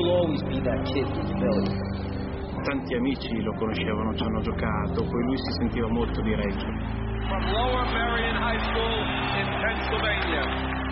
[0.00, 1.68] you'll always be that kid from Philly.
[2.64, 6.66] Tanti amici lo conoscevano, ci hanno giocato, poi lui si sentiva molto di Reggio.
[7.28, 8.96] From Lower Marion High School
[9.36, 10.44] in Pennsylvania.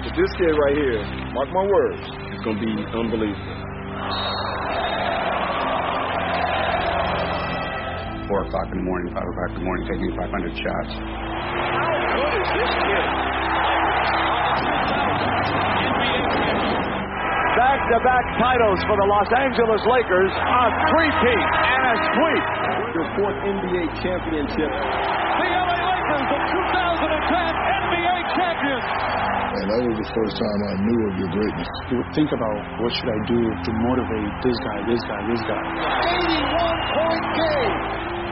[0.05, 1.03] But this kid right here,
[1.33, 2.03] mark my words,
[2.33, 3.67] is going to be unbelievable.
[8.29, 10.93] Four o'clock in the morning, five o'clock in the morning, taking 500 shots.
[11.01, 13.28] How good is this kid?
[17.89, 20.61] Back-to-back titles for the Los Angeles Lakers, a
[20.93, 22.45] three-peat and a sweep.
[22.93, 24.69] Your fourth NBA championship.
[24.69, 28.85] The LA Lakers, the 2010 NBA champions.
[28.85, 31.69] And that was the first time I knew of your greatness.
[31.89, 35.43] You would think about what should I do to motivate this guy, this guy, this
[35.49, 35.65] guy.
[36.29, 37.77] 81-point game.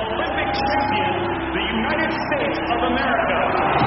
[0.04, 1.12] Olympic champion,
[1.57, 3.37] the United States of America.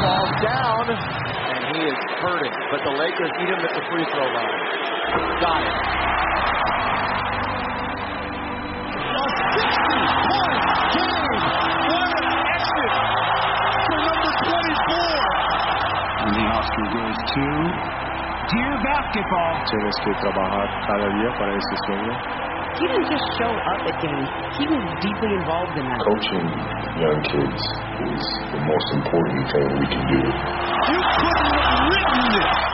[0.02, 2.58] Falls down, and he is hurting.
[2.74, 4.99] But the Lakers beat him at the free throw line.
[5.10, 5.74] Got it.
[9.00, 9.26] A
[9.58, 10.62] 60-point
[10.94, 11.42] game.
[11.90, 12.94] What an exit
[13.90, 14.70] for number 24.
[16.20, 17.44] And the Oscar goes to
[18.54, 19.54] Dear Basketball.
[19.66, 22.14] Tienes que trabajar cada día para ese sueño.
[22.78, 24.30] He didn't just show up at games.
[24.62, 26.00] He was deeply involved in that.
[26.06, 26.48] Coaching
[27.02, 27.62] young kids
[28.14, 28.24] is
[28.54, 30.22] the most important thing we can do.
[30.22, 32.69] You couldn't have written this.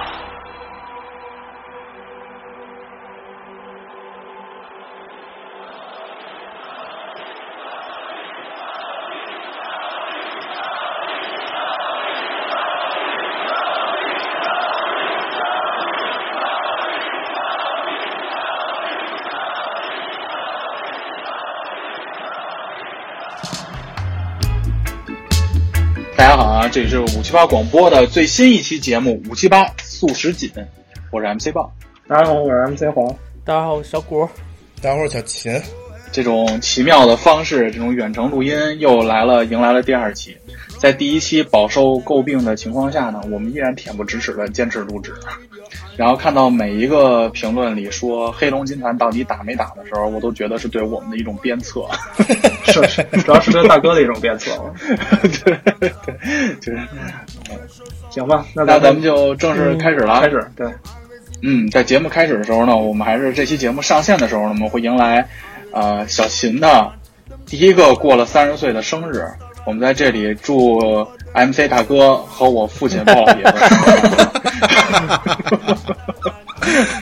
[26.17, 30.49] 大家好啊，这里是五七八广播的最新一期节目《五七八速食锦》，
[31.11, 31.69] 我是 MC 豹。
[32.08, 33.13] 大家好，我是 MC 黄。
[33.44, 34.25] 大家好，我是小谷。
[34.81, 35.61] 大家好，我是小秦。
[36.13, 40.36] 这种奇妙的方式，这种远程录音又来了，迎来了第二期。
[40.80, 45.14] 在第一期饱受诟病的情况下呢，我们依然恬不知耻的坚持录制。
[45.98, 51.86] 然后看到每一个评论里说黑龙军团到底打没打的时候，我都觉得是对我们的一种鞭策。
[52.66, 54.52] 是是，主要是对大哥的一种鞭策。
[55.44, 55.89] 对 对，
[56.60, 56.80] 就是，
[58.10, 60.20] 行吧，那那咱们就正式开始了。
[60.20, 60.67] 开始，对。
[61.42, 65.27] 嗯，在节目开始的时候呢，我们还是这期节目上线的时候呢，我们会迎来
[65.72, 66.92] 呃小秦的
[67.45, 69.23] 第一个过了三十岁的生日。
[69.65, 70.80] 我们在这里祝
[71.33, 73.52] MC 大哥和我父亲鲍老爷子。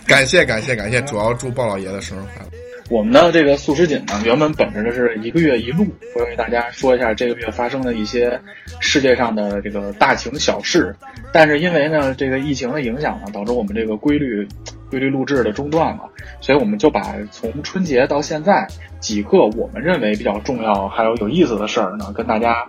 [0.07, 2.49] 感谢感谢感谢，主要祝鲍老爷子生日快乐。
[2.89, 8.39] 我们的这个素食锦呢，原本本着的是一个月一录，会为大家说一下这个月发生的一些
[8.79, 10.95] 世界上的这个大情小事。
[11.31, 14.47] 但是因为呢，这个疫情的影响呢，导致我们这个规律
[14.93, 16.09] 规律录制的中断了，
[16.39, 18.67] 所以我们就把从春节到现在
[18.99, 22.65] 几个我们认为比较重要还有有意思的事儿呢，跟大家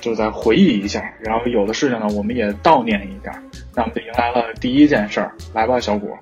[0.00, 1.12] 就再回忆一下。
[1.20, 3.30] 然后有的事情呢，我们也悼念一下。
[3.74, 6.18] 那我们就迎来了第一件事儿，来吧，小果。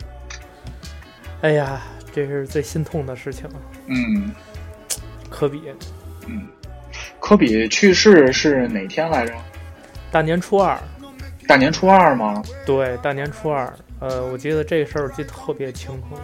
[1.41, 1.81] 哎呀。
[2.13, 3.47] 这是最心痛的事情。
[3.89, 4.33] 嗯，
[5.29, 5.61] 科比，
[6.27, 6.47] 嗯，
[7.21, 9.35] 科比去世是哪天来着？
[10.11, 10.79] 大年初二。
[11.47, 12.43] 大年初二吗？
[12.65, 13.71] 对，大年初二。
[14.01, 16.19] 呃，我记得这个事儿记得特别清楚。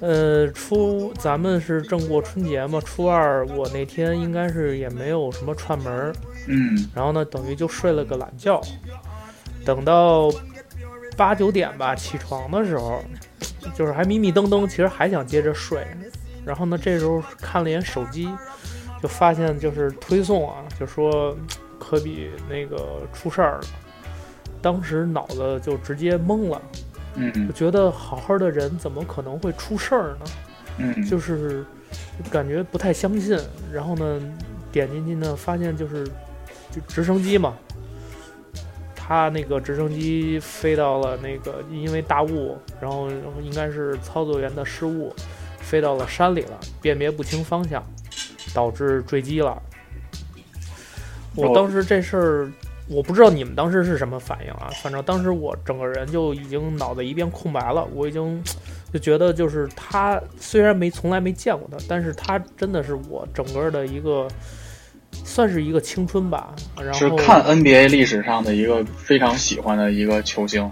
[0.00, 6.12] 呃，初咱们是正过春节嘛，初二我那天应该是也没有什么串门
[6.46, 8.60] 嗯，然后呢，等于就睡了个懒觉，
[9.64, 10.30] 等到
[11.16, 13.02] 八九点吧起床的时候。
[13.74, 15.86] 就是还迷迷瞪瞪，其实还想接着睡，
[16.46, 18.28] 然后呢，这时候看了一眼手机，
[19.02, 21.36] 就发现就是推送啊，就说
[21.78, 23.60] 科比那个出事儿了，
[24.62, 26.62] 当时脑子就直接懵了，
[27.14, 30.26] 嗯，就觉得好好的人怎么可能会出事儿呢？
[30.78, 31.64] 嗯，就是
[32.30, 33.38] 感觉不太相信，
[33.72, 34.20] 然后呢，
[34.70, 36.06] 点进去呢，发现就是
[36.70, 37.54] 就直升机嘛。
[38.94, 43.10] 他那个直升机飞到了那个，因为大雾，然后
[43.42, 45.12] 应该是操作员的失误，
[45.58, 47.84] 飞到了山里了，辨别不清方向，
[48.54, 49.60] 导致坠机了。
[51.34, 52.52] 我当时这事儿，
[52.90, 54.70] 我不知道你们当时是什么反应啊？
[54.82, 58.42] 反正当时我整个人就已经脑子一片空白了，我已经
[58.92, 64.28] 就觉得就是他虽然没从来没见过他，但是他真的是我整个的一个。
[65.24, 70.70] 算是一个青春吧，然后是看 NBA 历史上的一个非常喜欢的一个球星。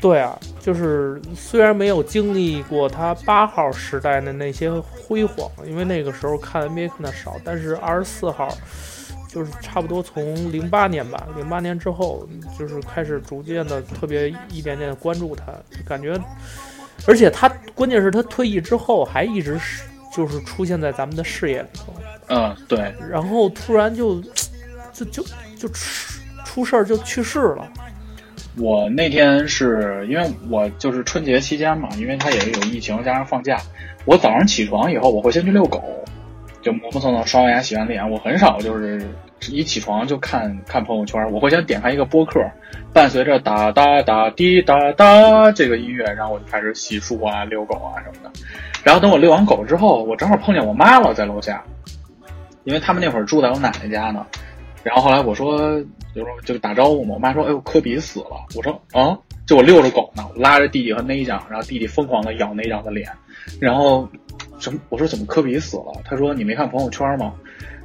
[0.00, 8.56] 对啊，就是虽然没有经历过他八号时代的那些辉煌，因为那个时候看 NBA 看的少，但是二十四号
[9.34, 15.46] 就是差不多从零八年吧，零八年之后就是开始逐渐的特别一点点的关注他，
[15.84, 16.16] 感觉
[17.08, 19.82] 而且他关键是他退役之后还一直是
[20.14, 21.92] 就是出现在咱们的视野里头。
[22.28, 22.94] 嗯，对。
[23.10, 24.22] 然后突然就
[24.92, 25.24] 就就
[25.58, 27.68] 就出出事儿就去世了。
[28.56, 33.60] 我那天是因为我就是春节期间嘛，因为他也有疫情加上放假，
[34.04, 35.82] 我早上起床以后我会先去遛狗，
[36.62, 39.04] 就磨磨蹭蹭刷完牙洗完脸，我很少就是
[39.52, 42.40] 一起床就看看朋友圈，我会先点开一个播客，
[42.92, 48.30] 伴随着哒哒哒滴哒哒这个音乐，然后我就开始洗漱啊、遛狗啊什么的。
[48.82, 51.64] 然后等我遛完狗之后，我正好碰见我妈了，在楼下，
[52.64, 54.26] 因为他们那会儿住在我奶奶家呢。
[54.82, 55.80] 然后后来我说，
[56.14, 57.14] 就说就打招呼嘛。
[57.14, 63.10] 我妈说：“哎呦，科比死了。”我说：“啊！”就我遛着狗呢，我拉着弟弟和内长，然后弟弟疯狂的咬内长的脸。
[63.58, 64.06] 然后
[64.58, 64.78] 什么？
[64.90, 66.02] 我说怎么科比死了？
[66.04, 67.32] 他说：“你没看朋友圈吗？”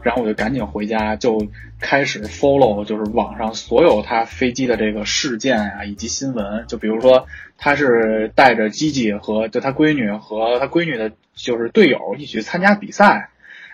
[0.01, 1.47] 然后我就赶紧回家，就
[1.79, 6.65] 开始 follow，就是网上所有他飞机的这个事件啊，以及新闻。
[6.67, 13.29] 就比如说，他是带着机器和就他闺女和他闺女的，就是队友一起参加比赛。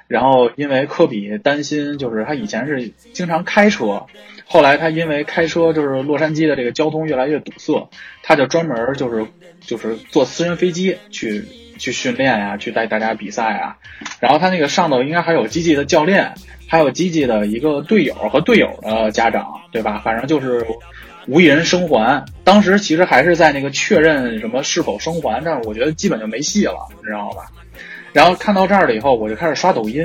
[0.07, 4.05] 然后因为科比担心，就是他以前是经常开车，
[4.45, 7.89] 后来他因为开车就是洛杉矶的这个交通越来越堵塞，
[8.21, 9.25] 他就专门就是
[9.61, 11.43] 就是坐私人飞机去
[11.77, 13.77] 去训练呀，去带大家比赛啊。
[14.19, 16.33] 然后他那个上头应该还有基基的教练，
[16.67, 20.01] 还有基基的一个队友和队友的家长，对吧？
[20.05, 20.65] 反正就是
[21.27, 22.23] 无一人生还。
[22.43, 27.45] 当时其实还是在那个确认什么是否生还，但是我觉得基本就没戏了，你知道吧？
[28.15, 30.01] 然后看到这儿了以后，我就开始刷抖音，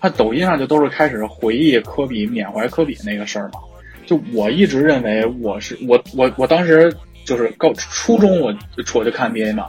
[0.00, 3.60] 他抖音上就都是开始回忆科比缅怀科比那个事儿嘛。
[4.06, 6.90] 就我一直认为我是我我我当时
[7.26, 8.54] 就是高初中我
[8.94, 9.66] 我就看 NBA 嘛，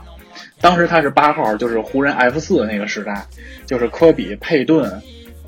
[0.58, 3.26] 当时他是八号，就是湖人 F 四那个时代，
[3.66, 4.90] 就是科比、佩顿、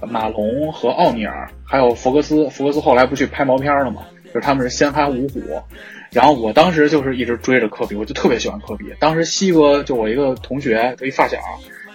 [0.07, 2.47] 马龙和奥尼尔，还有福克斯。
[2.51, 4.03] 福克斯后来不去拍毛片了嘛？
[4.27, 5.41] 就是他们是先发五虎。
[6.13, 8.85] 然后我当时就是一直追着科比，我就特别喜欢科比。
[9.01, 11.39] 当时西哥就我一个同学，就一发小。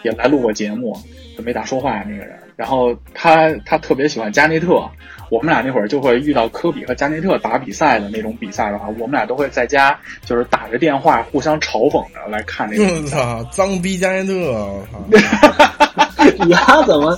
[0.03, 0.97] 也来录过节目，
[1.37, 2.37] 就没咋说话那个人。
[2.55, 4.81] 然后他他特别喜欢加内特，
[5.29, 12.83] 我们俩那会儿就会遇到科比和加内特打比赛的那种比赛的话，我们俩都会在家就是打着电话互相嘲讽着来看那个。
[12.83, 14.33] 我操，脏逼加内特！
[14.51, 16.05] 我操，
[16.43, 17.17] 你丫怎么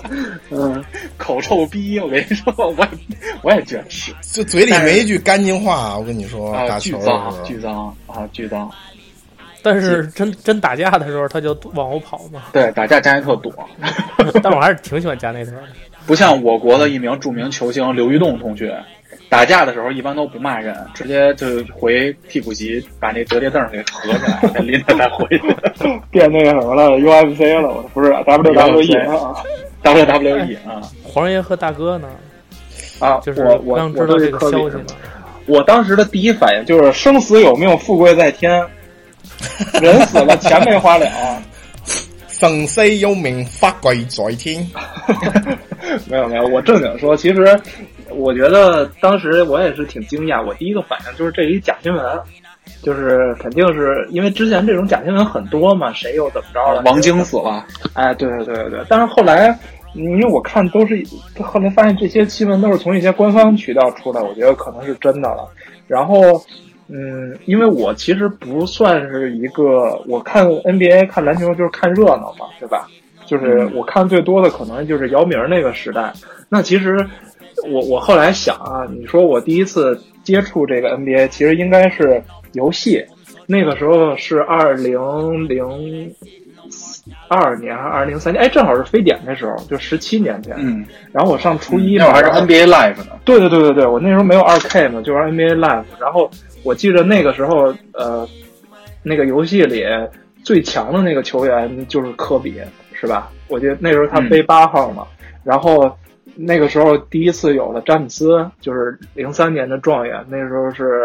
[0.51, 0.83] 嗯
[1.18, 2.00] 口臭逼？
[2.00, 2.89] 我跟你说，我也
[3.42, 5.98] 我也觉得是，就嘴里没一句干净话。
[5.98, 8.69] 我跟你说，打球巨脏，巨脏啊，巨脏。
[9.63, 12.44] 但是真真打架的时候，他就往后跑嘛。
[12.52, 13.54] 对，打架加内特躲。
[14.42, 15.63] 但我还是挺喜欢加内特的。
[16.08, 18.75] 不像我国的一名著名球星刘玉栋同学，
[19.30, 25.44] 打架的时候一般都不骂人，直接就回替补席把那折叠凳给合起来，再拎着再回去。
[26.10, 27.69] 变那个什么了？UFC 了？
[27.69, 29.36] 我不是 WWE 啊
[29.84, 30.81] ？WWE 啊？
[31.04, 32.10] 黄爷和大哥呢？
[33.00, 34.84] 啊，就是我我刚知道这个消息嘛。
[35.46, 38.66] 我当时的第一反应就是生死有命，富贵在天。
[39.81, 41.07] 人死了，钱没花了。
[42.28, 44.68] 生死有命，富贵在天。
[46.10, 47.60] 没有没有，我正经说，其实
[48.10, 50.44] 我觉得当时我也是挺惊讶。
[50.44, 52.19] 我第一个反应就是这一假新闻，
[52.81, 56.81] 就是肯定是因为之前这种假新闻很多嘛，谁又怎么着了？
[56.86, 57.63] 王晶死了。
[57.94, 58.80] 哎，对对对对对。
[58.89, 59.56] 但是后来，
[59.94, 61.04] 因为我看都是
[61.39, 65.48] 后来发现这些新闻都是从一些官方渠道出来，我觉得可能是真的了。
[65.88, 66.44] 然后。
[66.94, 72.88] 嗯，因为我其实不算是一个，我看 NBA 看篮球就是看热闹嘛，对吧？
[73.26, 76.12] 就是我看最多的可能就是姚明那个时代。
[76.50, 76.98] 那其实
[77.71, 82.21] 我我后来想啊，你说我第一次接触这个 NBA，其实应该是
[82.52, 83.06] 游戏，
[83.48, 85.00] 那个时候是二零
[85.48, 86.14] 零
[87.30, 88.44] 二年还是二零零三年？
[88.44, 90.54] 哎，正好是非典的时候，就十七年前。
[90.57, 90.83] 嗯。
[91.14, 93.14] 然后我上初一，那会儿还是 NBA Live 呢。
[93.24, 96.30] 对对对对对，我那时候没有二 K 嘛，就玩 NBA Live，然后。
[96.63, 98.27] 我记得那个时候，呃，
[99.03, 99.83] 那个游戏里
[100.44, 102.61] 最强的那个球员就是科比，
[102.94, 103.31] 是吧？
[103.47, 105.06] 我记得那时候他背八号嘛。
[105.44, 105.91] 然后
[106.35, 111.01] 那个时候第一次有了詹姆斯，就是零三年的状元，那时候是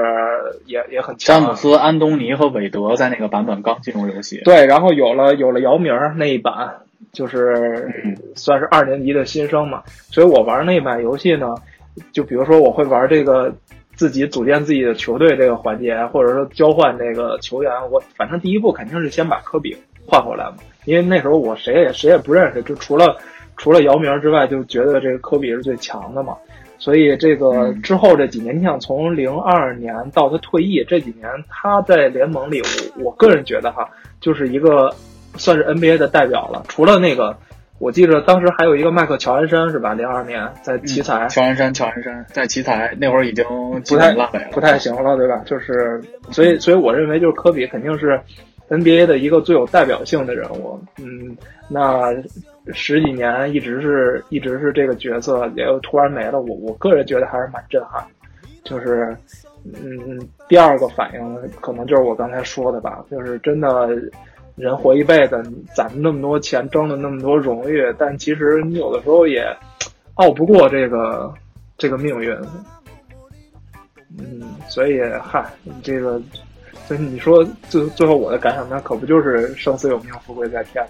[0.67, 1.41] 也也很强。
[1.41, 4.43] 詹姆斯、安东尼和韦德在那个版本刚进入游戏。
[4.45, 6.71] 对，然后有了有了姚明那一版，
[7.13, 7.91] 就是
[8.35, 9.83] 算是二年级的新生嘛。
[10.11, 11.55] 所以我玩那版游戏呢，
[12.13, 13.55] 就比如说我会玩这个。
[13.97, 19.77] 自己组建自己的球队这个环节，或者说交换这个球员，我反正第一步肯定是先把科比
[20.07, 23.17] 换回来嘛，因为那时候我谁也谁也不认识，就除了
[23.57, 26.37] 除了姚明之外，就觉得这个科比是最强的嘛。
[26.79, 33.89] 所以这个之后这几年，你想从零二年到他退役这几年，他在联盟里，我我个人觉得哈，
[34.21, 34.95] 就是一个
[35.37, 37.37] 算是 NBA 的代表了，除了那个。
[37.79, 39.93] 我记着当时还有一个麦克乔安山是吧？
[39.93, 43.45] 零二年在奇才，乔安山，乔安山在奇才那会儿已经
[43.87, 45.43] 不太烂尾了，不太行了，对吧？
[45.45, 48.19] 就是，所以，所以我认为就是科比肯定是
[48.71, 50.81] ，NBA 的一个最有代表性的人物。
[50.99, 51.37] 嗯，
[51.69, 52.15] 那
[52.73, 58.03] 十几年一直是一直是这个角色，也突然没了，我我个人觉得还是蛮震撼。
[58.65, 59.15] 就是，
[59.65, 60.19] 嗯，
[60.49, 63.91] 第二个反应可能就是我刚才说的吧，就是真的。
[64.57, 65.43] 人活一辈子，
[65.75, 69.45] 攒那么多钱，争了那么多荣誉，但其实你有的时候也
[70.15, 71.33] 拗不过这个
[71.77, 72.35] 这个命运。
[74.19, 75.45] 嗯，所以嗨，
[75.83, 76.21] 这个，
[76.87, 80.83] 所以你说最最后我的感想，那可不就是生死有命，富贵在天。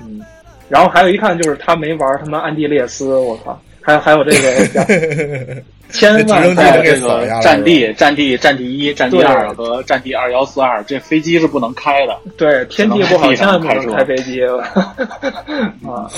[0.00, 0.22] 嗯，
[0.68, 5.62] 然后还有一看就是他没玩他妈安地列斯，我靠，还还有这个。
[5.90, 12.18] 千万在这个战地、战地、战地一、战地二和战地二幺四二，这飞机是不能开的。
[12.36, 14.42] 对，天气不好，千万不能开飞机
[15.86, 16.10] 啊！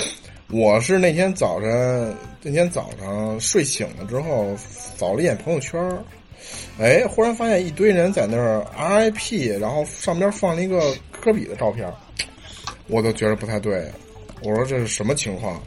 [0.51, 5.81] 我是那天早晨，那天早上睡醒了之后，扫了一眼朋友圈，
[6.81, 10.81] 哎，忽然发现一堆人在那儿 RIP，然后上边放了一个
[11.13, 11.89] 科比的照片，
[12.89, 13.89] 我都觉得不太对，
[14.43, 15.63] 我说这是什么情况？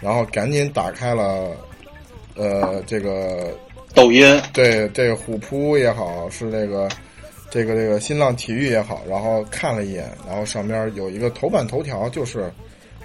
[0.00, 1.56] 然后赶紧打开了。
[2.36, 3.56] 呃，这个
[3.94, 6.88] 抖音对这个虎扑也好，是这个
[7.48, 12.52] 这个这个新浪体育也好，然后看了一眼，然后上边有一个头版头条就是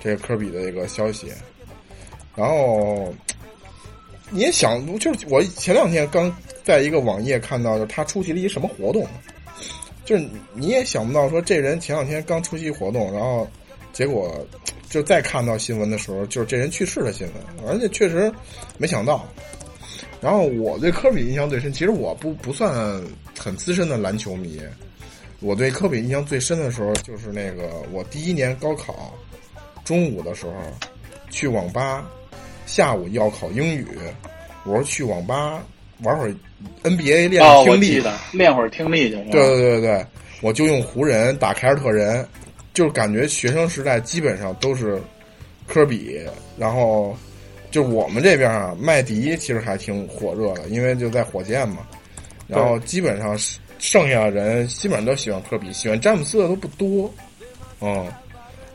[0.01, 1.27] 这个科比的一个消息，
[2.35, 3.13] 然后
[4.31, 9.05] 你也想，就是我前两天刚在一个网页看到，就他出席了一什么活动，
[10.05, 13.47] 就是你也想不到说这人前两天刚出席活动，然后
[13.93, 14.43] 结果。
[14.89, 18.31] 就再看到新闻的时候，就是这人去世的新闻，而且确实
[18.77, 19.27] 没想到。
[20.19, 23.01] 然后我对科比印象最深，其实我不不算
[23.37, 24.59] 很资深的篮球迷。
[25.41, 29.13] 我对科比印象最深的时候，就是那个我第一年高考
[29.85, 30.51] 中午的时候
[31.29, 32.05] 去网吧，
[32.65, 33.87] 下午要考英语，
[34.65, 35.63] 我说去网吧
[36.01, 36.35] 玩会儿
[36.83, 38.03] NBA 练听力，
[38.33, 39.15] 练会儿听力去。
[39.31, 40.05] 对对对对，
[40.41, 42.27] 我就用湖人打凯尔特人。
[42.73, 45.01] 就是感觉学生时代基本上都是
[45.67, 46.19] 科比，
[46.57, 47.15] 然后
[47.71, 51.79] 就我们这边啊，麦迪其实还挺火热的，因为就在火箭嘛。
[52.47, 53.37] 然后基本上
[53.77, 57.13] 剩下的人基本上都喜欢科比，喜欢詹姆斯的都不多。
[57.81, 58.07] 嗯，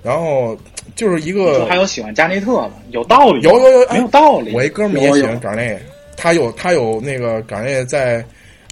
[0.02, 0.56] 然后
[0.94, 3.40] 就是一个还有喜欢加内特的，有道理？
[3.42, 4.54] 有有有，没有道理。
[4.54, 5.76] 我一哥们也喜欢冈内，
[6.16, 8.24] 他有他有那个冈内在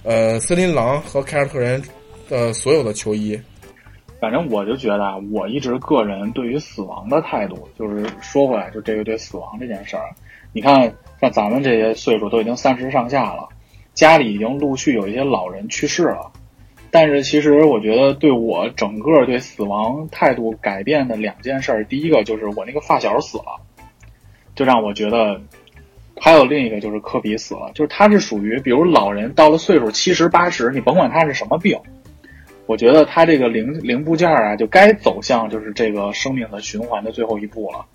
[0.03, 1.81] 呃森林狼和凯尔特人
[2.29, 3.37] 的所有的球衣。
[4.23, 10.03] 反正我就觉得啊，我一直个人对于死亡的态度，就是说回来，就这个对死亡这件事儿，
[10.53, 13.49] 你看像咱们这些岁数都已经三十上下了，
[13.93, 16.31] 家里已经陆续有一些老人去世了，
[16.89, 23.59] 但是其实我觉得对我整个对死亡态度改变的两件事儿，第一个就是我那个发小死了，
[24.55, 25.41] 就让我觉得，
[26.15, 31.77] 还有另一个就是科比死了，就是他是属于比如老人到了岁数七十八十，你甭管他是什么病。
[32.65, 37.85] 我觉得他这个零零部件啊，就该走向就是这个生命的循环的最后一步了。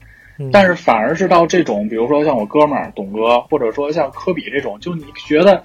[0.52, 5.64] 但是反而是到这种，比如说像我哥们儿董哥，或者说像科比这种，就你觉得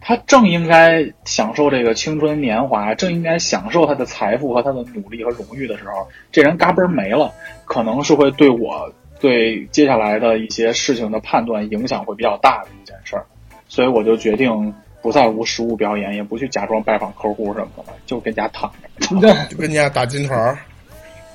[0.00, 7.30] 他正应该享受这个青春年华，正应该享受他的财富和他的努力和荣誉的时候，这人嘎嘣没了，
[7.66, 13.26] 可能是会对我对接下来的一些事情的判断影响会比较大的一件事儿。
[13.68, 14.72] 所以我就决定。
[15.02, 18.70] 不再无实物表演，也不去假装拜访客户什么的，就跟家躺
[19.20, 20.58] 着， 就跟家打金团儿，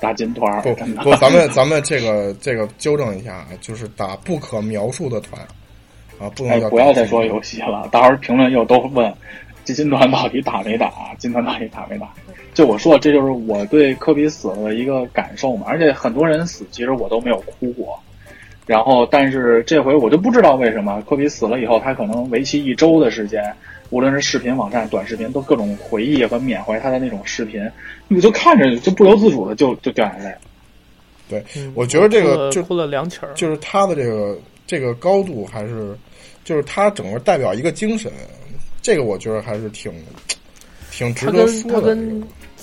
[0.00, 0.60] 打金团儿。
[0.62, 5.40] 不不，咱们咱们这个这个纠正一下啊，就是打不可描述的团
[6.20, 7.88] 啊，不能不要再说游戏了。
[7.90, 9.12] 到时候评论又都问
[9.64, 12.08] 这金团到底打没打，金团到底打没打？
[12.52, 15.64] 就我说，这就是我对科比死了的一个感受嘛。
[15.66, 17.98] 而且很多人死，其实我都没有哭过。
[18.64, 23.42] 然后，但是这回我就不知道为什么科比死了以后，他可能为期一周的时间，
[23.90, 27.68] 无论是视频网站、短视频，都各种回忆和缅怀他的那种视频，
[28.06, 30.32] 你就看着就不由自主的就就掉眼泪。
[31.28, 35.96] 对，我觉得这个就哭了两曲儿，就是他的这个这个高度，还是
[36.44, 38.12] 就是他整个代表一个精神，
[38.80, 39.92] 这个我觉得还是挺
[40.90, 41.96] 挺值得说的。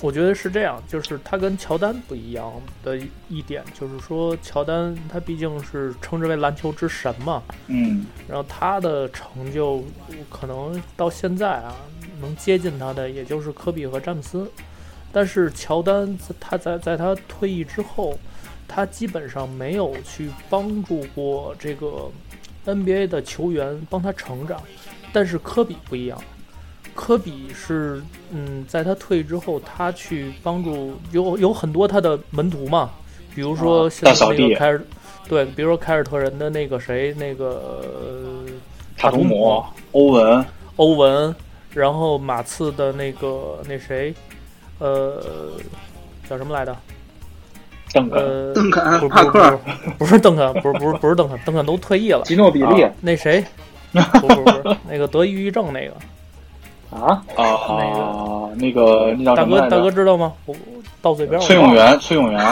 [0.01, 2.51] 我觉得是这样，就是他跟乔丹不一样
[2.84, 9.84] 的一点，就是说乔丹他毕竟是称之为篮球之神嘛，嗯，然后他的成就
[10.29, 11.75] 可能到现在啊，
[12.22, 14.50] 能接近他的也就是科比和詹姆斯，
[15.12, 18.18] 但是乔丹他在在他退役之后，
[18.68, 22.10] 他基本上没有去帮助过这个
[22.65, 24.62] NBA 的球员帮他成长，
[25.12, 26.22] 但是科比不一样。
[27.00, 32.89] 科比是，嗯，在他退役之后，他去帮助有有很多他的门徒嘛，
[33.34, 34.82] 比如说像那个凯尔，
[35.29, 37.82] 对，比如说凯尔特人的那个谁，那个
[38.98, 39.63] 塔图姆、
[39.94, 41.34] 欧文、欧文，
[41.74, 44.13] 然后马刺的那个那谁，
[44.79, 45.24] 呃，
[46.29, 46.75] 叫什么来着？
[47.94, 52.24] 邓肯，呃，邓肯不帕克不是不是邓肯，不是不是不是邓肯，邓肯都退役了。
[52.25, 53.41] 吉诺比利啊那谁？
[53.94, 55.94] 不不不那个得抑郁症那个
[56.91, 60.34] 啊啊，那个那叫什么来着大哥大哥知道吗？
[60.46, 60.55] 我
[61.01, 62.39] 到嘴边崔永元，崔永元，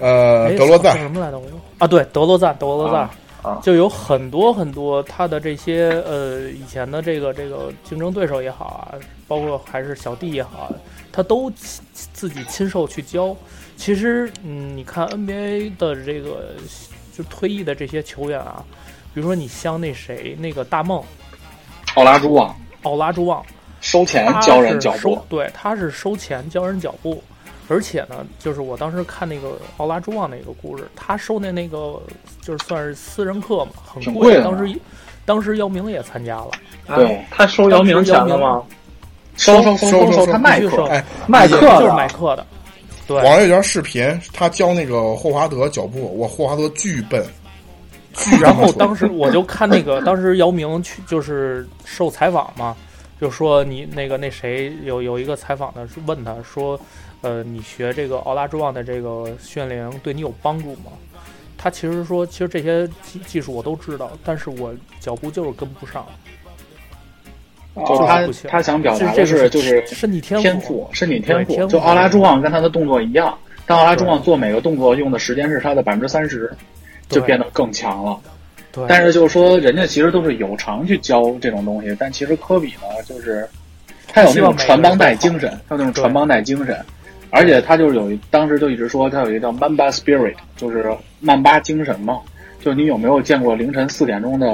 [0.00, 1.38] 呃，哎德罗赞叫什么来着？
[1.38, 3.00] 我又啊，对，德罗赞，德罗赞。
[3.42, 8.96] 啊就有很多很多他的这些呃以前的这个这个竞争对手也好啊，
[9.28, 10.72] 包括还是小弟也好啊，
[11.12, 13.36] 他都亲自己亲手去教。
[13.76, 16.54] 其实，嗯，你看 NBA 的这个
[17.14, 18.64] 就退役的这些球员啊，
[19.14, 21.02] 比如说你像那谁那个大梦，
[21.94, 23.42] 奥拉朱旺，奥拉朱旺，
[23.80, 27.22] 收钱教人脚步，对，他是收钱教人脚步。
[27.66, 31.98] 而且呢，就是我当时看那个奥拉朱旺那个故事，他收的那个
[32.42, 34.42] 就是算是私人课嘛，很挺贵的。
[34.42, 34.78] 当时
[35.24, 36.50] 当时姚明也参加了，
[36.94, 37.24] 对。
[37.30, 38.62] 他收姚明钱了吗？
[39.36, 40.90] 收收收收收，他卖课
[41.26, 42.46] 卖课就是卖课的。
[43.06, 47.28] 对，网上有条视频，他教那个霍华德脚步，我霍华德巨笨，巨
[48.40, 52.76] 然后当时我就看那个，当时姚明去就是受采访嘛，
[53.20, 56.78] 就说你那个那谁有有一个采访的是问他说，
[57.22, 60.92] 呃，你学这个奥拉朱旺的这个训练营对你有帮助吗？
[61.56, 66.04] 他其实说，其实这些技技术我都知道，但是我脚步就是跟不上，
[67.74, 71.44] 就是他不行他想表达这个的是就是身体天天赋身体天赋。
[71.44, 76.52] 对天赋就奥拉朱旺跟他的动作一样，但奥拉朱旺做每个动作用的时间是他的百分之三十，
[77.08, 78.18] 就变得更强了。
[78.72, 83.48] 对，但是就是说，人家其实都是有偿去教这种东西，但其实科比呢，就是
[84.08, 86.78] 他有那种传帮带精神，他有那种传帮带精神，
[87.30, 92.20] 而且他就是有一当时就一直说他有一个叫 Mamba Spirit，就是曼巴精神嘛。
[92.60, 94.46] 就你有没有见过凌晨四点钟的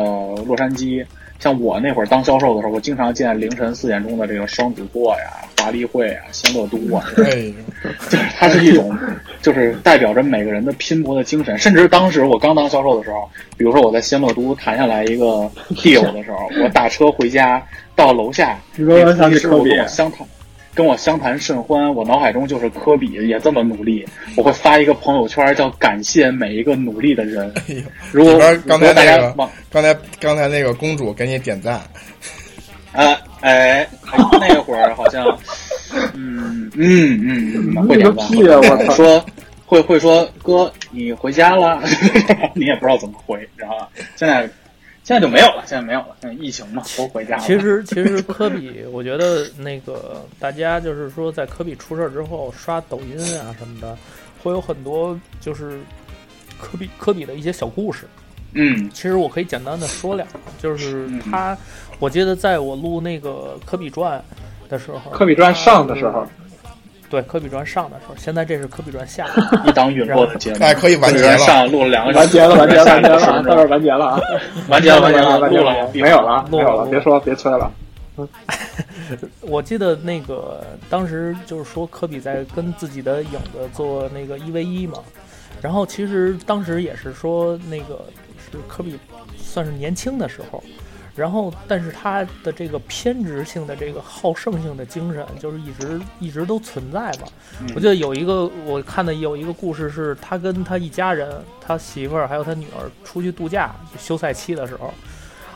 [0.44, 1.06] 洛杉矶？
[1.40, 7.52] 像我那会儿当销售的时候，我经常见凌晨四点钟的这个双子座呀、华丽会啊、仙乐都啊，哎呦，
[8.10, 8.96] 就是它是一种，
[9.40, 11.58] 就是代表着每个人的拼搏的精神。
[11.58, 17.60] 甚至当时我刚当销售的时候，比如说我在仙乐都谈下来一个 deal 的时候，我打车回家
[17.96, 20.26] 到楼下，你说我想你师傅起科比跟我相谈，
[20.74, 24.06] 跟我相谈甚欢，我脑海中就是科比也这么努力，
[24.36, 27.52] 我会发一个朋友圈叫感谢每一个努力的人。
[27.68, 27.76] 哎，
[28.12, 31.80] 如果刚才大那个刚才刚才那个公主给你点赞，
[32.92, 33.88] 呃，哎，
[34.40, 35.26] 那会儿好像，
[36.14, 39.24] 嗯嗯嗯，嗯会点赞，你个屁啊我操说
[39.66, 41.80] 会会说哥，你回家了，
[42.54, 43.88] 你也不知道怎么回，知道吧？
[44.16, 44.48] 现在
[45.02, 47.42] 现在就没有了，现在没有了，现在疫情嘛，都回家了。
[47.42, 53.96] 其实其实科比，我觉得那个大家就是说，在科比出事儿之后，刷抖音啊什么的，
[54.42, 55.80] 会有很多就是
[56.60, 58.06] 科比科比的一些小故事。
[58.52, 61.56] 嗯，其实我可以简单的说两个，就是他，
[61.98, 64.22] 我记得在我录那个科比传
[64.68, 66.26] 的时候，科比传上的时候，
[67.10, 69.26] 对科比传上的时候，现在这是科比传下，
[69.66, 74.20] 一档陨落的节目， 哎，可以完结了，上录了两个完结了，完结了，完结了，到到这儿完结了啊，
[74.68, 77.70] 完结了，完结了，完结了，没有了，没有了，别说，别催了。
[79.40, 84.98] 我记得那个当时就是说科比在跟自己的影子做那个一 v 一嘛，
[85.60, 88.04] 然后其实当时也是说那个
[88.38, 88.98] 是科比
[89.36, 90.62] 算是年轻的时候，
[91.20, 97.28] 然后但是他的这个偏执性的这个好胜性的精神就是一直一直都存在嘛。
[97.74, 101.30] 我记得有一个我看的有一个故事是他跟他一家人，
[101.60, 104.92] 他媳妇儿还有他女儿出去度假休赛期的时候。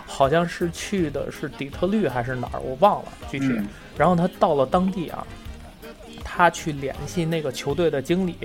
[0.07, 3.47] 好像是去的是底特律还是哪儿，我忘了具体。
[3.49, 5.27] 嗯、然后他到了当地啊，
[6.23, 8.37] 他去联系那个球队的经理，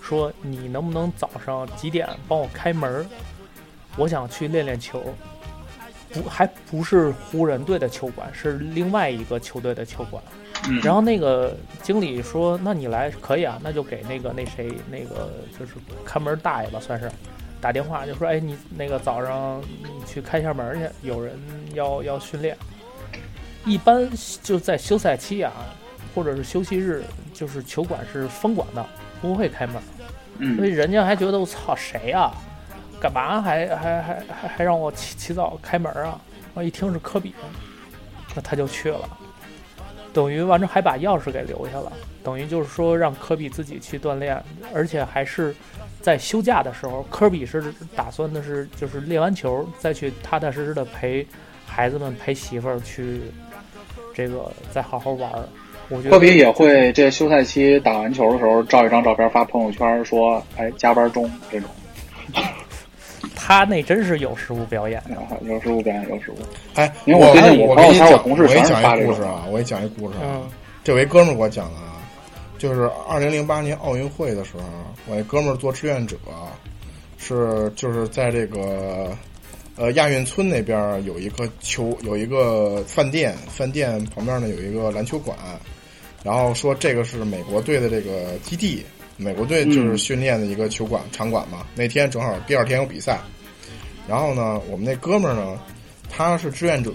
[0.00, 3.06] 说你能不能早上几点帮我开门？
[3.96, 5.04] 我想去练练球。
[6.12, 10.22] 不，还不是湖人队的球馆，是另外一个球队的球馆。
[10.68, 15.72] 嗯、然后那个经理说：“那你来可以啊，那就给那个那谁那个就是
[16.04, 17.10] 看门大爷吧，算是。”
[17.60, 21.38] 打电话就说：“哎，你那个早上你去开一下门去，有人
[21.74, 22.56] 要要训练。
[23.64, 24.08] 一般
[24.42, 25.52] 就在休赛期啊，
[26.14, 28.84] 或者是休息日，就是球馆是封馆的，
[29.20, 29.76] 不会开门。
[30.38, 32.34] 嗯，所以人家还觉得我操谁、啊，
[33.02, 36.20] 干嘛还还还还还让我起起早开门啊？
[36.54, 37.34] 我一听是科比，
[38.36, 39.08] 那他就去了，
[40.12, 44.40] 等于完了还把钥匙给留下了，等于就是说让科比自己去锻炼，
[44.72, 45.52] 而且还是。”
[46.02, 51.24] 在休假的时候，科比是打算的是，就是练完球再去踏踏实实的陪
[51.64, 53.20] 孩子们、陪媳妇儿去
[54.12, 55.48] 这个再好好玩儿。
[55.88, 61.70] 我觉得科比也会这休赛期打完球的时候照一张照片发朋友圈，说：“哎，加班中这种。”
[63.34, 65.02] 他那真是有实物表演，
[65.42, 66.36] 有实物表演，有实物。
[66.74, 69.14] 哎，因为我最近我朋友圈，我给你讲，同事我给你全是发这种。
[69.14, 70.22] 讲一故事啊，我给你讲一故事啊。
[70.24, 70.42] 嗯，
[70.84, 72.02] 这位哥们儿给我讲的啊，
[72.58, 74.62] 就是二零零八年奥运会的时候，
[75.06, 76.16] 我那哥们儿做志愿者，
[77.18, 79.10] 是就是在这个
[79.76, 85.36] 呃亚运村那边儿有一个球，有一个饭店，饭店旁边呢有一个篮球馆，
[86.22, 88.84] 然后说这个是美国队的这个基地，
[89.16, 91.66] 美国队就是训练的一个球馆、场馆嘛。
[91.74, 93.18] 那天正好第二天有比赛，
[94.08, 95.60] 然后呢，我们那哥们儿呢，
[96.10, 96.92] 他是志愿者。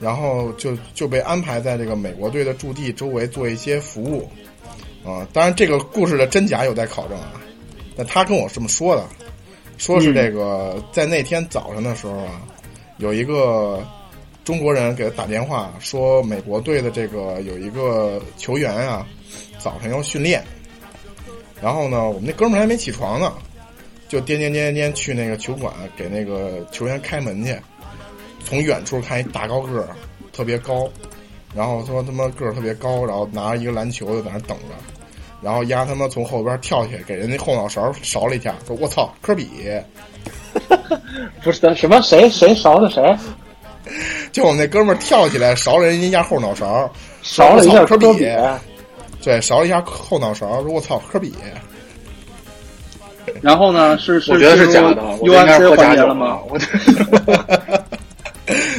[0.00, 4.28] 然后就就被安排在这个美国队的驻地周围做一些服务，
[5.08, 7.40] 啊，当然这个故事的真假有待考证啊。
[7.96, 9.06] 那他跟我这么说的，
[9.78, 12.42] 说是这个在那天早上的时候啊，
[12.98, 13.82] 有一个
[14.44, 19.06] 中国人给他打电话说，美国队的这个有一个球员啊，
[19.58, 20.44] 早上要训练，
[21.64, 23.32] 然后呢，我们那哥们儿还没起床呢，
[24.06, 27.56] 就颠颠颠颠去那个球馆给那个球员开门去。
[28.44, 29.88] 从远处看一大高个儿，
[30.30, 30.86] 特别高，
[31.56, 34.74] 然后说他妈个儿特别高，然后拿着一个篮球就在那等着，
[35.40, 39.48] 然后丫他妈从后边跳起来给人家后脑勺勺了一下，说我操科比，
[41.42, 43.16] 不是的什么谁谁勺的谁？
[44.32, 48.06] 就我们那哥们儿跳起来勺了人家一下后脑勺，勺了一下科比，
[49.24, 51.32] 对，勺了一下后脑勺，说我操科比。
[53.40, 53.96] 然后呢？
[53.98, 56.38] 是是我觉得是假的，UFC 环节了吗？
[56.48, 56.58] 我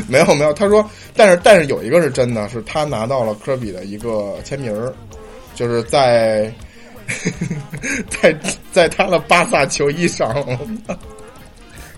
[0.07, 4.93] 没有没有，他说，但是但是有一个是真的，是他拿到了科比的一个签名儿，
[5.55, 6.51] 就是在
[8.07, 8.37] 在
[8.71, 10.31] 在他的巴萨球衣上。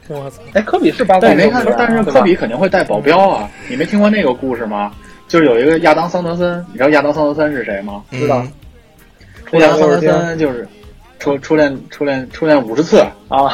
[0.08, 0.42] 我操！
[0.54, 3.50] 哎，科比是巴萨，你没看，但是科比肯定会带保镖啊！
[3.68, 4.94] 你没听过那个故事吗？
[5.28, 8.04] 就是有一个亚当桑德森，你知道亚当桑德森是谁吗？
[8.12, 8.46] 嗯知道。
[9.54, 10.68] 亚当桑德森就是
[11.20, 13.50] 初初恋初恋初恋五十次啊。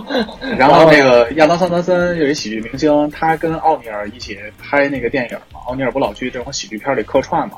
[0.56, 5.60] 然后那个亚当桑德森有一喜剧明星，他跟奥尼尔一起拍那个电影嘛。
[5.66, 7.56] 奥尼尔不老去这种喜剧片里客串嘛。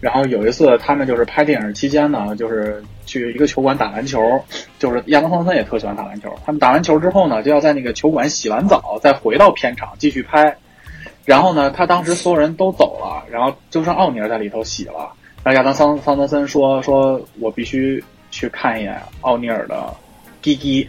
[0.00, 4.20] 然后有一次他们就是拍电影期间呢，就是去一个球馆打篮球，
[4.78, 6.32] 就是亚当桑德森也特喜欢打篮球。
[6.46, 10.56] 他们打完球之后呢，就要在那个球馆洗完澡，再回到片场继续拍。
[11.28, 15.12] 然后呢，他当时所有人都走了，然后就剩奥尼尔在里头洗了。
[15.44, 19.94] 然后亚当桑桑德森说：“说我必须去看一眼奥尼尔的
[20.40, 20.88] 鸡鸡。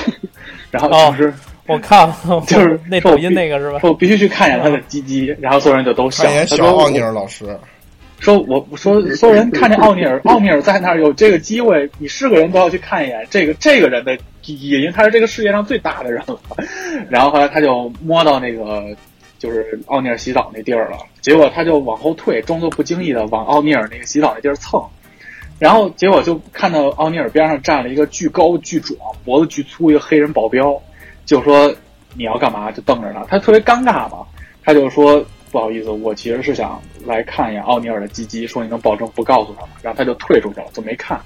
[0.70, 1.32] ”然后当时、哦、
[1.68, 2.14] 我看了，
[2.46, 3.78] 就是那抖音那个是吧？
[3.78, 6.24] 说我必须去看一眼他的鸡鸡，然后所有人就都笑。
[6.24, 7.58] 看一眼小奥尼尔老师。
[8.20, 16.38] 说我说所有人看见奥尼尔，奥尼尔在那儿有这个机会，你是个人都要去看一眼这个这个人的鸡鸡，因为他是这个世界上最大的人了。
[17.08, 18.84] 然后后来他就摸到那个
[19.38, 24.82] 就是奥尼尔洗澡那地儿了，结果他就往后退，装作不经意的往奥尼尔那个洗澡那地儿蹭。
[25.58, 30.80] 然后结果就看到奥尼尔边上站了一个巨高巨壮、脖子巨粗一个黑人保镖，
[31.26, 31.74] 就说
[32.14, 32.70] 你要干嘛？
[32.70, 34.24] 就瞪着他，他特别尴尬嘛，
[34.62, 39.72] 他就说不好意思，我其实是想来看一眼奥尼尔的鸡鸡，说你能保证不告诉他吗？
[39.82, 41.20] 然后他就退出去了，就没看。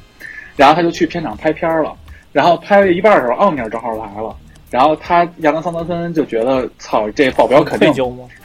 [0.57, 1.94] 然后他就去片场拍片了，
[2.33, 4.35] 然后拍了一半的时候，奥尼尔正好来了，
[4.72, 7.92] 然后他亚当桑德森就觉得操，这保镖肯定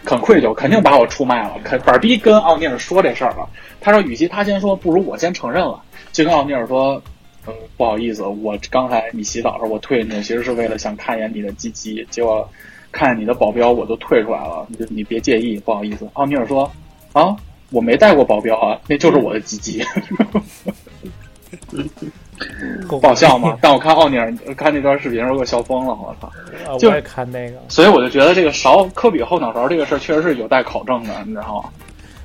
[0.03, 3.47] 很愧疚，肯定把我出卖了，肯板逼跟奥尼尔说这事儿了。
[3.79, 5.81] 他说，与其他先说，不如我先承认了。
[6.11, 7.01] 就跟奥尼尔说，
[7.47, 12.45] 嗯，不好意思，我刚才你洗澡的时候我退进去，其实是为了想看一眼你的鸡鸡，结果
[12.91, 16.05] 看见你的保镖我都退出来了，你你别介意，不好意思。
[16.13, 16.69] 奥尼尔说，
[17.13, 17.33] 啊，
[17.71, 19.81] 我没带过保镖啊，那就是我的鸡鸡。
[22.88, 23.58] 不好笑吗？
[23.62, 26.32] 但我看奥尼尔看那段视频时候，给我笑疯了，我操！
[26.88, 31.69] 我也看那个，所以我就觉得这个勺科比后脑勺这个事儿确实是有待考证的，你知道吗？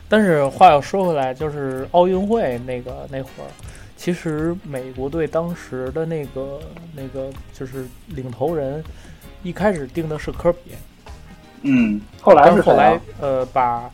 [0.08, 3.48] 但是话又说回来，就是奥运会那个那会儿，
[3.96, 6.60] 其实美国队当时的那个
[6.94, 8.84] 那个就是领头人，
[9.42, 10.72] 一开始定的是科比，
[11.62, 13.90] 嗯，后来是后来呃把，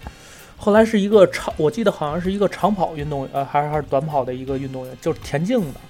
[0.57, 5.81] 后来是一个长，我记得好像是一个长跑运动员，呃还是还是短跑的一个运动员，就是田径的，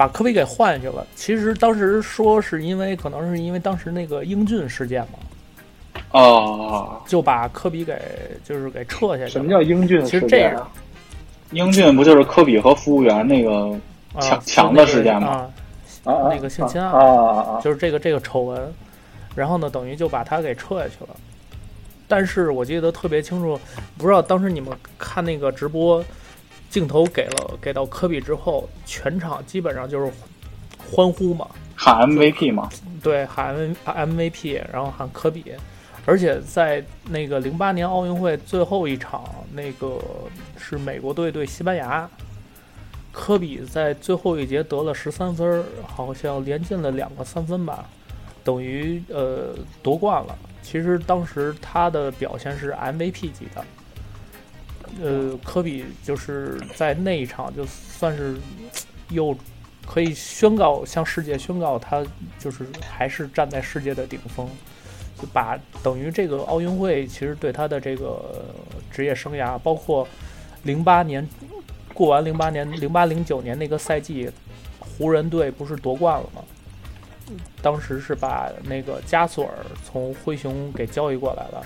[0.00, 1.06] 把科比给换下去了。
[1.14, 5.18] 其实当时说是因为可能是因为当时那个英俊事件嘛。
[6.12, 8.00] 哦，就把科比给
[8.42, 9.32] 就是给撤下去。
[9.32, 10.02] 什么叫英俊？
[10.06, 10.72] 其实这样，
[11.50, 13.78] 英俊不就是科比和服务员那个
[14.20, 15.46] 抢、啊、抢的事件吗？
[16.04, 18.72] 啊，那个性侵案啊，就是这个这个丑闻，
[19.34, 21.14] 然后呢，等于就把他给撤下去了。
[22.08, 23.60] 但是我记得特别清楚，
[23.98, 26.02] 不知道当时你们看那个直播，
[26.70, 30.10] 镜头给了给到科比之后，全场基本上就是
[30.78, 32.70] 欢呼嘛，喊 MVP 嘛，
[33.02, 33.54] 对，喊
[33.84, 35.52] MVP，然后喊科比。
[36.06, 39.98] 而且在那个零八年奥运会最后一场，那个
[40.56, 42.08] 是美国队对西班牙，
[43.12, 47.84] 科比在最后一节得了十三分，好像连进了两个三分吧。
[48.42, 50.36] 等于呃夺冠了。
[50.62, 53.64] 其实当时他的表现是 MVP 级的。
[55.02, 58.36] 呃，科比就是在那一场就算是
[59.10, 59.36] 又
[59.86, 62.04] 可以宣告向世界宣告他
[62.38, 64.48] 就是还是站在世界的顶峰，
[65.20, 68.44] 就把等于这个奥运会其实对他的这个
[68.90, 70.06] 职业生涯，包括
[70.62, 71.26] 零八年
[71.94, 74.30] 过完零八年零八零九年那个赛季，
[74.78, 76.42] 湖人队不是夺冠了吗？
[77.62, 81.64] 当时是把那个加索尔从灰熊给交易过来了。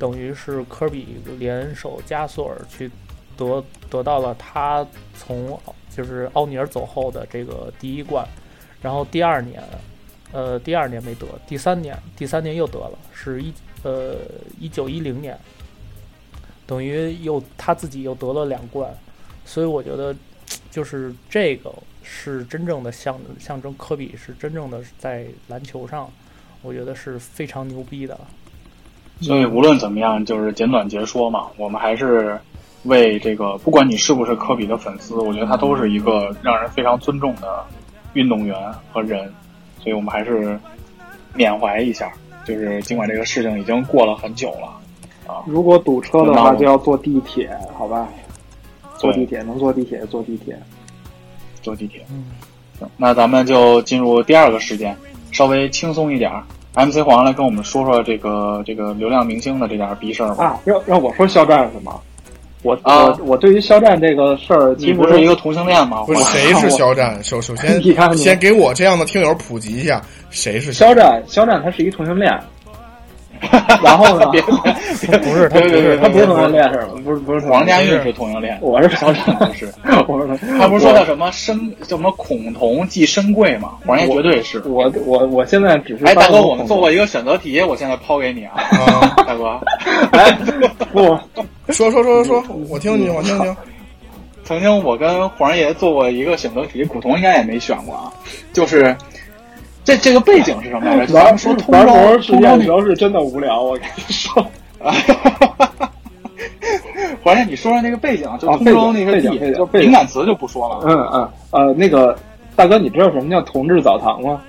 [0.00, 2.90] 等于是科比联手加索尔去
[3.36, 4.84] 得得到了他
[5.14, 5.60] 从
[5.94, 8.26] 就是奥尼尔走后的这个第一冠，
[8.80, 9.62] 然后第二年，
[10.32, 14.16] 呃，第二年没得，第三年第三年又得了，是一呃
[14.58, 15.38] 一九一零年，
[16.66, 18.90] 等于又他自己又得了两冠，
[19.44, 20.16] 所以我觉得
[20.70, 21.70] 就是这个
[22.02, 26.10] 是真正的象象征科比是真正的在篮球上，
[26.62, 28.18] 我觉得是非常牛逼的。
[29.20, 32.38] 所以无论怎么样，就是简短截说嘛，我们还是
[32.84, 37.64] 为这个，不管你是不是科比的粉丝，我觉得他都是一个让人非常尊重的
[38.14, 38.56] 运动员
[38.92, 39.32] 和人，
[39.78, 40.58] 所以我们还是
[41.34, 42.10] 缅怀一下。
[42.46, 44.66] 就是尽管这个事情已经过了很久了
[45.30, 48.08] 啊，如果堵车的话，就要坐地铁，好吧？
[48.96, 50.58] 坐地铁能坐地铁，坐地铁，
[51.62, 52.04] 坐地铁。
[52.10, 52.24] 嗯，
[52.78, 54.96] 行，那咱们就进入第二个事件，
[55.30, 56.42] 稍微轻松一点儿。
[56.74, 60.44] MC 黄来跟我们说说这个这个流量明星的这点逼事儿吧。
[60.44, 61.94] 啊，让让我说肖战是吗？
[62.62, 66.02] 我我我对于肖战这个事儿，你不是一个同性恋吗？
[66.06, 67.18] 不是，谁是肖战？
[67.24, 67.82] 首首先，
[68.14, 71.22] 先给我这样的听友普及一下，谁是肖战？
[71.26, 72.30] 肖战他是一同性恋。
[73.82, 74.26] 然后呢？
[74.32, 76.88] 别别不是，他不是，他不是同性恋是吗？
[77.04, 79.72] 不是不是，王家玉是同性恋，我是肖战，不是。
[80.06, 83.70] 我说他不是说叫什么生叫什么孔同即生贵吗？
[83.86, 84.60] 王爷绝对是。
[84.66, 88.54] 我我我现在只是哎，大哥，我们做过一个选择题，我现在抛给你啊，
[89.26, 89.58] 大哥。
[90.12, 90.30] 哎，
[90.92, 91.18] 不
[91.72, 93.56] 说说说说说，我听听，我听听。
[94.44, 98.12] 曾经我跟黄爷做过一个选择题，古潼应该也没选过啊，
[98.52, 98.94] 就是。
[99.82, 101.12] 这这个背景是什么来着？
[101.14, 101.86] 咱们说通州，
[102.18, 104.46] 通州主要是真的无聊，我跟你说。
[107.22, 110.80] 关键你说说那个背景，就通州那个地，就敏感词就不说了。
[110.84, 112.16] 嗯嗯呃，那个
[112.56, 114.40] 大哥，你知道什么叫同志澡堂吗？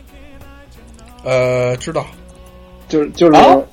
[1.23, 2.05] 呃，知道，
[2.87, 3.65] 就是就是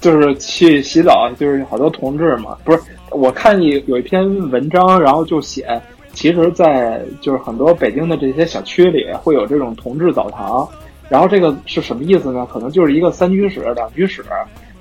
[0.00, 2.56] 就是去洗澡，就是好多同志嘛。
[2.64, 2.80] 不是，
[3.10, 5.80] 我看一有一篇文章，然后就写。
[6.16, 10.66] 其实，在就是很多北京的这些小区里，会有这种同志澡堂。
[11.10, 12.48] 然后这个是什么意思呢？
[12.50, 14.24] 可能就是一个三居室、两居室，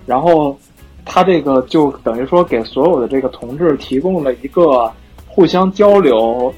[0.05, 0.57] 然后
[1.03, 4.89] 他这个就等于说给所有的这个同志提供了一个
[5.27, 6.53] 互相交流、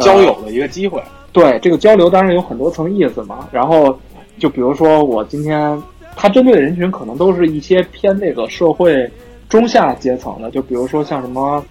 [0.00, 1.00] 交友的一个机会。
[1.32, 3.48] 对这个交流，当然有很多层意思嘛。
[3.52, 3.96] 然后
[4.36, 5.80] 就比如说，我今天
[6.16, 9.08] 他针对的人群可能都是一些偏那个社会
[9.48, 11.64] 中下阶层的，就比如说像什么。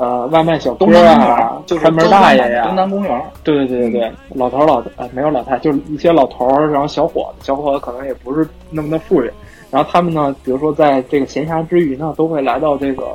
[0.00, 3.22] 呃，外卖小哥啊，看门大爷呀，东南公园。
[3.44, 9.30] 对对对对对，老头老呃没有老太，就是一些老头儿，然后小伙子，小伙子可能也不是那么的富裕，
[9.70, 13.08] 然后他们呢，比如说在这个闲暇之余呢，都会来到这个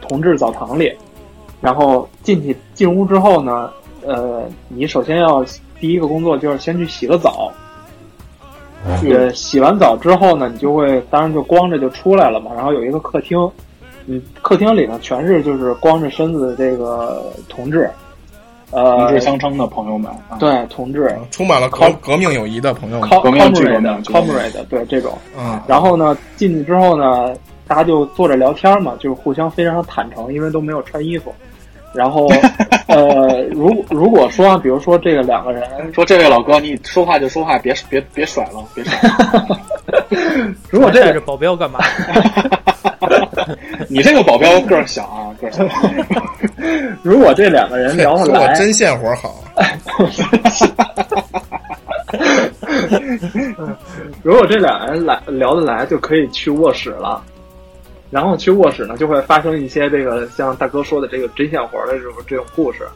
[0.00, 0.90] 同志澡堂里，
[1.60, 3.70] 然后进去进屋之后呢，
[4.02, 5.44] 呃，你首先要
[5.78, 7.52] 第一个工作就是先去洗个澡，
[9.06, 13.38] 呃，洗完澡之后呢，你就会当然就光着就出来了嘛，然后有一个客厅。
[14.12, 17.88] 嗯，客厅里呢全是就是光着身子的这个同志，
[18.72, 27.32] 呃，同志相称的朋友们，对，同志，充满了革革命友谊的朋友们，comrade，comrade，对这种，嗯，然后呢进去之后呢，
[27.68, 31.32] 大家就坐着聊天嘛，就是互相非常坦诚，因为都没有穿衣服，
[31.92, 32.28] 然后，
[32.86, 38.98] 呃，如如果说比如说这个两个人说这位老哥，你说话就说话，别别别甩了，别甩，
[40.70, 41.80] 如果这是保镖干嘛？
[43.88, 45.64] 你这个保镖个儿小啊，个儿小。
[47.02, 49.42] 如果这两个人聊得来，针线活好。
[54.22, 57.20] 如果这两个人来聊得来，就可以去卧室了。
[58.10, 62.86] 然后去卧室呢，就会发生一些这个像大哥说的这个针线活的这种这种故事。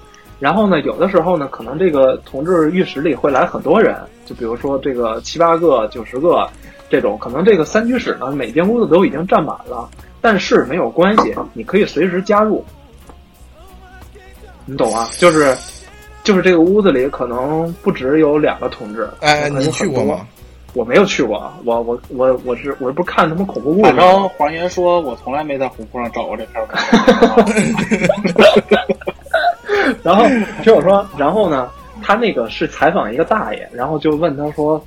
[0.40, 3.96] 然后呢，有的时候呢，可能这个同志浴室里会来很多人，
[4.27, 6.48] 就比如说这个七八个、九十个。
[6.90, 9.88] 这种可能这个三居室呢，每间屋子都已经占满了，
[10.20, 12.64] 但是没有关系，你可以随时加入，
[14.64, 15.09] 你懂啊？
[15.18, 15.57] 就是，
[16.22, 19.09] 就是这个屋子里可能不只有两个同志。
[19.20, 20.24] 哎，你去过吗？
[20.74, 23.92] 我没有去过，我我我我是我是不是看什么恐怖故事？
[23.92, 26.62] 反正黄岩说我从来没在虎扑上找过这片
[30.02, 30.24] 然后
[30.62, 31.70] 听我说，然后呢，
[32.02, 34.84] 他那个是采访一个大爷，然后就问他说。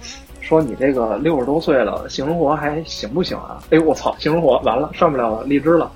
[0.48, 3.60] 说你这个六十多岁了，性生活还行不行啊？
[3.70, 5.92] 哎呦，我操，性生活完了上不了荔枝了，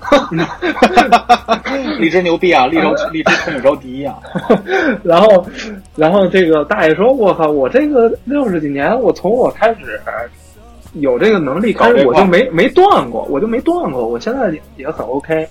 [1.98, 4.18] 荔枝牛逼啊，荔枝 荔枝空宇宙第一啊。
[5.02, 5.46] 然后，
[5.96, 9.98] 然后这个大爷说：“我靠，我这个六十几年，我从我开始
[10.92, 15.48] 有这个能力开始，我就没没断过，我就没断过，我现在也很 OK。”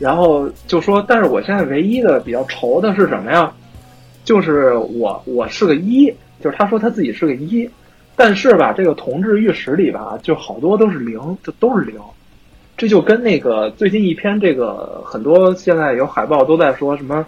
[0.00, 3.52] 然后就说：“但是我现在唯一的比较愁的是什么呀？
[4.24, 6.06] 就是我我是个一，
[6.42, 7.68] 就是他说他自己是个一。”
[8.22, 11.98] 但是吧，这个同志浴室里吧，就好多都是零，就都是零。
[12.76, 17.24] 这就跟那个最近一篇这个很多现在有海报都在说什么，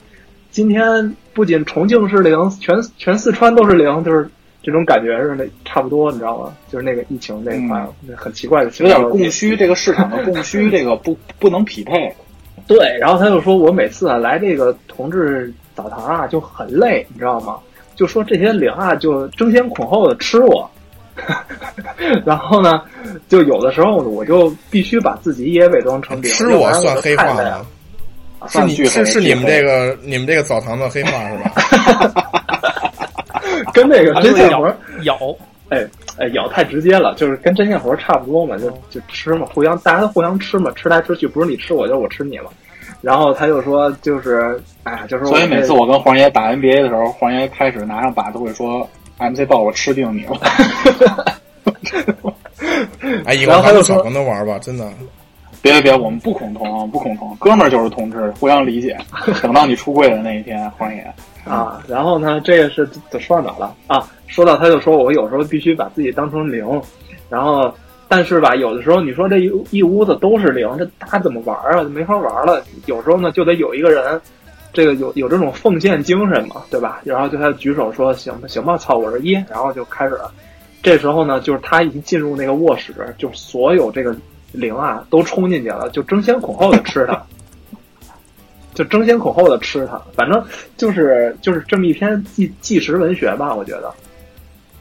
[0.51, 4.29] 今天不仅重庆是零，全全四川都是零，就是
[4.63, 6.53] 这种感觉似的，差不多，你知道吗？
[6.71, 12.15] 就是那个疫情那一块，很奇怪的，有点供需，这个市场的供需这个不 不能匹配。
[12.67, 17.57] 对，然后他就说我每次啊来这个同志澡堂啊就很累，你知道吗？
[17.97, 20.71] 就说这些零啊就争先恐后的吃我。
[22.25, 22.83] 然后呢，
[23.29, 27.65] 就有的时候我就必须把自己也伪装成零，吃我算黑话吗？
[28.49, 31.53] 是你是是你们这个你们这个澡堂的黑话是吧？
[33.73, 34.67] 跟那个针线活
[35.05, 35.17] 咬，
[35.69, 35.87] 哎
[36.19, 42.47] 哎咬太直接了，就是跟针线活差不多嘛，就就吃嘛，互相大家都互相吃嘛，吃来吃去不是你吃我就是我吃你嘛。
[43.01, 48.89] 然后他就说就是哎，就是所以每次我跟黄爷打 NBA 的时候，黄爷开始拿上把都会说。
[49.19, 50.41] MC 报我吃定你了！
[53.25, 54.89] 哎，以后咱就少跟他玩吧，真的。
[55.61, 58.97] 别别别，我们不恐同，不恐同，哥们儿就是同志，互相理解。
[59.41, 61.81] 等到你出柜的那一天，欢爷 啊。
[61.87, 62.89] 然后呢，这个是
[63.21, 64.09] 说到哪了啊？
[64.27, 66.67] 说到他就说我有时候必须把自己当成零，
[67.29, 67.73] 然后
[68.09, 71.83] 但是吧，有的时候你说这一一屋子都是零，这大家怎么玩啊？
[71.85, 72.65] 就没法玩了。
[72.87, 74.21] 有时候呢，就得有一个人。
[74.73, 77.01] 这个有有这种奉献精神嘛，对吧？
[77.05, 80.33] 然后就他举手说：“行吧，行吧，操，我是一。”然后就开始了。
[80.83, 84.17] 这时候呢，就是他一进入那个卧室，就所有这个
[84.51, 87.23] 零啊都冲进去了，就争先恐后的吃它，
[88.75, 90.01] 就争先恐后的吃它。
[90.15, 90.43] 反正
[90.77, 93.93] 就是就是这么一篇纪纪实文学吧，我觉得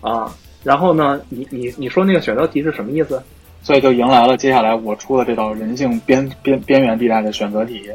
[0.01, 0.33] 啊。
[0.63, 3.21] 然后呢，你你你说那个选择题是什么意思？
[3.61, 7.91] 所以就迎来了接下来我出的这道人性边边边缘地带的选择题。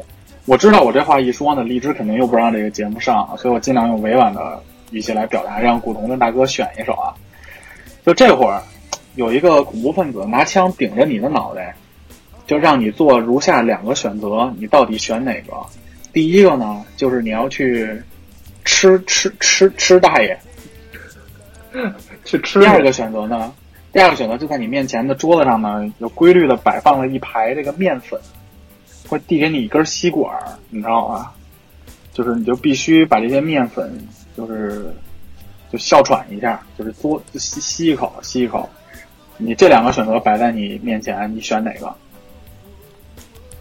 [0.47, 7.13] 我知道我这话一说呢，荔枝肯定又不让这个节目上，所以我尽量用委婉的语气来表达，让古潼跟大哥选一首啊。
[8.05, 8.63] 就这会儿，
[9.15, 11.75] 有一个恐怖分子拿枪顶着你的脑袋，
[12.45, 15.53] 就让你做如下两个选择，你到底选哪个？
[16.13, 18.01] 第一个呢，就是你要去
[18.63, 20.39] 吃吃吃吃大爷，
[22.23, 22.61] 去吃。
[22.61, 23.53] 第二个选择呢，
[23.91, 28.17] 第二个选择就在你面前的桌子上呢，有规律的摆放了一排这个面粉。
[29.07, 30.35] 会递给你一根吸管，
[30.69, 31.31] 你知道吗？
[32.13, 33.95] 就是你就必须把这些面粉，
[34.35, 34.91] 就是
[35.71, 38.67] 就哮喘一下，就是嘬吸吸一口，吸一口。
[39.37, 41.93] 你这两个选择摆在你面前，你选哪个？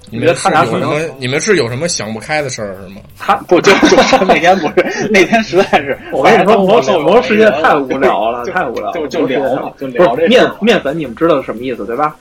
[0.09, 1.01] 你们是有什么？
[1.19, 3.01] 你们是有什么想不开的事儿是吗？
[3.19, 12.17] 他不就就那天不是那天实在是， 我跟你说，魔手游世界太无聊了， 太无聊，就就聊嘛，就聊这面面粉，你们知道是什么意思对吧？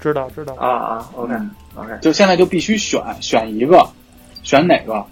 [0.00, 1.34] 知道知道啊啊，OK
[1.74, 3.86] OK，就现在就必须选选一个，
[4.42, 5.04] 选哪个？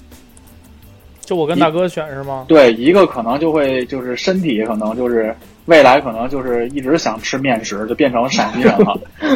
[1.21, 2.45] 就我跟大哥选是吗？
[2.47, 9.01] 对，一个可能就会就是身体可能就是未来可能就是一直想吃面食，就变成陕西人了，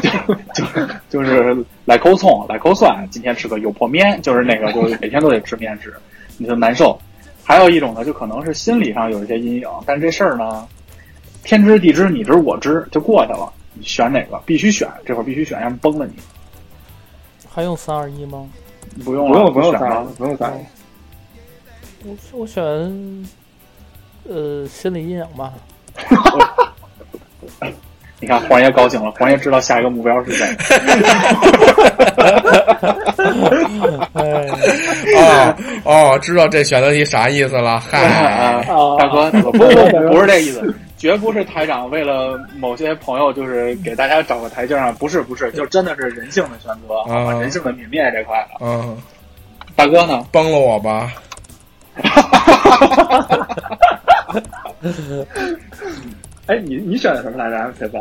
[0.54, 0.64] 就就
[1.08, 1.56] 就是
[1.86, 5.94] 来口葱来口蒜，今天吃个油泼面，就是那个就是每天都得吃面食，
[6.36, 6.98] 你就难受。
[7.42, 10.68] 还有一种呢，就可能是心理上有一些阴影，但这事儿呢，
[11.42, 13.50] 天知地知你知我知，就过去了。
[13.78, 14.40] 你选哪个？
[14.44, 16.14] 必须选，这会儿必须选，要不崩了你。
[17.48, 18.46] 还用三二一吗？
[19.04, 20.52] 不用，不用，不用三，不用三。
[22.04, 22.62] 我我选，
[24.28, 25.52] 呃，心理阴影吧。
[28.20, 30.44] 你看黄爷高兴了，黄爷知道下一个目标是谁。
[35.14, 37.78] 哦哦，知道这选择题啥意思了？
[37.78, 38.64] 嗨，
[38.98, 40.74] 大哥，不不不是这意思。
[40.98, 47.04] 绝不是台长为了某些朋友，就是给大家找个台阶上，不是不是，就真的是人性的选择，
[47.40, 48.56] 人性的泯灭这块的。
[48.60, 49.00] 嗯，
[49.76, 50.26] 大哥呢？
[50.32, 51.12] 崩了我吧！
[56.46, 57.72] 哎，你你选的什么来着？
[57.78, 57.98] 铁子？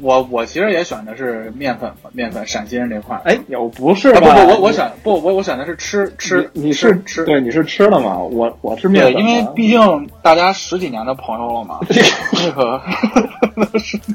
[0.00, 3.20] 我我其实也选的是面粉，面粉陕西人这块。
[3.24, 4.12] 哎，有不是？
[4.14, 8.18] 不不，我我选不我我选的是吃吃，你是吃对你是吃的吗？
[8.18, 11.78] 我我是面粉，因为毕竟大家十几年的朋友了嘛。
[11.88, 12.02] 这
[12.52, 12.80] 个
[13.78, 14.00] 是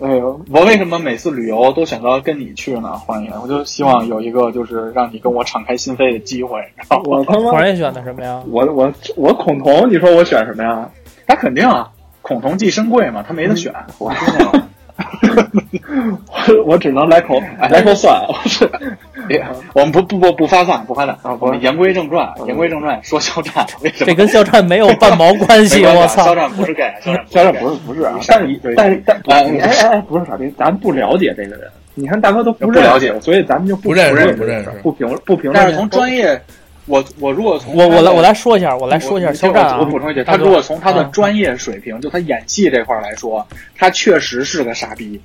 [0.00, 2.92] 哎呦，我为什么每次旅游都选择跟你去呢？
[2.92, 6.60] 黄爷，我就希望有一个就是让你跟我敞开心扉的机会。
[7.04, 8.40] 我他妈黄爷选的什么呀？
[8.48, 10.88] 我我我孔同，你说我选什么呀？
[11.26, 11.90] 他肯定啊，
[12.24, 13.70] 孔同即深贵嘛，他没得选。
[13.98, 14.10] 我
[16.56, 18.68] 我 我只能来口来口蒜， 我是。
[19.74, 21.36] 我们不不不不发散不发散啊！
[21.38, 24.06] 我们言归正传，言归正传，说肖战 为什么？
[24.06, 26.24] 这跟肖战没有半毛关系，我操！
[26.24, 28.14] 肖战不是 gay，肖战肖战不是不是啊！
[28.26, 31.68] 但是但是但哎哎哎，不是傻逼，咱不了解这个人。
[31.94, 35.54] 你看大哥都不了解，所以咱们就不认识不认识不评不评论。
[35.54, 36.40] 但是从专业，
[36.86, 39.78] 我我如果从我我来我来说一下，我来说一下肖战啊。
[39.80, 45.20] 我补充一句，他如果从他的专业水平，就他演戏这块来说，他确实是个傻逼。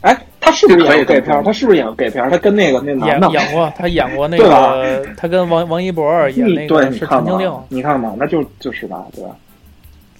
[0.00, 1.42] 哎，他是不是演过 gay 片？
[1.44, 2.28] 他是不是演过 gay 片？
[2.30, 7.48] 他跟那个那男的演过，他演过那 个，他跟王王一博演那个是《陈情令》。
[7.68, 9.30] 你看嘛，那就就是吧，对吧？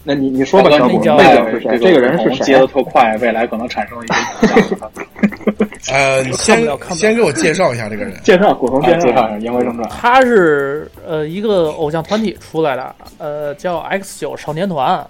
[0.04, 1.78] 那你你说吧，小谷背景是谁？
[1.78, 2.44] 这个人是谁？
[2.44, 4.90] 接的特快，未来可能产生一些影响。
[5.90, 6.64] 呃，先
[6.94, 8.14] 先给我介绍一下这个人。
[8.22, 9.88] 介绍古潼介绍一下，言归正传。
[9.88, 15.04] 他是呃一个偶像团体出来的，呃叫 X 九少年团。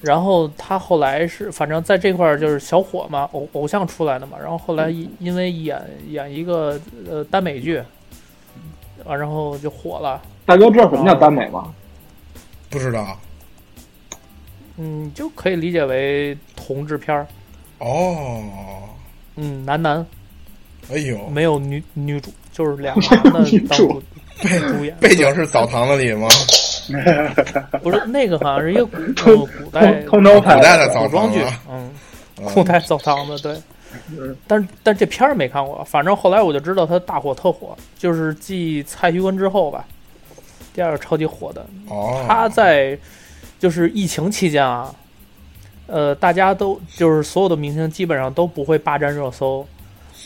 [0.00, 4.38] 然后他后来是，反正在这块儿就是小火嘛，偶偶像出来的嘛。
[4.40, 6.80] 然后后来因因为演演一个
[7.10, 7.78] 呃耽美剧，
[9.04, 10.22] 啊，然后就火了。
[10.46, 11.74] 大哥知道什么叫耽美吗？
[12.70, 13.18] 不知道。
[14.76, 17.26] 嗯，就可以理解为同志片儿。
[17.80, 18.40] 哦。
[19.38, 20.04] 嗯，男男。
[20.92, 21.28] 哎呦。
[21.28, 24.02] 没有女女主，就是两个 男的当主
[24.40, 24.94] 主演。
[25.00, 26.28] 背景是澡堂子里吗？
[27.82, 31.90] 不是那个，好像是一个古古代通州古代的古装剧，嗯，
[32.54, 33.54] 古代澡堂子对。
[34.46, 39.84] 但是但这片儿没看过，反正后来我就知道他大火特火，就是继蔡徐坤之后吧，
[40.74, 41.66] 第二个超级火的。
[41.88, 42.24] 哦。
[42.26, 42.98] 他在
[43.58, 44.94] 就是疫情期间啊，
[45.88, 49.66] 呃，大家都就是所有的明星基本上都不会霸占热搜，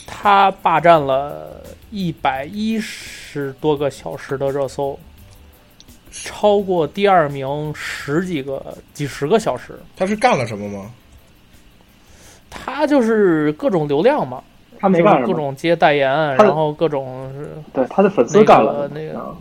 [0.07, 4.99] 他霸占了一百一十多个小时的热搜。
[6.15, 10.91] 超过第二名十几个、几十个小时，他是干了什么吗？
[12.51, 14.45] 他就是各种流量嘛，
[14.79, 17.33] 他没干什么，各种接代言，然后各种
[17.73, 19.35] 对他的粉丝干了那个，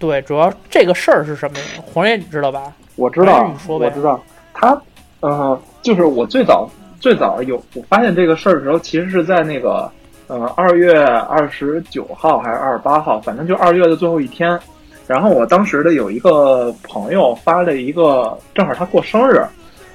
[0.00, 1.64] 对，主要这个事儿是什么呀？
[1.86, 2.72] 黄爷你知道吧？
[2.96, 3.86] 我知道，你说呗。
[3.86, 4.20] 我知道，
[4.52, 4.82] 他
[5.22, 6.68] 呃，就是我最早
[7.00, 9.90] 最早有我发现这个事儿的时候，其实是在那个
[10.26, 14.58] 呃二月二十九号还是二十八号，反正就二月的最后一天。
[15.06, 19.44] 然后我当时的有一个朋友发了一个，正好他过生日，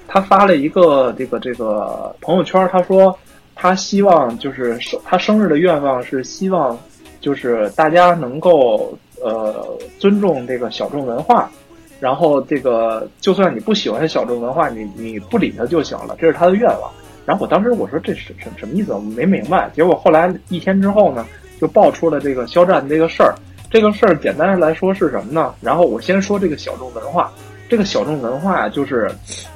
[0.08, 3.18] 他发了一个这个这个朋友圈，他说
[3.56, 6.78] 他希望就是他生日的愿望是希望
[7.22, 9.66] 就是大家能够呃
[9.98, 11.50] 尊重这个小众文化，
[12.00, 16.92] 然后这个就算你不喜欢小众文化，你你不理他就行了，这是他的愿望。
[17.26, 18.94] 然后我当时我说这是什什么意思？
[18.94, 19.70] 我没明白。
[19.76, 21.26] 结果后来一天之后呢，
[21.60, 23.36] 就爆出了这个肖战这个事儿。
[23.70, 25.54] 这个事儿简单来说是什么呢？
[25.60, 27.32] 然后我先说这个小众文化。
[27.70, 29.12] 这个小众文化，就是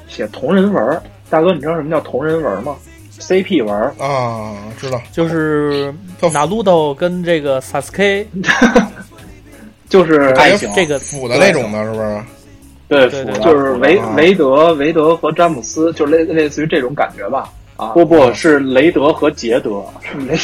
[0.06, 1.00] 写同人文。
[1.30, 2.76] 大哥，你知道什么叫同人文吗
[3.18, 5.94] ？CP 文啊，知道，就是
[6.30, 8.26] 拿鲁豆跟这个 Sasuke，
[9.92, 10.32] 就是
[10.74, 12.22] 这个腐的那种的，是不是？
[12.88, 17.52] 对对对，就是维维德、维德和詹姆斯，就类类似于这种感觉吧？
[17.76, 20.34] 啊，不不 是雷德和杰德，是雷。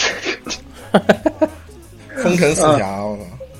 [2.17, 3.17] 风尘四侠，我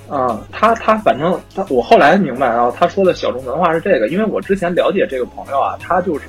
[0.09, 0.15] 操！
[0.15, 6.25] 啊，他他反正他，我后来明白啊，他说的小众文化是这个，因为我之前了解这个朋友啊，他就是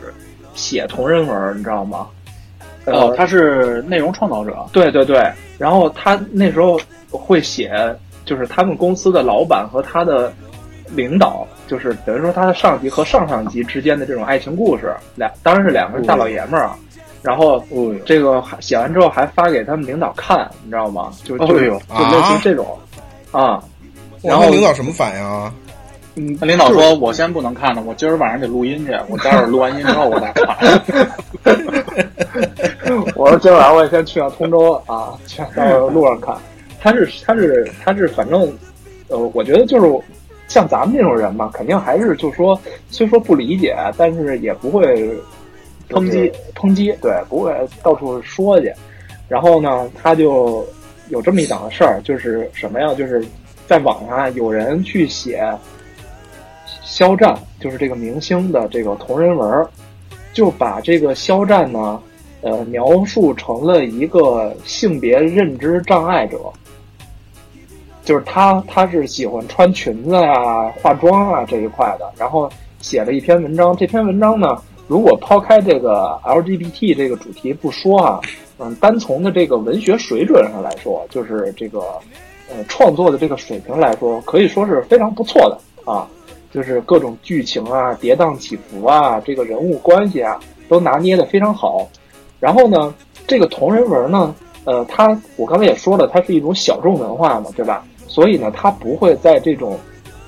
[0.53, 2.07] 写同人文，你知道吗？
[2.85, 4.65] 哦，他是内容创造者。
[4.71, 6.79] 对对对，然后他那时候
[7.09, 7.71] 会写，
[8.29, 10.31] 就是他们公司的老板和他的
[10.91, 16.77] 领导，就是等于说他的上级和上上级之间的这种爱情故事，两当然是两个大老爷们儿啊。
[17.23, 17.63] 然后
[18.05, 21.11] 这个写完之后还发给他们领导看，你知道吗？
[21.23, 22.77] 就就就类似于这种。
[23.31, 23.59] 啊，
[24.21, 25.51] 然后领导什么反应啊？
[26.15, 30.47] 嗯，领导说：“我先不能看呢，我今儿晚上得录音去，我待会儿录完音之后我再看。
[33.15, 36.35] ”我说：“今晚上我也先去趟通州啊，去到路上看。”
[36.79, 38.41] 他是他是他是，反正
[39.07, 40.05] 呃，我觉得就是
[40.47, 42.59] 像咱们这种人嘛，肯定还是就说，
[42.89, 45.15] 虽说不理解，但是也不会
[45.89, 47.53] 抨击抨击，对，不会
[47.83, 48.73] 到处说去。
[49.27, 50.65] 然后呢，他就。
[51.11, 52.93] 有这么一档子事儿，就是什么呀？
[52.93, 53.25] 就是
[53.65, 55.43] 在网上有人去写
[56.83, 59.67] 肖战，就是这个明星的这个同人文，
[60.33, 61.99] 就把这个肖战呢，
[62.41, 66.37] 呃，描述成了一个性别认知障碍者，
[68.03, 73.75] 就是他他是喜欢穿裙子啊、化妆啊这一块的，然后写了一篇文章。
[73.75, 78.21] 这篇文章呢，如果抛开这个 LGBT 这个主题不说哈、
[78.57, 81.79] 嗯，单从的这个文学水准上来说，就是这个
[82.49, 86.07] 呃创作的这个水平来说，可以说是非常不错的啊。
[86.51, 91.87] 就是各种剧情啊、跌宕起伏啊、这个人物关系啊，都拿捏的非常好。
[92.39, 92.91] 然后呢，
[93.27, 94.33] 这个同人文呢，
[94.63, 97.85] 呃，它我刚才也说了，它是一种小众文化嘛，对吧？
[98.09, 99.79] 所以呢，他不会在这种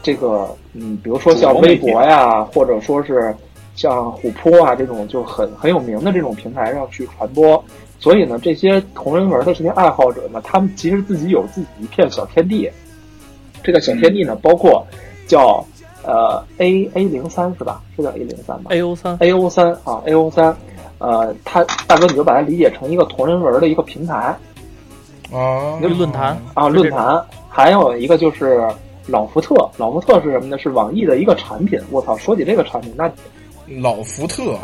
[0.01, 3.35] 这个嗯，比如说像微博呀，或者说是
[3.75, 7.61] 像虎扑啊这种就很很有名的这种平台上去传播。
[7.99, 12.69] 所以呢，这些同人文的这些爱好者呢，他们其实自己有自己一片小天地。
[13.63, 14.85] 这个小天地呢，包括
[15.27, 15.63] 叫
[16.03, 17.81] 呃 A A 零三是吧？
[17.95, 20.55] 是叫 A 零三吧？A O 三 A O 三啊 A O 三，
[20.97, 24.35] 呃，他大哥你就把它理解成一个同人文的一个平台
[25.31, 27.23] 啊，一个论坛啊论坛。
[27.53, 28.65] 还有一个就是
[29.07, 30.57] 老福特，老福特是什么呢？
[30.57, 31.77] 是网易的一个产品。
[31.91, 33.11] 我操，说起这个产品，那
[33.81, 34.57] 老福特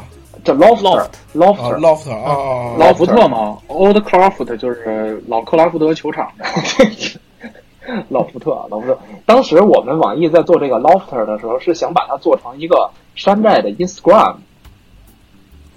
[0.43, 6.45] 这 Lofter Lofter Lofter 啊，老福特嘛，Old Craft 就是老克拉福德球场的。
[8.09, 8.97] 老福特，老福特。
[9.25, 14.35] 当时我们网易在做这个 Lofter 的时候，是想把它做成一个山寨的 Instagram。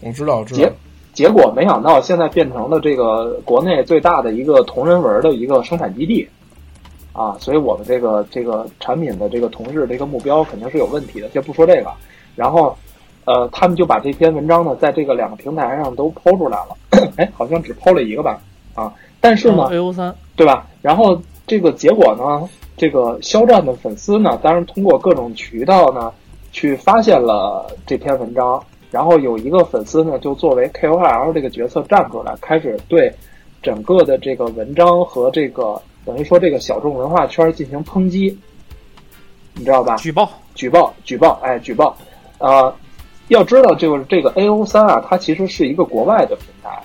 [0.00, 0.60] 我知道，我知道。
[0.60, 0.72] 结
[1.12, 6.28] 结果没想到，现在变成了这个国内最大的一个同人文的一个生产基地。
[7.12, 11.28] 啊，所以我们这个这个产品的这个同事这个目标肯定是有问题的。
[11.30, 11.90] 先不说这个，
[12.36, 12.76] 然后，
[13.24, 16.76] 呃，他们就把这篇文章呢，在这个两个平台上都抛出来了。
[17.18, 18.40] 哎，好像只抛了一个吧？
[18.76, 20.68] 啊，但是呢，A O 三对吧？
[20.80, 26.12] 然后这个结果呢，这个肖战的粉丝呢，当然通过各种渠道呢，
[26.52, 28.62] 去发现了这篇文章。
[28.92, 33.12] 然后有一个粉丝呢，就作为 K O L 这个角色站出来，开始对
[33.60, 35.82] 整个的这个文章和这个。
[36.04, 38.36] 等于说这个小众文化圈进行抨击，
[39.54, 39.96] 你知道吧？
[39.96, 41.96] 举报，举报，举报，哎，举报。
[42.38, 42.74] 呃，
[43.28, 46.82] 要知道，就是这个 A O 三啊，它其实是一个国外的平台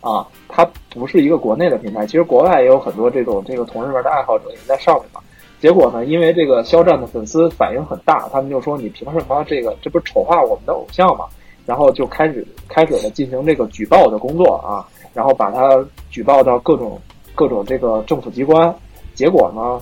[0.00, 2.04] 啊，它不是一个国内的平台。
[2.04, 5.20] 其实国外也有很多这种这个同人文的爱好者也在上面嘛。
[5.60, 11.24] 结果呢，因为这个肖战的粉丝反应很大，他们就说你凭什么这个这不是丑化我们的偶像嘛？
[11.64, 17.00] 然后就开始开始了进行这个举报的工作啊，然后把它举报到各种。
[17.36, 18.74] 各种这个政府机关，
[19.14, 19.80] 结果呢，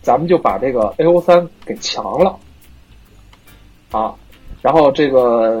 [0.00, 2.38] 咱们就把这个 A O 三给强了，
[3.90, 4.14] 啊，
[4.62, 5.60] 然后这个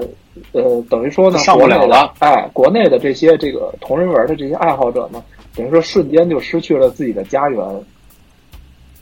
[0.52, 2.14] 呃，等于说呢，上不了了。
[2.20, 5.22] 哎，国内的这些这个同人文的这些爱好者呢，
[5.56, 7.58] 等于说瞬间就失去了自己的家园，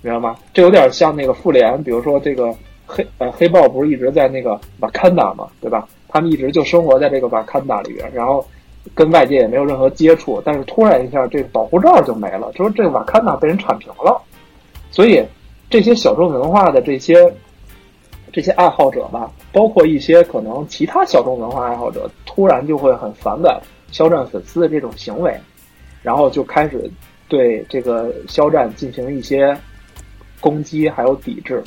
[0.00, 0.36] 明白吗？
[0.54, 2.50] 这有点像那个复联，比如说这个
[2.86, 5.86] 黑呃黑豹不是一直在那个瓦坎达嘛，对吧？
[6.08, 8.42] 他们一直就生活在这个瓦坎达里边，然后。
[8.94, 14.20] 跟外界也没有任何接触，但是突然一下，这个保护罩就没了，就是这个瓦坎达被人铲平了。
[14.90, 15.24] 所以，
[15.68, 17.32] 这些小众文化的这些
[18.32, 23.60] 这些爱好者吧，包括一些可能其他小众文化爱好者，突然就会很反感
[23.90, 25.34] 肖战粉丝的这种行为，
[26.02, 26.90] 然后就开始
[27.28, 29.56] 对这个肖战进行一些
[30.40, 31.62] 攻击还有抵制，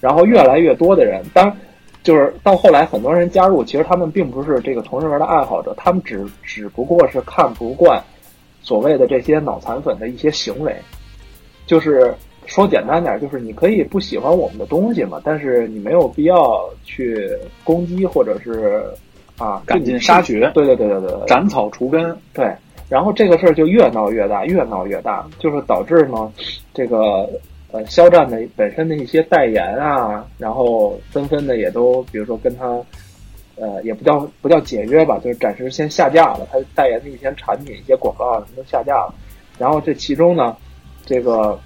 [0.00, 1.54] 然后越来越多的人，当。
[2.02, 8.02] 就是到后来，很多人加入，其实他们并不是这个同人文的爱好者，他们只只不过是看不惯
[8.62, 10.74] 所谓的这些脑残粉的一些行为。
[11.66, 12.14] 就是
[12.46, 17.28] 说简单点，就是你可以不喜欢我们的东西嘛，但是你没有必要去
[17.62, 18.82] 攻击或者是
[19.36, 20.50] 啊赶尽杀绝。
[20.54, 22.16] 对对对对对，斩草除根。
[22.32, 22.50] 对，
[22.88, 26.32] 然后这个事儿就越闹越大，越闹越大，就是导致呢
[26.72, 27.28] 这个。
[27.70, 32.66] 呃，肖战的本身的一些代言啊，然后纷纷的也都，比如说跟他，
[33.56, 36.48] 呃，也不叫不叫解约吧，就是暂时先下架了。
[36.50, 39.14] 他代言的一些产品、一些广告啊，什么都下架了。
[39.58, 40.56] 然后这其中呢，
[41.04, 41.60] 这个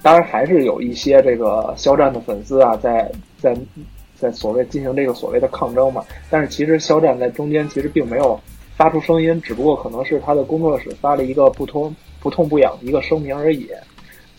[0.00, 3.56] 当然还是有一些这个肖战的粉丝啊，在在
[4.14, 6.04] 在所谓进行这个所谓的抗争嘛。
[6.30, 8.40] 但是其实肖战在中间其实并没有
[8.76, 13.68] 发出声音，只不过可能是他的工作室发了一个不痛不痛不痒的一个声明而已。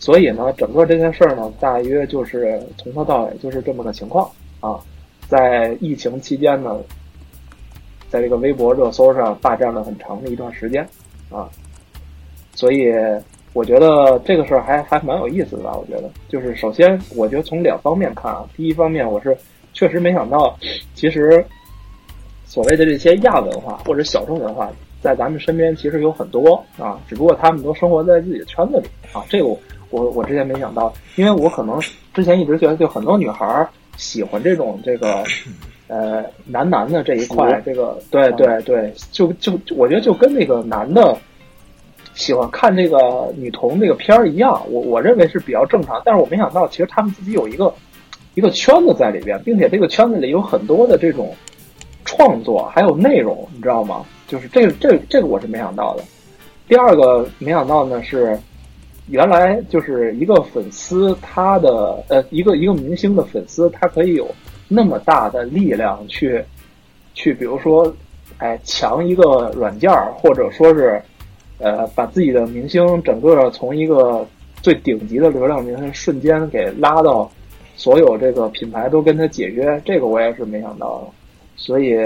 [0.00, 4.28] 所以呢，整个这件事儿呢，大约就是从头到尾就是这么个情况
[4.58, 4.80] 啊。
[5.28, 6.80] 在疫情期间呢，
[8.08, 10.82] 在这个微博热搜上霸占了很长的一段时间
[11.30, 11.48] 啊。
[12.54, 12.92] 所以
[13.52, 15.64] 我觉得这个事儿还还蛮有意思的？
[15.64, 18.48] 我觉得，就是首先，我觉得从两方面看啊。
[18.56, 19.36] 第一方面，我是
[19.74, 20.58] 确实没想到，
[20.94, 21.44] 其实
[22.46, 24.70] 所谓的这些亚文化或者小众文化，
[25.02, 29.22] 在咱们身边其实有很多啊，只不过他们都生活在自己的圈子里啊。
[29.28, 29.56] 这个
[29.90, 30.04] 我。
[30.04, 31.78] 我我之前没想到，因为我可能
[32.14, 35.22] 之前一直觉得，就很多女孩喜欢这种这个，
[35.88, 41.16] 呃，男男的这一块，这个对对对，就就我觉得就跟那个男的
[42.14, 46.00] 喜欢看这个女童这个片儿一样，我我认为是比较正常。
[46.04, 47.72] 但是我没想到，其实他们自己有一个
[48.34, 51.34] 一个圈子在里边，并且这个圈子里有很多的这种
[52.04, 54.04] 创创作，还有内容，你知道吗？
[54.28, 56.04] 就是这个这个这个我是没想到的。
[56.68, 58.38] 第二个没想到呢是，
[59.10, 64.26] 原来就是一个粉丝，他的呃一个一个明星的粉丝，他可以有
[64.68, 66.42] 那么大的力量去
[67.12, 67.92] 去，比如说，
[68.38, 71.02] 哎，强一个软件儿，或者说是
[71.58, 74.26] 呃把自己的明星整个从一个
[74.62, 77.30] 最顶级的流量明星瞬间给拉到
[77.74, 81.08] 所有这个品牌都跟他解约，这个我也是没想到的。
[81.56, 81.96] 所以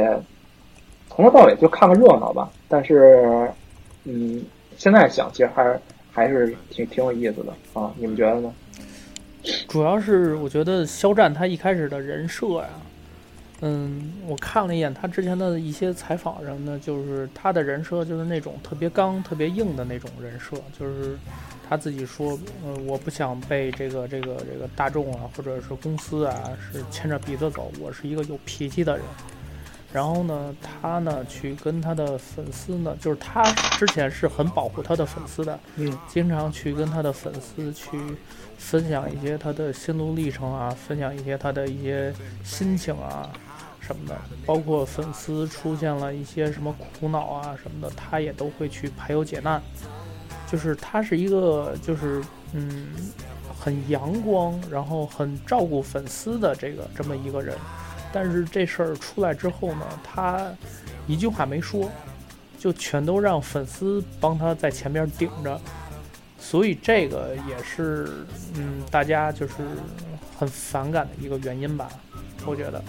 [1.11, 2.50] 从头到尾就看个热闹吧。
[2.66, 3.48] 但是，
[4.05, 4.42] 嗯。
[4.76, 5.80] 现在想，其实还是
[6.14, 7.92] 还是挺挺有意思的啊！
[7.98, 8.54] 你们觉得呢？
[9.68, 12.68] 主要是我觉得肖战他一开始的人设呀，
[13.60, 21.18] 嗯，我看了一眼他之前的一些采访什么的，就是他的人设就是那种特别刚、特别硬的那种人设，就是
[21.68, 29.04] 他自己说，呃，我不想被这个这个这个大众啊，或者是公司啊，是牵着鼻子走，我是一个有脾气的人。
[29.95, 33.45] 然后呢，他呢去跟他的粉丝呢，就是他
[33.78, 37.97] 之前是很保护他的粉丝的，嗯，经常去跟他的粉丝去
[38.59, 43.30] 分享一些他的心路历程啊，分享一些他的一些心情啊
[43.78, 49.62] 什么的，包括粉丝出现了一些什么苦恼啊什么的，他也都会去排忧解难。
[50.51, 52.20] 就是他是一个就是
[52.53, 52.88] 嗯
[53.57, 57.57] 很阳光，然后很照顾粉丝的这个这么一个人。
[58.14, 60.46] 但是这事儿出来之后呢，他
[61.08, 61.90] 一句话没说，
[62.60, 65.60] 就全都让粉丝帮他在前面顶着，
[66.38, 68.08] 所以这个也是
[68.56, 69.54] 嗯，大家就是
[70.38, 71.88] 很反感的一个原因吧，
[72.46, 72.80] 我觉得。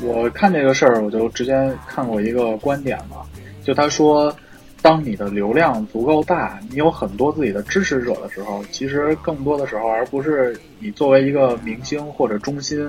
[0.00, 3.26] 我看这个事儿，我就之前看过一个观点嘛，
[3.64, 4.32] 就他说，
[4.80, 12.88] 当你的流量足够大，你有很多自己的支持者的时候，其实更多的时候，而不是你作为一个明星或者中心。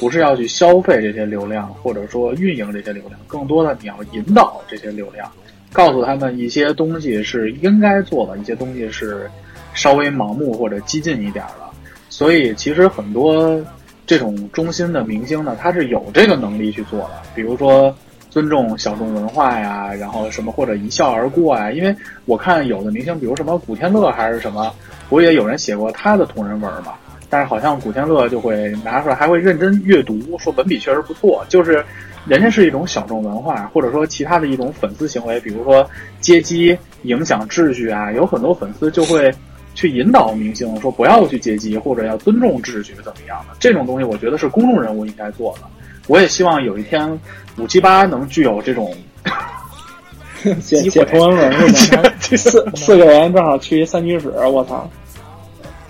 [0.00, 5.30] 不是要去消费这些流量，或者说运营这些流量，更多的你要引导这些流量，
[5.72, 9.30] 告诉他们一些东西是应该做的，一些东西是
[9.74, 11.70] 稍微盲目或者激进一点的。
[12.08, 13.60] 所以其实很多
[14.06, 17.94] 这种中心的明星呢，他是有这个能力去做的，比如说
[18.28, 21.70] 尊重小众文化呀，然后什么或者一笑而过呀。
[21.70, 24.74] 因为我看有的明星，比如什么古天乐还是什么，
[25.08, 26.94] 不也有人写过他的同人文嘛？
[27.32, 31.42] 但是好像古天乐就会拿出来，还会认真阅读，说文笔确实不错。
[31.48, 31.82] 就是
[32.26, 35.88] 人家是一种小众文化，或者说其他的一种粉丝行为，比如说
[36.20, 39.32] 接机影响秩序啊，有很多粉丝就会
[39.74, 43.56] 去引导明星说不要去接机，或者要尊重秩序怎么样的。
[43.58, 45.62] 这种东西我觉得是公众人物应该做的。
[46.08, 47.18] 我也希望有一天
[47.56, 48.94] 五七八能具有这种
[50.60, 52.02] 写写同人文是吗？
[52.20, 54.86] 四四个人正好去一三居室，我操！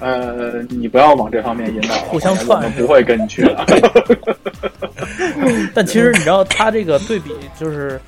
[0.03, 3.65] 呃，你不要往这方面引导，互相串，我不会跟你去的。
[5.73, 8.01] 但其实你知道，他这个对比就是，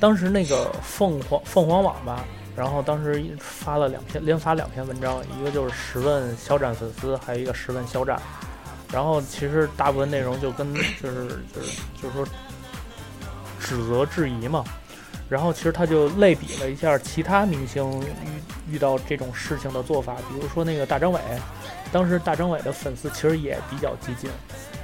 [0.00, 2.24] 当时那个凤凰凤凰网吧，
[2.56, 8.20] 然后当时发了两篇，连发两篇文章，一个就是十问肖战粉丝，还有一个十问肖战。
[8.92, 10.80] 然后其实大部分内容就跟就
[11.10, 12.24] 是就是就是说
[13.58, 14.62] 指责质疑嘛。
[15.32, 17.90] 然后其实他就类比了一下其他明星
[18.68, 21.18] 遇遇到这种事情的做法，比如说那个大张伟，
[21.90, 24.28] 当时大张伟的粉丝其实也比较激进，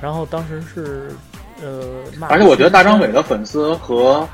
[0.01, 1.11] 然后当时是
[1.62, 4.26] 呃，而且我觉得大张伟的粉丝和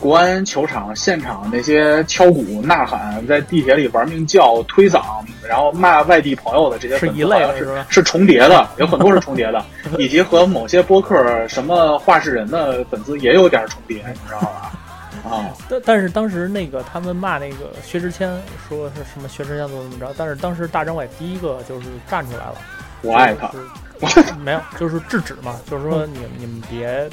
[0.00, 5.00] 国安球场现场那些敲鼓呐喊，在地铁里玩命叫、推搡，
[5.48, 9.64] 然后骂外地朋友的这些是一类是是重叠的，有很多是重叠的，
[9.98, 14.72] 以及和某些播客什么话事人的粉丝也有点重叠，你知道吧？
[15.24, 18.30] 啊， 但但是当时那个他们骂那个薛之谦，
[18.68, 22.56] 说是什么薛之谦怎么怎么着，但是当时大张伟第一个就是站出来了，
[23.02, 23.50] 我爱他，
[24.38, 27.08] 没有，就是制止嘛，就是说你你们别，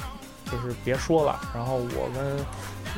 [0.46, 2.38] 就是别说了，然后我跟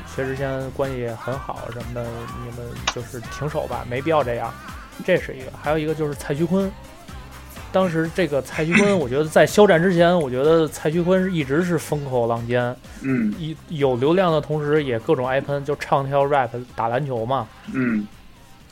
[0.08, 2.04] 薛之谦关系很好什么的，
[2.44, 4.52] 你们就是停手吧，没必要这样，
[5.06, 6.72] 这是一个，还有一个就是蔡徐坤。
[7.74, 18.08] 当时这个蔡徐坤， 我觉得在肖战之前，我觉得蔡徐坤一直是风口浪尖，嗯，一有流量的同时，也各种挨喷，就唱跳 rap 打篮球嘛，嗯，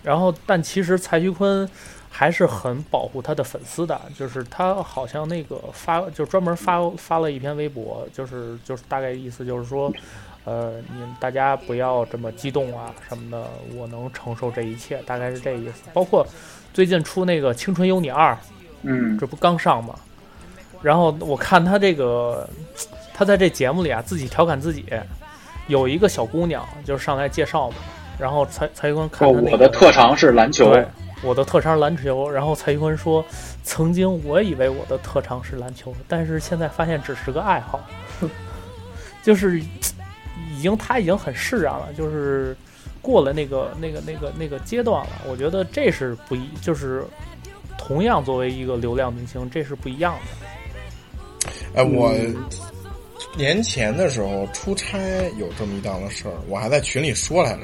[0.04, 1.68] 然后但其实蔡徐坤
[2.12, 9.91] 还是很保护他的粉丝的，就是他好像那个发就专门发发了一篇微博，就是就是大概意思就是说，
[10.45, 15.89] 呃，你们大家不要这么激动啊什么的，我能承受这一切，大概是这意思。
[15.91, 16.24] 包括
[16.72, 18.34] 最近出那个《青春有你二》。
[18.84, 19.96] 嗯，这不刚上吗？
[20.82, 22.50] 然后我看他这个，
[23.14, 24.86] 他在这节目里啊，自己调侃自己。
[25.68, 27.76] 有一个小姑娘就是上来介绍嘛，
[28.20, 30.86] 然后蔡蔡徐坤看他我的特长是篮球，对，
[31.24, 32.30] 我的特长是篮球。
[32.30, 33.24] 然后蔡徐坤说
[33.64, 37.80] ：“曾经我以为我的特长是篮球，但是现在发现只是个爱好。
[39.24, 42.58] ”就是已经他已经很释然了，就是
[43.02, 45.12] 过了那个那个那个那个阶段了。
[45.30, 47.06] 我觉得这是不一，就是
[47.92, 51.52] 同样作为一个流量明星，这是不一样的。
[51.76, 52.14] 哎，我
[53.36, 54.98] 年前的时候出差
[55.38, 57.64] 有这么一档的事儿，我还在群里说来着。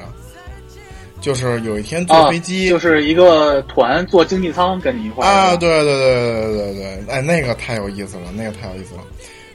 [1.18, 9.02] 就是有一天坐飞机，就是一个团坐经济舱跟你一块儿啊，对对对对对对，哎，那个太有意思了，那个太有意思了，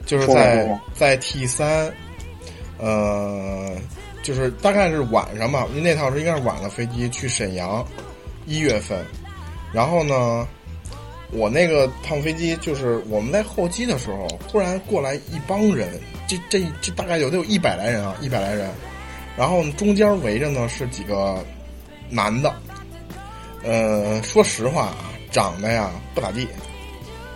[0.04, 1.90] 就是在在 T 三，
[2.78, 3.70] 呃，
[4.24, 7.82] 就是大概是晚上吧，因为那趟是应该是晚了飞机去沈阳，
[8.44, 8.98] 一月份，
[9.72, 10.46] 然后呢，
[11.34, 18.70] 我那个趟飞机就是我们在候机的时候，忽然过来一帮人，这这这大概有得有一百来人啊，一百来人，
[19.36, 21.44] 然后中间围着呢是几个。
[22.10, 22.54] 男的，
[23.64, 26.46] 呃，说实话啊，长得呀不咋地，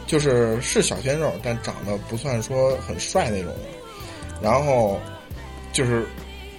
[0.06, 3.52] 就是是小鲜肉，但长得不算说很帅那种。
[4.42, 5.00] 然后
[5.72, 6.06] 就是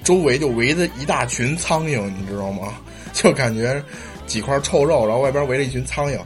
[0.04, 2.74] 周围就围着一大群苍蝇，你知道吗？
[3.14, 3.82] 就感觉
[4.26, 6.20] 几块臭肉，然后外边围着一群苍蝇。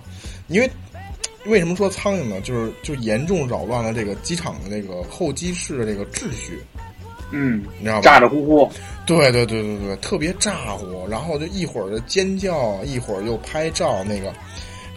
[0.48, 0.72] 因为
[1.46, 2.40] 为什么说苍蝇呢？
[2.42, 6.62] 就是就严重扰乱了这个机场的那个候机室的这个秩序。
[7.36, 8.02] 嗯，你知道吧？
[8.02, 8.72] 咋咋呼呼，
[9.08, 14.32] 对对对对对，特别咋呼，然后就一会儿的尖叫，一会儿又拍照那个，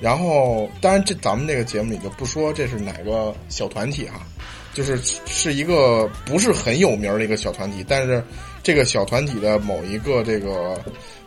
[0.02, 4.20] 然后当然这咱们这个节目里就不说这是哪个小团体哈，
[4.74, 8.22] 就是是一个不是很有名的一个小团体，但是
[8.62, 10.78] 这个小团体的某一个这个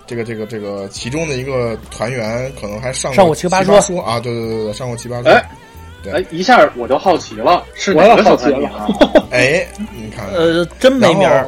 [0.09, 4.01] 这个这个这个其中的一个团员可能还上上过奇葩说。
[4.01, 5.31] 啊，对对对对，上过奇葩说。
[6.11, 8.87] 哎，一下我就好奇了，是哪个小团体啊？
[9.29, 11.47] 哎，你看，呃，真没名儿，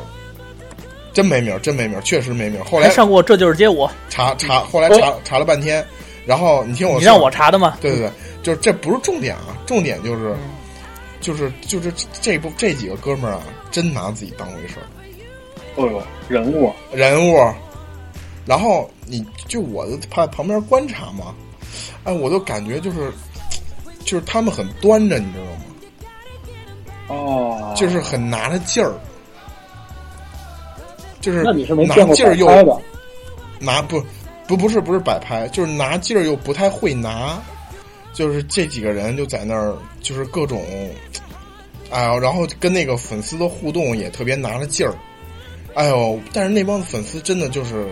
[1.12, 2.64] 真没名儿，真没名儿，确实没名儿。
[2.64, 5.84] 后来上过《这就是街舞》，查查，后来查查了半天，
[6.24, 7.78] 然后你听我，你让我查的吗？
[7.82, 8.12] 对对对，
[8.44, 10.36] 就是这不是重点啊，重点就是，
[11.20, 11.92] 就是就是
[12.22, 13.42] 这部这几个哥们儿啊，
[13.72, 14.86] 真拿自己当回事儿。
[15.78, 17.38] 哦呦，人物人物，
[18.46, 21.34] 然后你就我在旁边观察嘛，
[22.04, 23.12] 哎，我都感觉就是。
[24.04, 25.62] 就是他们很端着，你知道吗？
[27.08, 28.92] 哦，就是很拿着劲儿，
[31.22, 32.48] 就是那你是没拿劲儿又
[33.60, 34.04] 拿不
[34.48, 37.40] 不不是不是摆拍，就是拿劲儿又不太会拿，
[38.12, 40.66] 就是这几个人就在那儿，就是各种，
[41.92, 44.94] 哎呦，然后跟那个粉丝的互动也特别拿着劲儿，
[45.76, 47.88] 哎呦，但是那帮粉丝真的就是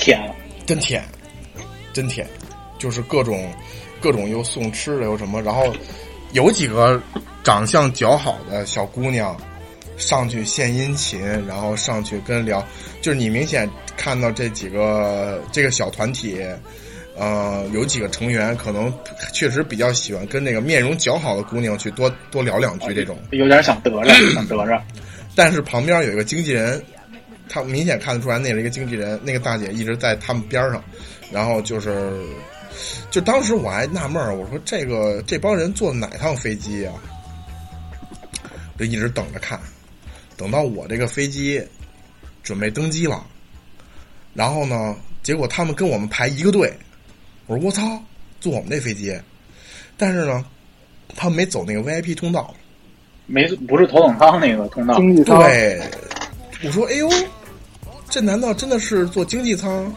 [0.00, 0.18] 舔，
[0.66, 1.04] 真舔，
[1.92, 2.26] 真舔，
[2.78, 3.48] 就是各种。
[4.02, 5.70] 各种又送吃的又什么，然后
[6.32, 6.98] 有几个
[7.44, 9.36] 长相较好的小姑娘
[9.98, 12.66] 上去献殷勤，然后上去跟聊，
[13.02, 16.40] 就是你明显看到这几个这个小团体，
[17.14, 18.90] 呃，有几个成员可能
[19.34, 24.82] 确实比较喜欢跟那个面容较好的姑娘去多多聊两句，这种有点想得着， 想得着。
[25.36, 26.82] 但是旁边有一个经纪人，
[27.50, 30.82] 他明显看得出来那是一个经纪人，那个大姐一直在他们边上，
[31.30, 32.24] 然后就是。
[33.10, 36.94] 就当时我还纳闷儿，我说这个这帮人坐哪趟飞机啊？
[38.78, 39.60] 就一直等着看，
[40.36, 41.62] 等到我这个飞机
[42.44, 43.26] 准备登机了，
[44.32, 46.72] 然后呢，结果他们跟我们排一个队，
[47.46, 48.00] 我说我操，
[48.40, 49.14] 坐我们那飞机，
[49.98, 50.42] 但是呢，
[51.16, 52.54] 他们没走那个 VIP 通道，
[53.26, 55.38] 没不是头等舱那个通道，经济舱。
[55.40, 55.82] 对，
[56.64, 57.10] 我说哎呦，
[58.10, 59.90] 这难道真的是坐经济舱？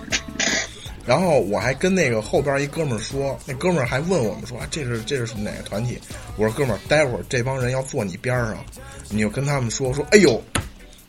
[1.06, 6.00] 然后我还跟那个后边一哥们儿说，那哥们儿还问我们说：“啊这是这是哪个团体？”
[6.38, 8.64] 我说：“哥们儿，待会儿这帮人要坐你边上，
[9.10, 10.42] 你就跟他们说说，哎呦，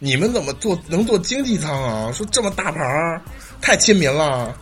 [0.00, 2.10] 你们怎么坐能坐经济舱啊？
[2.10, 3.22] 说这么大牌儿，
[3.60, 4.58] 太亲民了。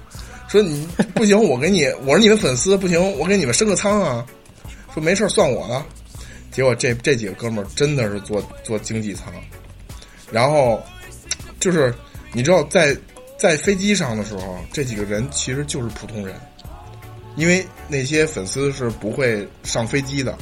[0.49, 4.27] 说你不行，我给你，我是你们粉丝，不行，我给你们升个舱啊。
[4.93, 5.83] 说没事儿算我的。
[6.51, 9.33] 结果这这几个哥们儿真的是坐坐经济舱，
[10.31, 10.79] 然后
[11.59, 11.95] 就是
[12.33, 12.97] 你知道在。
[13.39, 16.37] 在飞机上的时候，这几个人其实就是普通人，
[17.35, 20.39] 因为那些粉丝是不会上飞机的，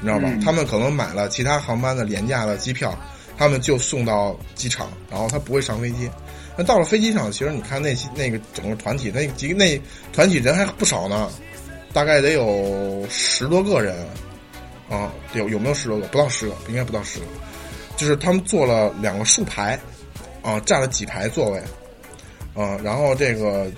[0.00, 0.28] 你知道吧？
[0.44, 2.92] 他们可能买了其他航班的廉价的机票，
[3.36, 6.10] 他们就送到机场，然后他不会上飞机。
[6.56, 9.80] 那到了飞机上，其实你看那些那个整个团体，那几那
[10.12, 11.30] 团体人还不少呢，
[11.92, 13.94] 大概得有十多个人
[14.90, 16.06] 啊，有有没有十多个？
[16.08, 17.26] 不到十个，应该不到十个。
[17.96, 19.78] 就是他们坐了两个竖排，
[20.48, 21.60] 啊，占了几排座位。
[22.54, 23.70] 啊，然后这个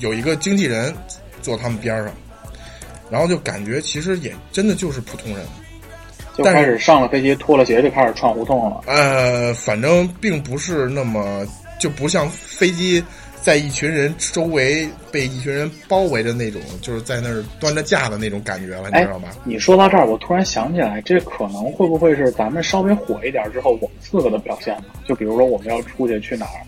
[0.00, 0.94] 有一个经纪人
[1.40, 2.12] 坐他们边上，
[3.08, 5.46] 然后就感觉其实也真的就是普通人，
[6.36, 8.82] 就开始上了飞机脱了鞋就开始串胡同了。
[8.86, 11.46] 呃，反正并不是那么
[11.80, 13.02] 就不像飞机
[13.42, 19.28] 在一群人周围被一群人包围着那种，就是在那儿端着架的那种感觉了，你知道吗？
[19.42, 24.84] 你说到这儿，我突然想起来，这可能会不会是咱们稍微火一点之后，我们四个的表现呢？
[25.06, 26.62] 就比如说我们要出去去哪儿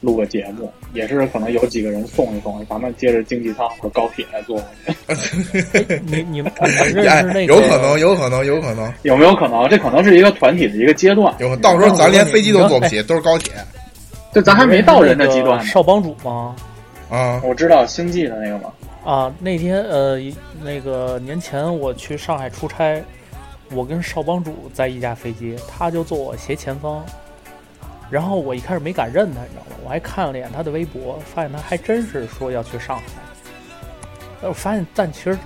[0.00, 6.00] 录个节目，也是可能有几个人送一送，咱们接着经济舱或者高铁坐过去。
[6.06, 7.54] 你你们认识那个？
[7.54, 9.68] 有可能，有可能，有可能，有没有可能？
[9.68, 11.34] 这可能是一个团体的一个阶段。
[11.40, 13.52] 有，到时候咱连飞机都坐不起，都是高铁。
[14.32, 15.64] 对，咱还没到人的极端。
[15.64, 16.54] 少帮主吗？
[17.10, 18.72] 啊，我知道星际的那个吗？
[19.04, 20.20] 啊，那天呃，
[20.62, 23.02] 那个年前我去上海出差，
[23.72, 27.04] 我跟少帮主在一架飞机，他就坐我斜前方。
[28.08, 29.76] 然后我一开始没敢认他，你知道吗？
[29.84, 33.04] 我还看了眼他的微博，发现他还真是说要去上海。
[34.42, 35.36] 我发现，但其实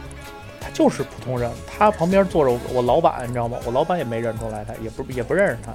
[0.61, 1.51] 他就是普通人。
[1.66, 3.57] 他旁边坐着我老板，你知道吗？
[3.64, 5.72] 我老板也没认出来他，也不也不认识他。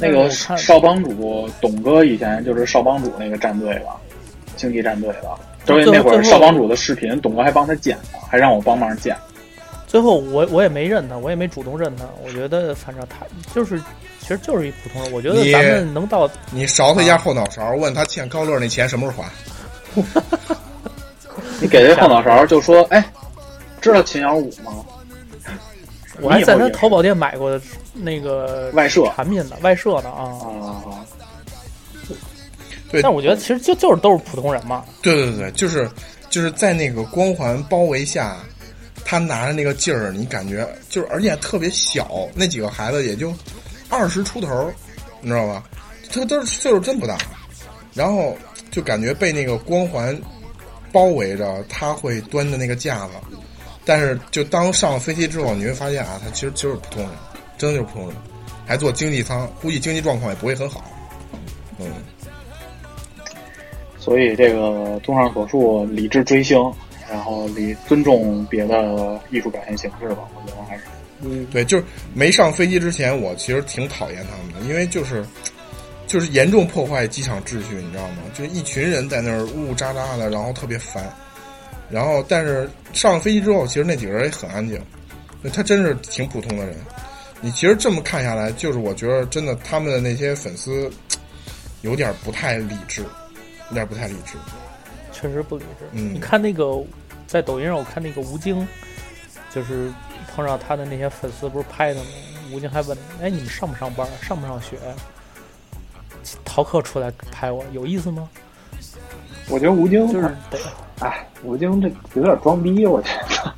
[0.00, 3.96] 那个少帮主董哥以前就是少帮主那个战队吧，
[4.56, 5.30] 经济战队的。
[5.66, 9.16] 所以那会儿少帮主的视频，董哥还帮他剪呢，还让我帮忙剪。
[9.86, 12.04] 最后我我也没认他，我也没主动认他。
[12.24, 13.80] 我觉得反正他就是。
[14.20, 20.54] 其实就是一普通人，我觉得咱们能到你勺他一下后脑勺，问他欠高乐那钱什么时候还？
[21.60, 23.04] 你给这后脑勺就说：“哎，
[23.80, 24.72] 知道秦幺五吗？”
[26.22, 27.60] 我还在他淘宝店买过
[27.94, 31.04] 那个外设产品的外设呢啊啊！
[32.90, 34.84] 对，但我觉得其实就就是都是普通人嘛。
[35.02, 35.88] 对对对，就是
[36.28, 38.36] 就是在那个光环包围下，
[39.04, 43.32] 他拿着那个劲儿，你感觉就是而且特别小，那几个孩子也就。
[43.92, 44.72] 二十出头，
[45.20, 45.64] 你知道吧？
[46.12, 47.18] 他都是岁数真不大，
[47.92, 48.36] 然后
[48.70, 50.16] 就感觉被那个光环
[50.92, 53.14] 包围着，他会端着那个架子。
[53.84, 57.10] 但是就当上了飞机之后，你会发现啊，他其实就是普通人，
[57.58, 58.16] 真的就是普通人，
[58.66, 60.84] 还坐经济舱，估计经济状况也不会很好。
[61.78, 61.86] 嗯，
[63.98, 66.58] 所以这个综上所述，理智追星，
[67.10, 70.82] 然后理尊重别的艺术表现形式吧，我觉得还是。
[71.22, 75.24] 嗯，对，就是没上飞机之前，我其实挺讨厌他们的，因为就是，
[76.06, 78.18] 就是严重破坏机场秩序，你知道吗？
[78.34, 81.04] 就是一群人在那儿呜呜喳喳的，然后特别烦。
[81.90, 84.80] 然后，但是上了飞机之后，其实那几个人也很安静，
[85.52, 86.76] 他真是挺普通的人。
[87.40, 90.90] 你其实这么看下来，就是我觉得真的他们的那些粉丝
[91.82, 93.02] 有点不太理智，
[93.68, 94.36] 有点不太理智。
[95.12, 95.86] 确实不理智。
[95.92, 96.82] 嗯，你看那个
[97.26, 98.66] 在抖音上，我看那个吴京，
[99.54, 99.92] 就是。
[100.32, 102.06] 碰上他的那些粉丝不是拍的吗？
[102.52, 104.06] 吴京还问：“哎，你们上不上班？
[104.22, 104.78] 上不上学？
[106.44, 108.30] 逃课出来拍我，有意思吗？”
[109.50, 110.34] 我觉得吴京就是，
[111.00, 113.52] 哎，吴京这有点装逼，我觉得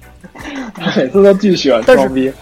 [0.75, 2.33] 他 每次都巨喜欢装逼。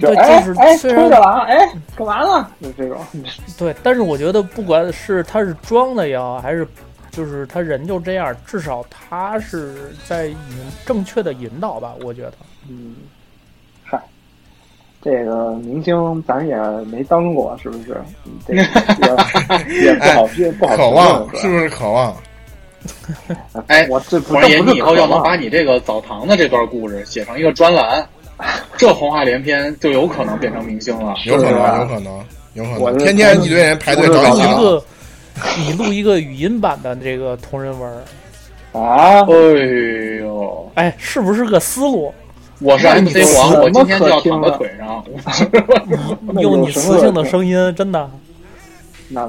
[0.00, 1.40] 对，就是哎，推着了啊！
[1.42, 1.56] 哎，
[1.96, 2.50] 干嘛呢？
[2.60, 2.98] 就这种。
[3.56, 6.66] 对，但是我觉得不管是他是装的也好，还是。
[7.08, 10.36] 就是他人就这样，至少他是在引
[10.84, 12.32] 正确的引导吧，我觉得。
[12.68, 13.15] 嗯，嗨，
[15.06, 16.56] 这个明星咱也
[16.90, 17.96] 没当过，是不是？
[18.44, 18.60] 这个
[19.72, 20.76] 也 不好，也不好。
[20.76, 22.16] 渴望是不是渴望？
[23.68, 28.04] 哎，我这王爷，你以后要能把你这个澡堂的这段故事写成一个专栏，
[28.76, 31.14] 这红话连篇就有可能变成明星了。
[31.24, 32.98] 有可能，有可能，有可能。
[32.98, 34.82] 天天一堆人排队找你个。
[35.58, 37.90] 你录一个语音版的这个同人文
[38.72, 39.20] 啊？
[39.20, 39.26] 哎
[40.20, 42.10] 呦，哎，是不是个思路？
[42.60, 45.04] 我是 MC 王，我今天就要躺在腿上，
[46.40, 48.10] 用你磁性的声音，真的？
[49.08, 49.28] 那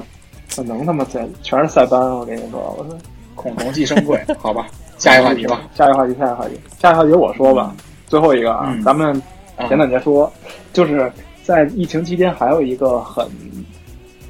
[0.56, 2.00] 那能他妈在全是塞班？
[2.00, 2.96] 我跟你说，我说
[3.34, 4.66] 恐龙寄生贵，好吧？
[4.96, 7.74] 下一个话题吧， 下一个话题，下一个话题，下一个话题我说吧。
[8.06, 9.20] 最后一个啊，咱们
[9.68, 10.28] 简短结束，
[10.72, 11.12] 就是
[11.44, 13.26] 在疫情期间还有一个很。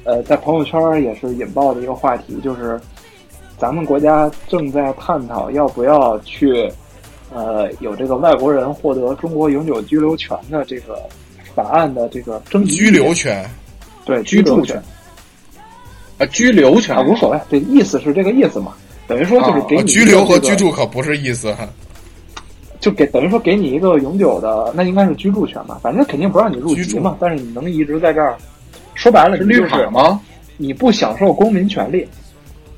[0.05, 2.79] 呃，在朋友圈也是引爆的一个话题，就是
[3.57, 6.71] 咱们国家正在探讨要不要去，
[7.33, 11.01] 呃，有这个外国人获得中国永久居留权的这个
[11.53, 13.47] 法案的这个征居留权，
[14.05, 14.81] 对居住权，
[16.17, 18.73] 啊，居留权啊，无所谓，这意思是这个意思嘛？
[19.07, 21.67] 等于说就是给你居留和居住可不是意思哈，
[22.79, 25.79] 就给等于说给你一个永久的，那应该是居住权吧？
[25.83, 28.35] 反正肯定不让你入籍嘛，但是你能一直在这儿。
[28.95, 30.19] 说白了，是绿卡吗？
[30.57, 32.05] 你不享受公民权利，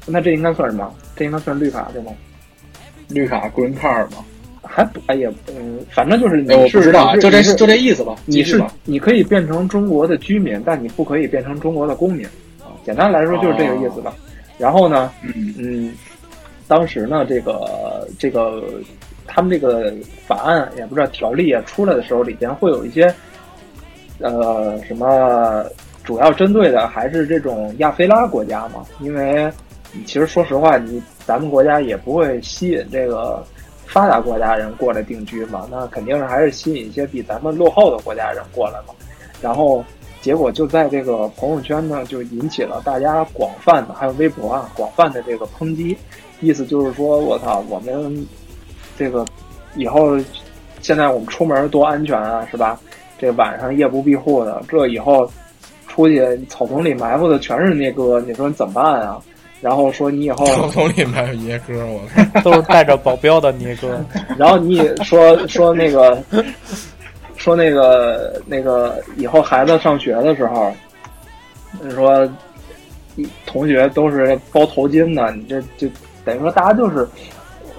[0.06, 0.94] 那这应该算什么？
[1.16, 2.12] 这应该算绿卡对吗？
[3.08, 4.24] 绿卡 green card 吗？
[4.64, 8.16] 还不哎呀，嗯，反正就是我不知道，就这就这意思吧。
[8.26, 12.26] 你是你可以变成中国的居民，但你不可以变成中国的公民
[12.60, 12.72] 啊。
[12.86, 14.14] 简单来说就是这个意思吧。
[14.58, 15.94] 然后呢，嗯嗯，
[16.68, 18.64] 当时呢，这个这个
[19.28, 19.94] 他们这个
[20.26, 23.14] 法案也不知道条例啊出来的时候，里边会有一些。
[24.24, 25.66] 呃，什么
[26.04, 29.52] 主要针对的还是这种亚非拉国家嘛，因为
[30.06, 33.44] 其实说实话，你咱们国家也不会吸引这个
[33.92, 38.94] 发达国家人过来定居嘛，那肯定是还是吸引一些比咱们落后的国家人过来嘛。
[39.42, 39.84] 然后
[40.22, 45.98] 结果就在这个朋友圈呢，就引起了大家广泛的，还有微博啊广泛的这个抨击，
[46.40, 48.26] 意思就是说我操，我们
[48.98, 49.26] 这个
[49.76, 50.18] 以后
[50.80, 52.80] 现在我们出门多安全啊，是吧？
[53.20, 55.30] 这晚上夜不闭户的，这以后
[55.88, 59.22] 出去草丛里埋伏的全是那哥，你说怎么办啊？
[59.62, 62.02] 然后说你以后草丛里埋伏聂哥，我
[62.42, 64.04] 都是带着保镖的聂哥。
[64.38, 66.22] 然后你说说那个
[67.38, 70.74] 说那个那个以后孩子上学的时候，
[71.92, 72.28] 说
[73.46, 75.88] 同学都是包头巾的，你这就
[76.26, 77.08] 等于说大家就是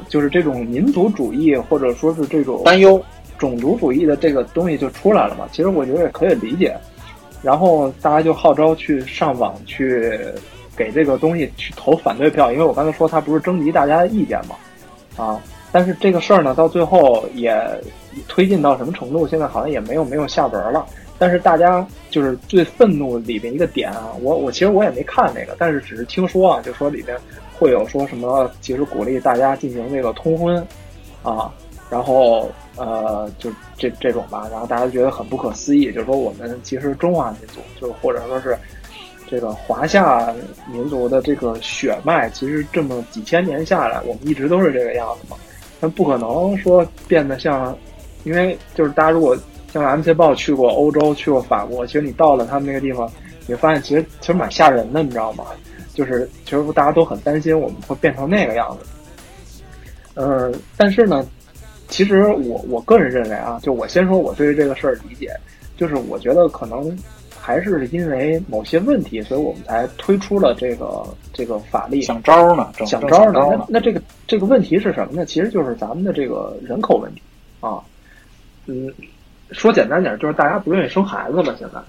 [0.08, 3.02] 就是这种民族主义或者说是这种担忧。
[3.38, 6.76] 种族主义的这个东西就出来了嘛，其实我觉得也可以理解。
[7.42, 10.16] 然后大家就号召去上网去
[10.76, 14.56] 给这个东西去投反对票，因为我刚才说他不是征集大家的意见嘛，
[15.16, 17.54] 啊，但是这个事儿呢，到最后也
[18.28, 20.84] 推进到什么程度，现在好像也没有没有下文了。
[21.18, 27.16] 但是大家就是最愤怒里边一个点啊，我我其实我也没看那个，但是只是听说啊，就说里边
[27.58, 30.56] 会有说什么，其实鼓励大家进行这个通婚
[31.22, 31.52] 啊。
[31.90, 38.56] 然后呃，就这这种吧，然后大家觉得很不可思议，就是说我们其实中华民族，就或者说是
[39.32, 40.30] 这个华夏
[40.70, 45.38] 民族的这个血脉，其实这么几千年下来，我们一直都是这个样子嘛。
[45.80, 47.74] 那不可能说变得像，
[48.24, 49.34] 因为就是大家如果
[49.72, 53.10] 像 MC 报去过欧洲，去过法国，其实你到了他们那个地方，
[53.46, 55.46] 你发现其实其实蛮吓人的，你知道吗？
[55.94, 58.86] 就是其实大家都很担心我们会变成那个样子。
[60.14, 61.26] 呃，但是呢。
[61.88, 65.30] 其实我我个人认为啊，就我先说我对于这个事儿理解，
[65.76, 66.96] 就是我觉得可能
[67.44, 73.40] 还是因为某些问题，所以我们才推出了这个这个法律想招呢，想招呢。
[73.50, 75.26] 那那这个这个问题是什么呢？
[75.26, 77.20] 其实就是咱们的这个人口问题
[77.58, 77.82] 啊。
[78.66, 78.88] 嗯，
[79.50, 81.56] 说简单点，就是大家不愿意生孩子了。
[81.58, 81.80] 现在，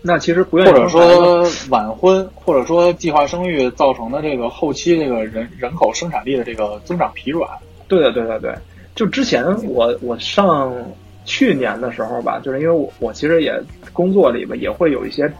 [0.00, 7.46] 那其实不愿意或者说晚婚，或者说计划生育造成的这个后期这个人人口生产力的这个增长疲软。
[7.88, 8.54] 对对对对对，
[8.94, 10.74] 就之前我我上
[11.24, 13.52] 去年的时候吧，就是因为我我其实也
[13.92, 15.30] 工作里边也会有一些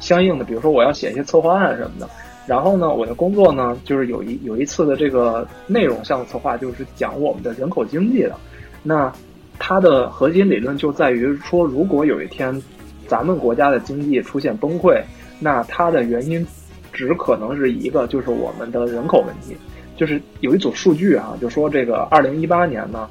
[0.00, 2.08] 相应的，比如说我要写一些策划案什么的。
[2.46, 8.34] 然后呢，我的工作呢，就是有一有一次的这个内容项目策划，就是讲我们的人口经济的。
[8.82, 9.12] 那
[9.58, 12.60] 它的核心理论就在于说，如果有一天
[13.06, 15.00] 咱们国家的经济出现崩溃，
[15.38, 16.44] 那它的原因
[16.92, 19.54] 只可能是一个，就是我们的人口问题。
[19.96, 23.08] 就是有一组数据啊，就说这个二零一八年呢，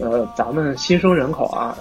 [0.00, 1.76] 呃，咱们新生人口啊，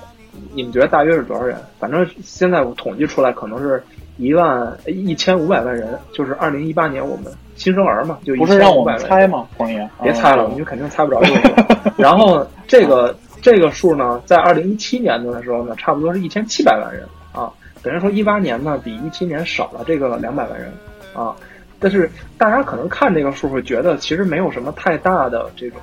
[0.53, 1.57] 你们觉得大约是多少人？
[1.79, 3.83] 反正现在我统计出来可能是
[4.17, 9.47] 一万一千五百万人，就是二零一八年我们新生儿嘛，就不是让我们猜吗？
[9.57, 11.93] 朋友，别猜了，你们肯定猜不着这个。
[11.97, 17.51] 然后这个这个数呢，在二零一七年的时候呢，差不多是一千七百万人啊，
[17.81, 20.71] 等于说一八年呢比一七年少了这个两百万人
[21.13, 21.35] 啊。
[21.79, 22.09] 但是
[22.39, 25.79] 大家可能看这个数会觉得其实没有什么太大的这种，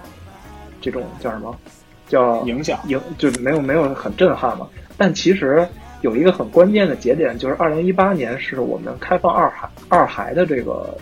[0.81, 1.57] 这种叫什么，
[2.15, 4.67] 叫影响影就没有没有很震撼嘛。
[4.97, 5.67] 但其实
[6.03, 10.97] 有一个很关键的节点，就是二零一八年是我们开放二孩二孩的这个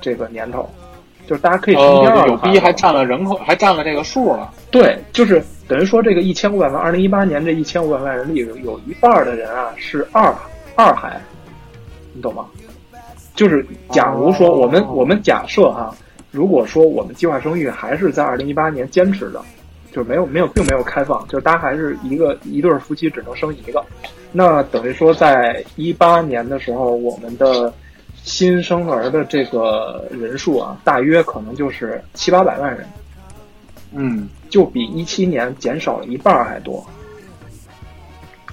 [0.00, 0.68] 这个年头，
[1.26, 4.52] 就是大家可以从第二有逼还占了人口，还占了这个数了。
[4.70, 10.32] 对，就是等于说这个一千五百万，二零一八年这一千五百万人里有一半的人啊是二
[10.76, 11.20] 二孩，
[12.12, 12.46] 你懂吗？
[13.34, 15.94] 就是假如说我们我们假设哈，
[16.30, 19.42] 如果说我们计划生育还是在二零一八年坚持的，
[19.96, 23.82] 就是没有没有并没有开放，就是大家还是一个一对夫妻只能生一个，
[24.30, 27.72] 那等于说在一八年的时候，我们的
[28.22, 32.86] 新生儿的这个人数啊，大约可能就是七八百万人，
[33.94, 36.86] 嗯，就比一七年减少了一半还多，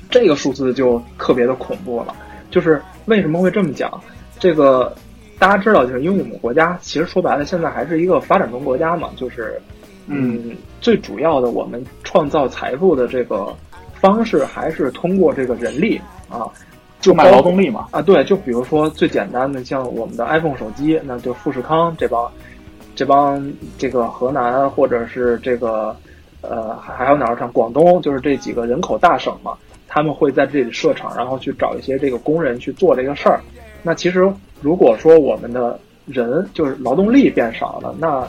[0.10, 2.16] 这个数字就特别的恐怖了。
[2.52, 3.92] 就是为什么会这么讲？
[4.40, 4.96] 这个
[5.38, 9.62] 大家知道，就是因为我们国家其实说白了，现在还是一个发展中国家嘛，就是，
[10.08, 13.56] 嗯，最主要的我们创造财富的这个
[13.94, 16.00] 方式还是通过这个人力
[16.30, 16.46] 啊，
[17.00, 22.32] 就卖劳动力嘛啊，对，就比如说最简单的，像我们的 iPhone 手机，那就富士康这帮
[22.96, 25.96] 这帮这个河南或者是这个
[26.42, 29.54] 呃还有哪儿像广东，就是这几个人口大省嘛，
[29.88, 33.40] 他们会在这里设厂，然后去找一些这个工人去做这个事儿。
[33.82, 34.32] 那其实，
[34.62, 38.28] 如果说我们的人就是劳动力变少了，那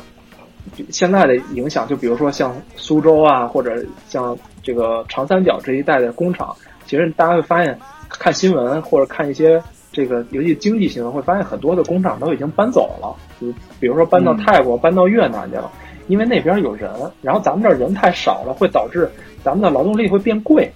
[0.90, 6.54] 现在的影响，就比如说像苏州啊，或者像这个长三角这一带的工厂，
[6.86, 9.62] 其实大家会发现，看新闻或者看一些
[9.92, 13.46] 这个尤其经济新闻，会发现很多的工厂都已经搬走了，就
[13.78, 15.70] 比如说搬到泰国、搬到越南去了，
[16.08, 16.90] 因为那边有人，
[17.22, 19.08] 然后咱们这儿人太少了，会导致
[19.42, 20.70] 咱们的劳动力会变贵，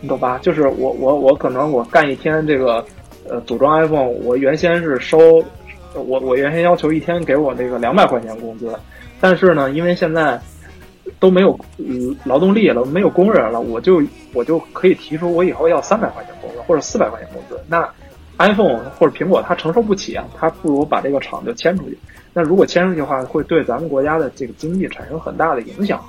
[0.00, 0.38] 你懂吧？
[0.40, 2.84] 就是我我我可能我干一天这个
[3.28, 5.18] 呃组装 iPhone，我原先是收
[5.94, 8.74] 我我原先要求一天给我这个两百块钱工资，
[9.20, 10.40] 但是呢，因为现在
[11.18, 17.60] 都没有嗯劳动力了，没有工人了，我就我就可以提出我以后要三百块钱工资或者四百块钱工资。
[17.68, 17.88] 那
[18.38, 21.98] iPhone 或者苹果它承受不起啊，它不如把这个厂就迁出去。
[22.32, 26.02] 那如果迁出去的话，会对咱们国家的这个经济产生很大的影响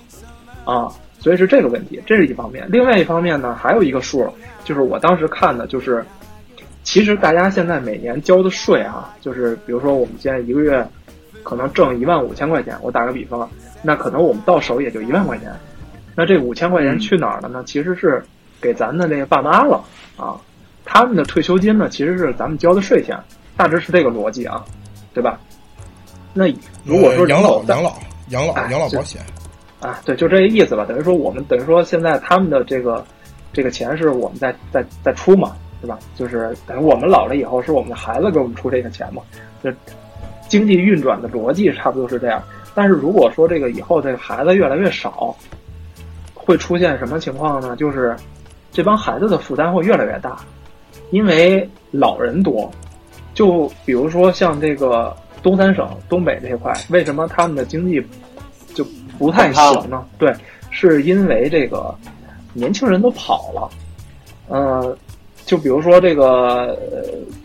[0.63, 0.87] 啊。
[1.19, 2.65] 所以是这个问题，这是一方面。
[2.71, 4.27] 另外一方面呢，还有一个数，
[4.63, 6.03] 就是我当时看的，就是
[6.83, 10.85] 其实大家现在每年交的税啊，就是比如说我们现在一个月
[11.43, 13.49] 可能挣一万五千块钱，我打个比方，
[13.81, 15.51] 那可能我们到手也就一万块钱。
[16.15, 17.63] 那这五千块钱去哪儿了呢？
[17.65, 18.21] 其实是
[18.59, 19.83] 给咱的那个爸妈了
[20.17, 20.35] 啊。
[20.83, 23.17] 他们的退休金呢，其实是咱们交的税钱，
[23.55, 24.65] 大致是这个逻辑啊，
[25.13, 25.39] 对吧？
[26.33, 26.47] 那
[26.83, 27.93] 如果说养老、养老、
[28.29, 29.21] 养老、养老保险。
[29.79, 30.85] 啊，对，就这个意思吧。
[30.85, 33.05] 等于说我们等于说现在他们的这个
[33.53, 35.97] 这个钱是我们在在在出嘛，对吧？
[36.15, 39.21] 就是等于我们老了以后是我们的孩子给我们出这个钱嘛。
[39.63, 39.71] 就
[40.47, 42.41] 经济运转的逻辑差不多是这样。
[42.73, 45.35] 但是如果说这个以后这个孩子越来越少，
[46.33, 47.75] 会出现什么情况呢？
[47.75, 48.15] 就是
[48.71, 50.39] 这帮孩子的负担会越来越大，
[51.09, 52.71] 因为老人多。
[53.33, 58.01] 就比如说像这个东三省东北这一块，为什么他们的经济
[58.73, 58.85] 就？
[59.19, 60.33] 不太行呢，对，
[60.71, 61.93] 是因为这个
[62.53, 63.69] 年轻人都跑了，
[64.47, 64.97] 呃，
[65.51, 66.79] 就比如说这个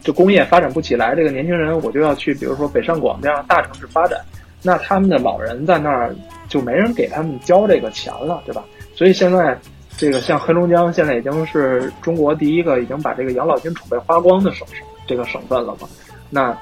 [0.01, 4.21] 就工业发展不起来，这个年轻人我就要去，比如说北上广这样大城市发展，
[4.63, 6.15] 那他们的老人在那儿
[6.47, 8.63] 就没人给他们交这个钱了，对吧？
[8.95, 9.59] 所以现在
[9.97, 14.65] 这个像黑龙江现在已经是中国第一个已经把这个养老金储备花光的省
[15.05, 15.89] 这个省份了嘛？
[16.31, 16.57] 那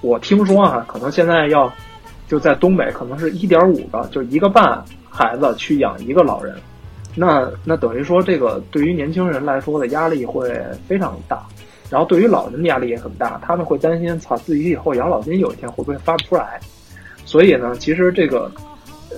[0.00, 1.70] 我听说啊，可能现在要。
[2.28, 6.56] 就在东北，可能是一点五个，就一个半孩子去养一个老人，
[7.18, 10.54] 那那等于说这个对于年轻人来说的压力会
[10.86, 11.44] 非常大，
[11.90, 16.60] 然后对于老人的压力也很大，他们会担心，操，自己以后养老金有一天会不会发不出来？
[17.24, 18.52] 所以呢，其实这个，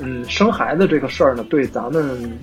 [0.00, 2.38] 嗯，生孩子这个事儿呢，对咱们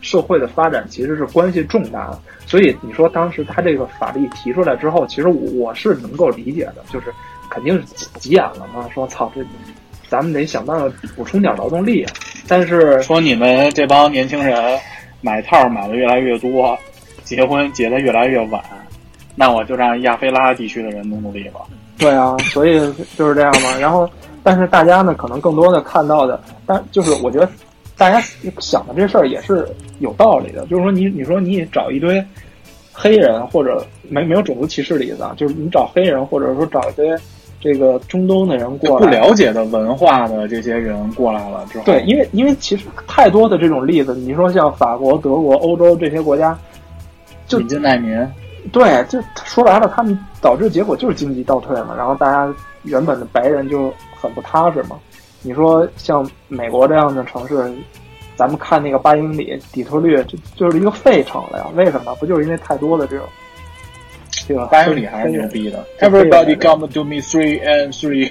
[0.00, 2.18] 社会的发展其实是关系重大的。
[2.46, 7.12] 所以你说当时他这个法律提出来之后，其实我是能够理解的，就是
[7.50, 9.44] 肯定是急眼了嘛，说操这。
[10.08, 12.12] 咱们得想办法补充点劳动力啊，
[12.48, 14.76] 但是说你们这帮年轻人
[15.20, 16.78] 买套买的越来越多，
[17.24, 18.62] 结婚结的越来越晚，
[19.34, 21.60] 那我就让亚非拉地区的人努努力吧。
[21.98, 22.78] 对啊，所以
[23.16, 23.76] 就是这样嘛。
[23.78, 24.08] 然后，
[24.42, 27.48] 但是大家呢，可能更多的看到的，但就是我觉得
[27.96, 28.20] 大家
[28.58, 29.68] 想的这事儿也是
[29.98, 30.64] 有道理的。
[30.66, 32.24] 就是说，你你说你找一堆
[32.92, 37.14] 黑人，或者没没有种族歧视的意思啊，就是你找黑人，或者说找一堆。
[37.60, 46.58] 这个中东的人过来，不了解的文化的这些人过来了之后，对，因为因为其实太多的这种例子，你说像法国、德国、欧洲这些国家，
[47.46, 48.26] 就引进难民，
[48.72, 52.50] 对，就说白了，他们导致结果就是经济倒退嘛，然后大家
[52.84, 54.96] 原本的白人就很不踏实嘛。
[55.42, 57.70] 你说像美国这样的城市，
[58.36, 61.66] 咱们看那个八英里底特律，就就是一个废城了呀？
[61.74, 62.14] 为什么？
[62.14, 63.26] 不就是因为太多的这种。
[64.46, 64.68] 对吧？
[64.70, 65.84] 八英里还是牛逼的。
[66.00, 68.30] Everybody come to me three and three。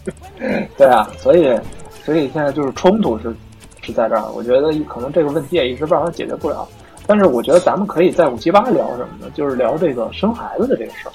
[0.76, 1.58] 对啊，所以，
[2.04, 3.34] 所以现在就是冲突是
[3.82, 4.24] 是在这儿。
[4.32, 6.66] 我觉得可能这个问题也一时半会儿解决不了。
[7.06, 9.30] 但是我觉得咱们可以在五七八聊什么呢？
[9.34, 11.12] 就是聊这个生孩子的这个事儿。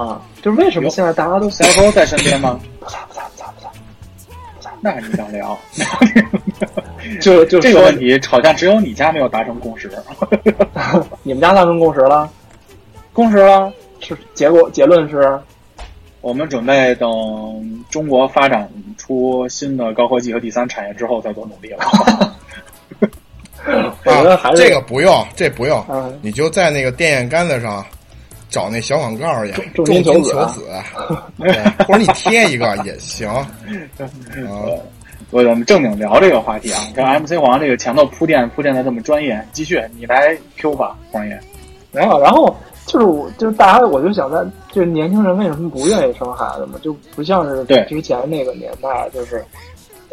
[0.00, 2.60] 啊，就是为什么现在大家都小狗在身边吗？
[2.80, 3.68] 不在，不在，不在，不在，
[4.56, 4.70] 不在。
[4.80, 5.56] 那你想聊？
[7.20, 9.90] 就就这个问题，好像只有你家没有达成共识。
[11.22, 12.28] 你们家达成共识了？
[13.14, 15.40] 共识了，是结果结论是，
[16.20, 18.68] 我们准备等中国发展
[18.98, 21.84] 出新的高科技和第三产业之后再做努力了。
[24.04, 25.82] 我觉得还是这个不用，这不用，
[26.20, 27.86] 你就在那个电线杆子上
[28.50, 30.68] 找那小广告去，重金求子，
[31.86, 33.26] 或者你贴一个也行。
[33.30, 33.46] 啊，
[35.30, 41.40] 我们正经聊这个话题啊，跟 MC 黄这个前头铺垫铺垫的这么专业，继续你来 Q 吧，黄爷。
[41.94, 42.54] 没有，然后。
[42.86, 46.78] 就是我，就是大家，我就想在，就是年轻人为什么不愿意生孩子嘛？
[46.82, 49.42] 就不像是之前那个年代，就是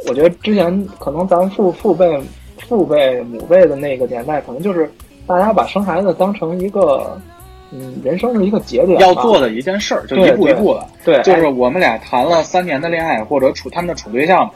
[0.07, 2.17] 我觉得之前可能咱父父辈、
[2.69, 4.89] 父辈、母辈的那个年代，可能就是
[5.27, 7.19] 大家把生孩子当成一个
[7.71, 10.87] 嗯人生的一个节点，要做的一件事儿，就一步一步的。
[11.03, 14.49] 对，就是我们俩谈了三年的恋爱，或者处他们的处对象，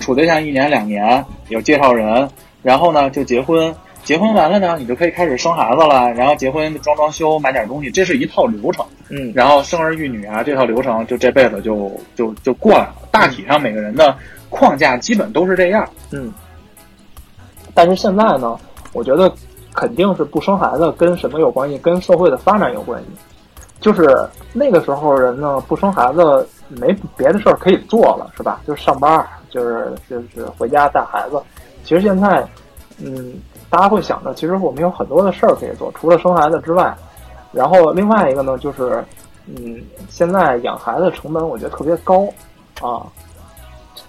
[0.00, 2.26] 处对象一年两年有介绍人，
[2.62, 3.72] 然后呢就结婚。
[4.04, 8.84] 结婚完了呢，你就可以开始生孩子了，然后结婚装装修，买点东西，这是一套流程。
[9.10, 12.94] 嗯，然后生儿育女啊，这套流程就这辈子就就就过来了。
[13.10, 14.16] 大体上每个人的
[14.48, 15.86] 框架基本都是这样。
[16.10, 16.32] 嗯，
[17.74, 18.58] 但是现在呢，
[18.92, 19.32] 我觉得
[19.74, 21.78] 肯定是不生孩子跟什么有关系？
[21.78, 23.08] 跟社会的发展有关系。
[23.80, 24.08] 就是
[24.52, 28.60] 那个时候人呢，不生孩子没别的事儿可以做了，是吧？
[28.66, 31.40] 就是上班，就是就是回家带孩子。
[31.84, 32.44] 其实现在，
[33.00, 33.34] 嗯，
[33.70, 36.96] 大家会想着，其实我们有很多的事儿可以做，除了生孩子之外。
[37.52, 39.04] 然后另外一个呢，就是，
[39.46, 42.26] 嗯，现在养孩子成本我觉得特别高
[42.80, 43.06] 啊。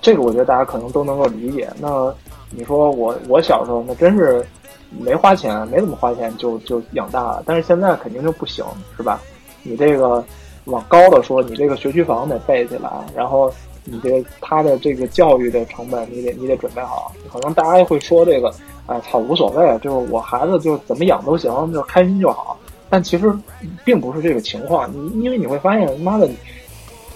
[0.02, 1.70] 这个我觉得大家可能都能够理解。
[1.80, 2.14] 那
[2.52, 4.46] 你说我我小时候那真是
[4.90, 8.66] 没花钱，没怎么花钱就就养大了，但是现在肯定就不行，
[8.96, 9.20] 是吧？
[9.64, 10.24] 你这个
[10.66, 13.52] 往高的说，你这个学区房得备起来，然后
[13.92, 17.12] 你这他的这个教育的成本，你得你得准备好。
[17.32, 18.54] 可能大家会说这个，
[18.88, 22.58] 哎操，无所谓，就是我孩子就怎么养都行，就开心就好。
[22.90, 23.32] 但其实
[23.84, 26.30] 并不是这个情况，你因为你会发现，妈的，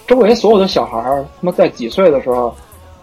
[0.08, 2.54] 周围所有的小孩儿，他妈在几岁的时候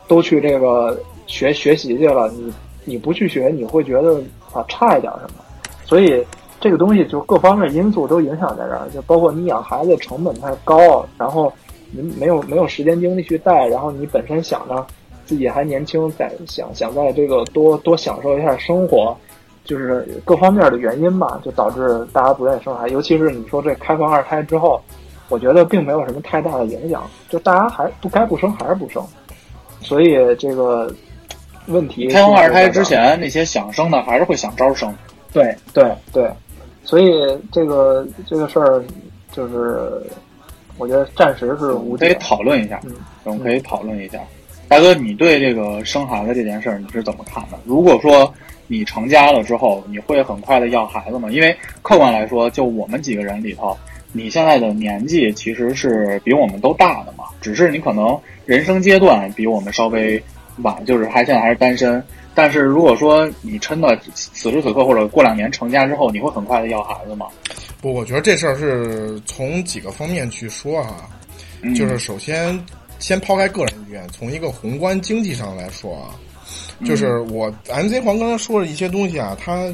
[0.06, 2.52] 都去这个学学习去了，你
[2.84, 4.20] 你不去学，你会觉得
[4.52, 5.44] 啊差一点什么，
[5.84, 6.24] 所以。
[6.62, 11.50] 这个东西就各方面因素都影响在这儿，就包括你养孩子成本太高，然后
[11.92, 14.86] 你没有没有时间精力去带，然后你本身想着
[15.26, 19.16] 自己还年轻，在想想在这个多多享受一下生活，
[19.64, 22.94] 就是各方面的原因吧，就导致大家不愿意生孩子。
[22.94, 24.80] 尤其是你说这开放二胎之后，
[25.28, 29.04] 我觉得并没有什么太大的影响，就大家还不该不生还是不生，
[29.80, 30.92] 所以这个
[31.66, 34.92] 问题开放二胎之前，那些想生的还是会想招生。
[35.32, 36.30] 对对对。
[36.82, 38.82] 所以这个这个事儿，
[39.30, 40.02] 就是
[40.78, 42.92] 我觉得暂时是无可以讨论一下，嗯，
[43.24, 44.18] 我们可以讨论一下。
[44.68, 47.58] 大哥，你对这个生孩子这件事儿你是怎么看的？
[47.64, 48.32] 如果说
[48.66, 51.28] 你成家了之后，你会很快的要孩子吗？
[51.30, 53.76] 因为客观来说，就我们几个人里头，
[54.12, 60.22] 你现在的年纪其实是比我们都大的嘛，只是你可能人生阶段比我们稍微
[60.62, 62.02] 晚，就是还现在还是单身。
[62.40, 67.26] 但是如果说你真的此时此刻或者过两年成家之后，你会很快的要孩子吗？
[67.82, 71.06] 不，我觉得这事儿是从几个方面去说哈，
[71.76, 72.58] 就是首先
[72.98, 76.16] 先抛开个人意愿，从一个宏观经济上来说啊，
[76.86, 79.70] 就是我 MC 黄刚才说的一些东西啊，他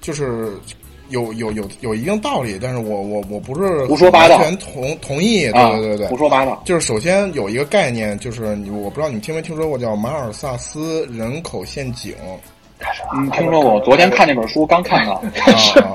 [0.00, 0.58] 就是。
[1.08, 6.62] 有有有有一定道理，但是我我我不是胡说八道，完全同同意，对对对对，胡说八道。
[6.64, 12.14] 就是首先有一个概念，就是你我不知道你听没听说过叫马尔萨斯人口陷阱。
[13.14, 15.14] 嗯，听说过，昨天看那本书刚看到。
[15.14, 15.24] 啊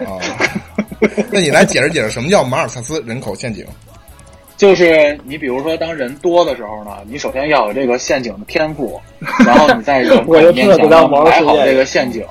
[0.05, 0.17] 啊！
[1.31, 3.65] 那你来解释解释什么叫马尔萨斯人口陷阱？
[4.59, 8.99] 就是你比如说，当人多的时候呢，你首先要有这个陷阱的天赋，
[9.47, 10.77] 然后你在人口面前
[11.09, 12.25] 埋好这个陷阱。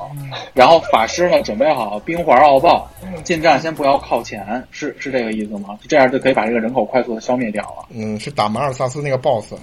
[0.52, 2.86] 然后法师呢，准备好冰环奥爆，
[3.24, 5.78] 近战先不要靠前，是是这个意思吗？
[5.88, 7.86] 这样就可以把这个人口快速的消灭掉了。
[7.94, 9.54] 嗯，是打马尔萨斯那个 BOSS。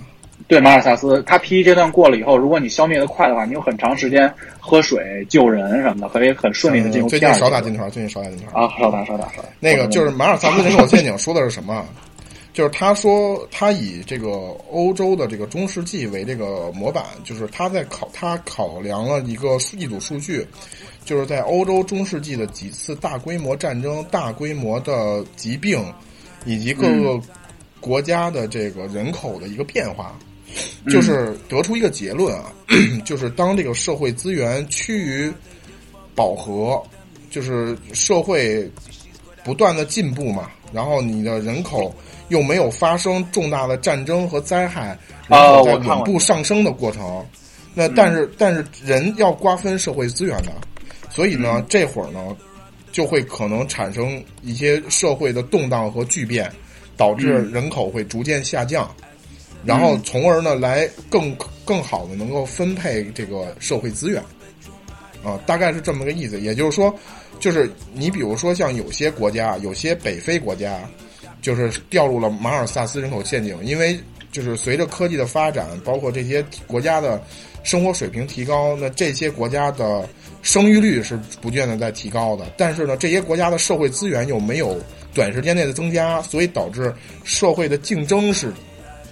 [0.47, 7.07] 对，马尔萨斯，他 P 阶段过了以后，如果你消灭的快的话，你有很长时间喝水救人什么的，可以很顺利的进入。
[7.07, 9.49] 最近少打金团，最近少打金团啊，少打少打少打。
[9.59, 11.85] 那个就是马尔萨斯人口陷阱说的是什么？
[12.55, 14.29] 就是他说他以这个
[14.71, 20.47] 欧洲的这个中世纪为这个模板，就是他在考他考量了一个一组数据，
[21.03, 25.85] 就是在欧洲中世纪的几次大规模战争、大规模的疾病，
[26.45, 27.19] 以及各个
[27.81, 30.17] 国家的这个人口的一个变化，
[30.89, 32.53] 就是得出一个结论啊，
[33.03, 35.29] 就是当这个社会资源趋于
[36.15, 36.81] 饱和，
[37.29, 38.71] 就是社会
[39.43, 41.91] 不断的进步嘛，然后你的人口。
[42.29, 44.97] 又没有发生重大的战争和灾害，
[45.27, 47.23] 然后在稳步上升的过程。
[47.75, 50.51] 那但是但是人要瓜分社会资源的，
[51.11, 52.35] 所以呢，这会儿呢，
[52.91, 56.51] 就会可能产生一些社会的动荡和巨变，
[56.97, 58.89] 导致人口会逐渐下降，
[59.63, 64.19] 然后从而呢，来更更好的能够分配这个社会资源。
[65.23, 66.39] 啊，大概是这么个意思。
[66.39, 66.91] 也就是说，
[67.39, 70.79] 就是你比如说像有些国家，有些北非国家。
[71.41, 73.95] 就是掉入了马尔萨斯人口陷阱，因为
[74.31, 77.21] 就是随着科技的发展，包括这些国家的
[77.61, 80.09] 生活水平提高，那这些国家的
[80.41, 82.51] 生育率是不断的在提高的。
[82.57, 84.75] 但是呢，这些国家的社会资源又没有
[85.13, 86.91] 短时间内的增加，所以导致
[87.23, 88.51] 社会的竞争是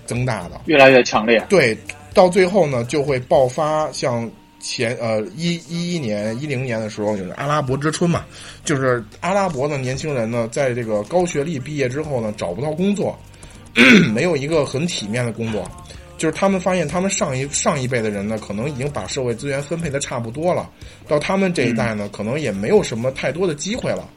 [0.07, 1.39] 增大的，越来越强烈。
[1.49, 1.77] 对，
[2.15, 4.27] 到最后呢，就会爆发像。
[4.63, 8.25] 前呃一一一年一零年的时候，就是阿拉伯之春嘛，
[8.63, 13.19] 就是阿拉伯的年轻人呢，在这个高学历毕业之后呢，找不到工作，
[14.15, 15.69] 没有一个很体面的工作，
[16.17, 20.69] 就是他们发现他们上一上一辈的人呢，可能已经把社会资源分配的差不多了，
[21.07, 24.09] 到他们这一代呢，可能也没有什么太多的机会了。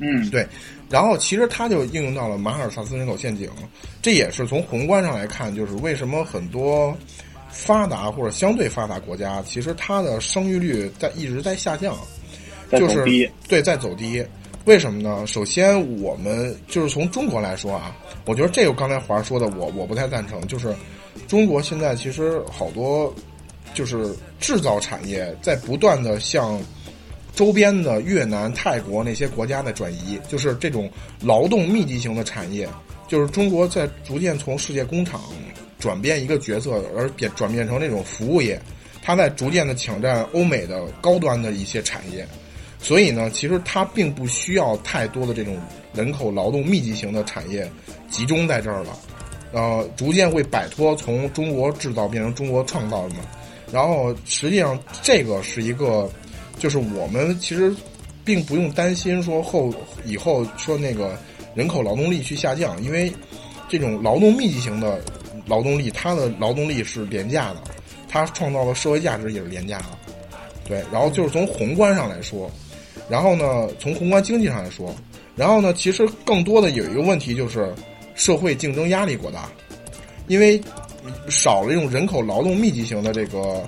[0.00, 0.46] 嗯，对。
[0.90, 3.48] 然后其实它就应用到了马尔萨斯人口陷阱，
[4.02, 6.96] 这也是从宏观上来看，就是为什么很多
[7.54, 11.96] 发达或者相对发达国家，其实它的生育率在一直在下降，
[12.72, 13.02] 就是
[13.48, 14.22] 对在走低。
[14.64, 15.26] 为什么呢？
[15.26, 17.94] 首先，我们就是从中国来说啊，
[18.24, 20.46] 我觉得这个刚才华说的，我我不太赞成。
[20.46, 20.74] 就是
[21.28, 23.14] 中国现在其实好多
[23.74, 26.58] 就是制造产业在不断的向
[27.34, 30.90] 周边的越南、泰国那些国家的转移，就是这种
[31.20, 32.66] 劳动密集型的产业，
[33.06, 35.20] 就是中国在逐渐从世界工厂
[35.78, 38.60] 转变一个角色，而变转变成这种服务业，
[39.02, 42.26] 它在逐渐的抢占欧美的高端的一些产业。
[42.80, 45.56] 所以呢，其实它并不需要太多的这种
[45.94, 47.66] 人口劳动密集型的产业
[48.10, 48.98] 集中在这儿了，
[49.52, 53.20] 呃，逐渐会摆脱从中国制造变成中国创造的嘛。
[53.72, 56.10] 然后实际上这个是一个，
[56.58, 57.74] 就是我们其实
[58.22, 59.72] 并不用担心说后
[60.04, 61.18] 以后说那个
[61.54, 63.10] 人口劳动力去下降，因为
[63.66, 65.00] 这种劳动密集型的
[65.46, 67.62] 劳动力，它的劳动力是廉价的，
[68.08, 69.86] 它创造的社会价值也是廉价的。
[70.66, 72.50] 对，然后就是从宏观上来说。
[73.10, 74.94] 然后呢，从宏观经济上来说，
[75.36, 77.70] 然后呢，其实更多的有一个问题就是
[78.14, 79.50] 社会竞争压力过大，
[80.26, 80.58] 因为
[81.28, 83.62] 少了这种人口劳动密集型的这个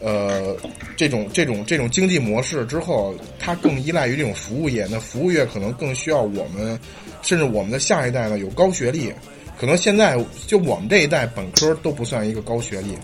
[0.00, 0.56] 呃
[0.96, 4.86] 这种这种这种经济模式之后，它更依赖于这种服务业。
[4.90, 6.78] 那服务业可能更需要我们，
[7.20, 9.12] 甚至我们的下一代呢有高学历，
[9.58, 10.16] 可能现在
[10.46, 12.96] 就我们这一代本科都不算一个高学历。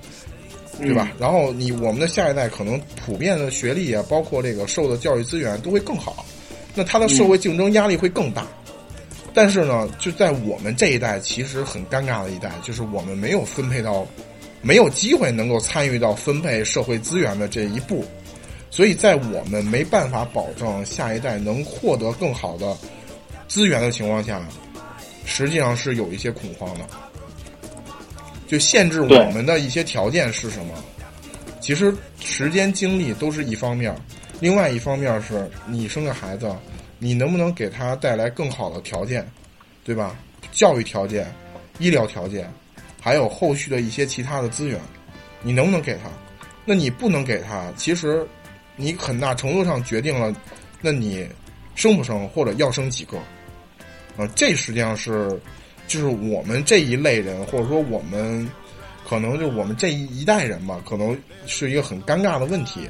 [0.77, 1.13] 对吧？
[1.21, 6.27] 然后你我们的下一代可能普遍的学历啊，包括这个受的教育资源都会更好，
[6.75, 8.45] 那他的社会竞争压力会更大。
[9.33, 14.05] 但是呢，就在我们这一代，其实很尴尬的一代，就是我们没有分配到，
[14.63, 18.05] 没有机会能够参与到分配社会资源的这一步，
[18.69, 22.77] 所以在我们没办法保证下一代能获得更好的
[23.47, 24.45] 资源的情况下，
[25.25, 26.85] 实际上是有一些恐慌的。
[28.47, 30.75] 就限制我们的一些条件是什么？
[31.61, 33.95] 其实时间精力都是一方面，
[34.39, 36.55] 另外一方面是你生个孩子，
[36.99, 39.27] 你能不能给他带来更好的条件，
[39.83, 40.15] 对吧？
[40.53, 41.27] 教育条件、
[41.79, 42.49] 医疗条件，
[43.01, 44.79] 还有后续的一些其他的资源，
[45.43, 46.11] 你能不能给他？
[46.67, 48.27] 那你不能给他，其实
[48.77, 50.33] 你很大程度上决定了，
[50.83, 51.27] 那你
[51.75, 53.19] 生不生或者要生几个？
[54.17, 55.41] 啊，这实际上是。
[55.87, 58.51] 就是我们这一类人，或者说我们
[59.07, 61.15] 可能就我们这一一代人吧，可能
[61.47, 62.89] 是一个很尴尬的问题，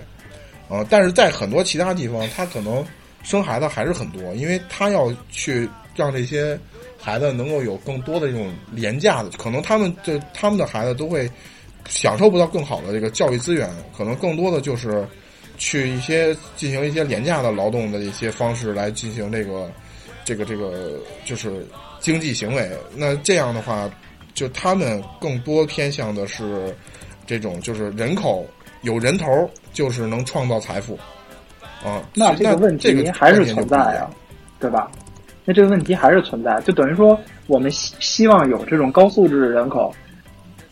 [0.68, 2.86] 啊，但是在很多其他地方，他可能
[3.24, 6.56] 生孩子还是很多，因为他要去让这些
[6.96, 11.28] 孩子能够有更多的这种廉价的，可能他们这他们的孩子都会
[11.88, 13.68] 享受不到更好的这个教育资源，
[13.98, 15.04] 可能更多的就是
[15.58, 19.68] 去一些进行一些廉价的劳动的一些方式来进行这个
[20.24, 21.64] 这个这个就是。
[22.00, 23.88] 经济行为，那这样的话，
[24.34, 26.76] 就他们更多偏向的是
[27.26, 28.46] 这种，就是人口
[28.82, 29.26] 有人头，
[29.72, 30.98] 就是能创造财富
[31.82, 32.06] 啊。
[32.14, 34.10] 那这个问题还是存在啊，
[34.60, 34.90] 对吧？
[35.46, 39.90] 那这个问题还是存在，就等于说我们希希望有这种高素质的人口，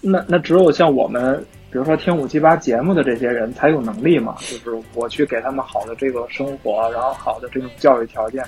[0.02, 8.44] 那那只有像我们，比如说听五七八节目的这些人才有能力嘛，就是我去给他们好的这个生活，然后好的这种教育条件。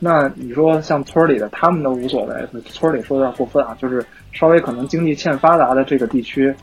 [0.00, 2.34] 那你说像村里的，他们都无所谓。
[2.66, 6.54] 村里说有点过分啊，就是稍微可能经济欠发达的这个地区，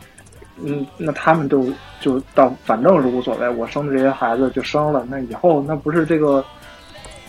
[0.63, 6.45] 嗯，那他们都就到反正是无所谓，我生的这些孩子就生了，那以后那不是这个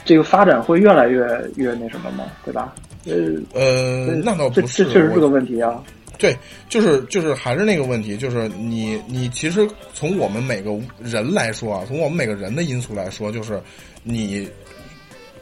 [0.04, 1.26] 这个发展会越来越
[1.56, 2.24] 越那什么吗？
[2.44, 2.72] 对吧？
[3.04, 3.14] 呃
[3.52, 5.82] 呃，那倒不是，这确实是个问题啊。
[6.18, 6.36] 对，
[6.68, 10.70] 就是就是还是那个问题，就是你你其实从我们每个
[11.00, 13.60] 人来说啊，从我们每个人的因素来说，就是
[14.04, 14.48] 你。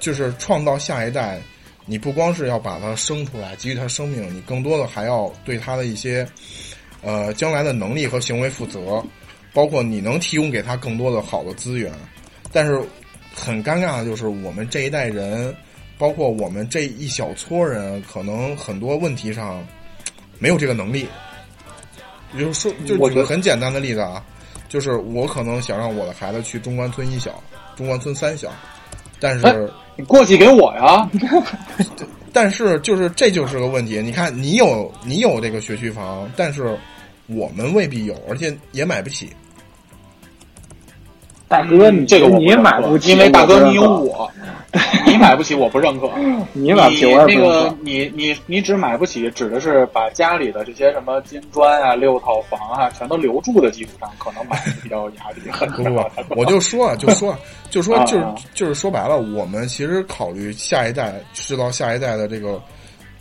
[0.04, 1.40] 就是创造下一代，
[1.86, 6.28] 你不光是要把它生出来，给予它生命，你更多的还要对它的一些，
[7.00, 9.02] 呃，将来的能力和行为负责，
[9.54, 11.90] 包括你能提供给他更多的好的资源。
[12.52, 12.78] 但是
[13.34, 15.56] 很尴尬的就是，我们这一代人，
[15.96, 19.66] 包括我们这一小撮人，可能很多问题上
[20.38, 21.08] 没有这个能力。
[22.30, 24.22] 比如说，就举个很简单的例子啊，
[24.68, 27.42] 就是我可能想让我的孩子去中关村一小、
[27.74, 28.52] 中关村三小，
[29.18, 29.72] 但是。
[29.96, 31.08] 你过继给我呀！
[32.32, 34.00] 但是就是这就是个问题。
[34.02, 36.76] 你看，你有你有这个学区房，但是
[37.26, 39.30] 我们未必有，而且也买不起。
[41.46, 44.30] 大哥，你这个你也买不起，因为大哥你有我，
[45.06, 46.10] 你买不起，我不认可。
[46.52, 47.76] 你买不起，我也不认那个。
[47.82, 55.50] 你你你只买不起，指的是把家里的这些什么金砖啊、六套房啊，全都留住的基础上，可能买的比较有压力。
[55.50, 55.84] 很不
[56.34, 57.38] 不，我就说啊，就说啊
[57.70, 62.60] 就说啊就是就是说白了，我们其实考虑下一代制造下一代的这个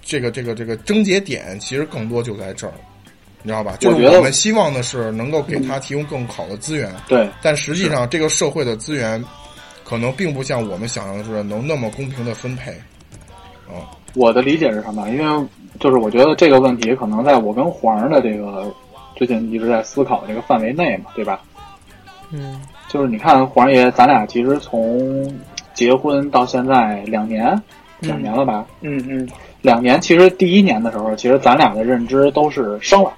[0.02, 2.74] 这个这个这个症结点，其实更多就在这儿。
[3.44, 3.76] 你知道吧？
[3.80, 9.24] 就是我觉得我们希望的是能够给他提供更好的资源，对，但实际上这个社会的资源
[9.84, 12.72] 可能并不像我们想象的是能那么公平的分配。
[13.68, 15.10] 啊、我的理解是什么？
[15.10, 15.48] 因为
[15.80, 18.74] 就是我觉得这个问题可能在我跟黄儿的这个
[19.15, 21.41] 最近一直在思考的这个范围内嘛，对吧？
[22.32, 25.32] 嗯，就是你看黄爷，咱俩其实从
[25.74, 27.61] 结婚到现在两年，
[27.99, 28.65] 两年了吧？
[28.82, 29.28] 嗯嗯，
[29.61, 29.99] 两年。
[29.99, 33.11] 其实第一年的时候，其实咱俩的认知都是生了。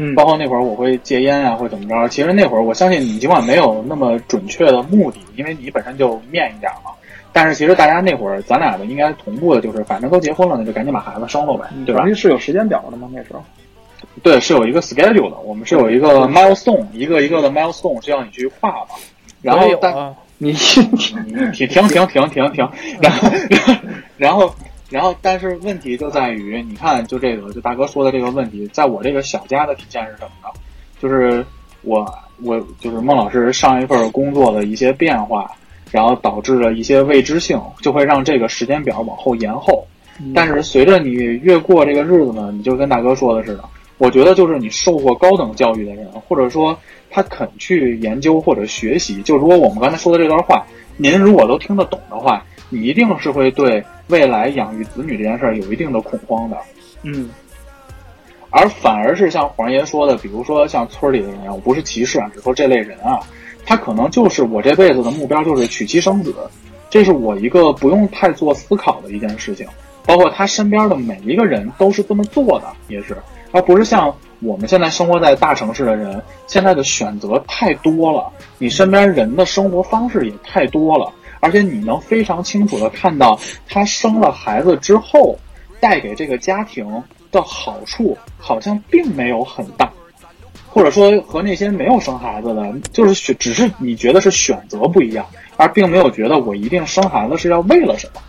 [0.00, 2.08] 嗯，包括那会儿我会戒烟啊，或怎么着。
[2.08, 6.92] 其实那会儿我相信你，尽管没有那么准确的目的，因为你本身就面一点嘛。
[7.32, 12.06] 但是其实大家那会儿，咱俩的应该同步的就是，反正都结婚了，那就赶紧把孩子生了呗，对吧？
[12.14, 13.08] 是有时间表的吗？
[13.12, 13.42] 那时候？
[14.22, 18.94] 对，是有一个 schedule 的，我们是有一个 milestone，一个一个的 milestone 是要你去跨嘛。
[19.42, 22.68] 然后但啊、你停停停停停停停，
[23.00, 23.30] 然后
[24.16, 24.54] 然后
[24.90, 30.48] 然后，但是问题就在于，你看，就这个，就大哥说的这个问题，在我这个小家的体现是什么呢？
[31.00, 31.44] 就是
[31.82, 32.10] 我
[32.42, 35.50] 我就是孟老师上一份工作的一些变化，
[35.90, 39.86] 然后导致了一些未知性，就会让这个时间表往后延后。
[40.34, 43.64] 但是随着你越过这个日子呢，你就跟大哥说的似的，
[43.98, 46.76] 我觉得就是你受过高等教育的人，或者说
[47.10, 50.66] 他肯去研究或者学习，就如果我们刚才说的这段话，
[50.96, 56.56] 您如果都听得懂的话，你一定是会对未来养育子女这件事儿有一定的恐慌的。
[57.02, 57.30] 嗯，
[58.50, 63.20] 而反而是像黄爷说的，比如说像村里的人，我不是歧视啊，只说这类人啊，
[63.64, 66.34] 他可能就是我这辈子的目标就是娶妻生子，
[66.90, 69.66] 这是我一个不用太做思考的一件事情。
[70.06, 73.14] 包括他身边的每一个人都是这么做的，也是，
[73.52, 83.38] 而不是像我们现在生活在大城市的人，现在的选择太多了，你身边人的生活方式也太多了，而且你能非常清楚的看到
[83.68, 85.38] 他生了孩子之后
[85.80, 86.86] 带给这个家庭
[87.30, 89.90] 的好处，好像并没有很大，
[90.68, 95.24] 或者说和那些没有生孩子的，就是选，只是你觉得是选择不一样，
[95.56, 98.20] 而并没有觉得我一定生孩子是要为了什么。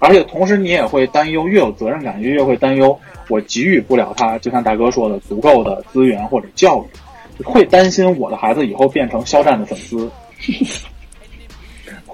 [0.00, 2.98] 而且同时，你也会担忧，越有责任感，就越会担忧
[3.28, 10.10] 我给予不了他，就像大哥说的，足够的资源或者教育，会担心我的孩子以后变成肖战的粉丝。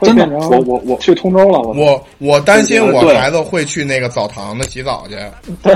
[0.02, 5.16] 真的，我我我去通州了，我我我担心我孩子会去那个澡堂子洗澡去。
[5.62, 5.72] 对，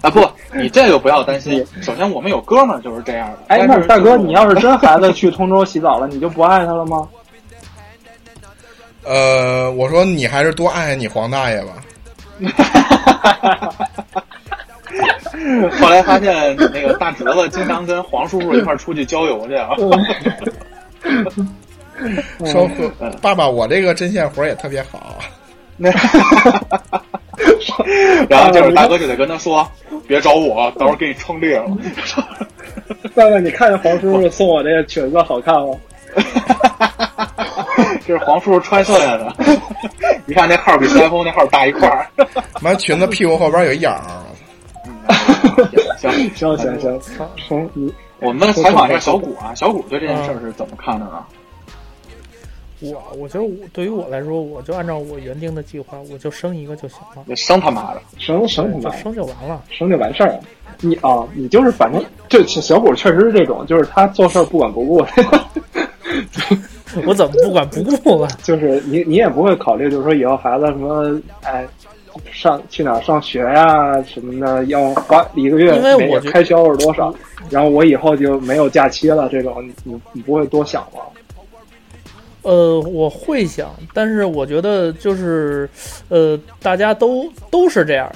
[0.00, 1.64] 啊不，你这个不要担心。
[1.80, 3.38] 首先，我们有哥们儿就是这样的。
[3.48, 7.08] 哎，那大哥，你要是是真孩子去通州洗澡了，你就不爱他了吗？
[9.04, 11.72] 呃，我说你还是多爱爱你黄大爷吧。
[15.80, 19.70] 后来发现，那个大侄子经常跟黄叔叔一块儿出去郊游去啊。
[22.46, 22.68] 说
[23.20, 25.18] 爸爸，我这个针线活也特别好。
[28.28, 29.68] 然后就是大哥就得跟他说，
[30.06, 31.66] 别找我，到时候给你撑裂了。
[33.14, 35.74] 爸爸，你看见黄叔叔送我这个裙子好看吗？
[38.06, 39.34] 这是黄叔叔穿剩下的，
[40.26, 42.06] 你看那号比三丰那号大一块儿。
[42.60, 44.00] 完裙子屁股后边有眼儿。
[45.98, 47.00] 行行行行
[47.48, 47.70] 行，
[48.20, 51.24] 我们采访一下小谷啊，小谷对这件事是怎么看的呢？
[52.82, 57.36] 我我觉得我对于我来说，我就按照我原定的计划，我就生一个就行了。
[57.36, 60.40] 生他妈的，生生他妈，生就完了，生就完事儿了。
[60.80, 65.04] 你啊，你就是反正这小谷确实是这种，就是他做事儿不管不顾。
[67.06, 68.28] 我怎么不管不顾了？
[68.42, 71.66] 就是你你也不会考虑，就是说以后孩子什么哎。
[72.30, 77.10] 上去哪儿上学呀、啊、什么的，要花一个月每月开销是多少？
[77.48, 81.00] 然后我以后就没有假期了，这种你你你不会多想吗？
[82.42, 85.68] 呃，我会想，但是我觉得就是，
[86.08, 88.10] 呃，大家都都是这样，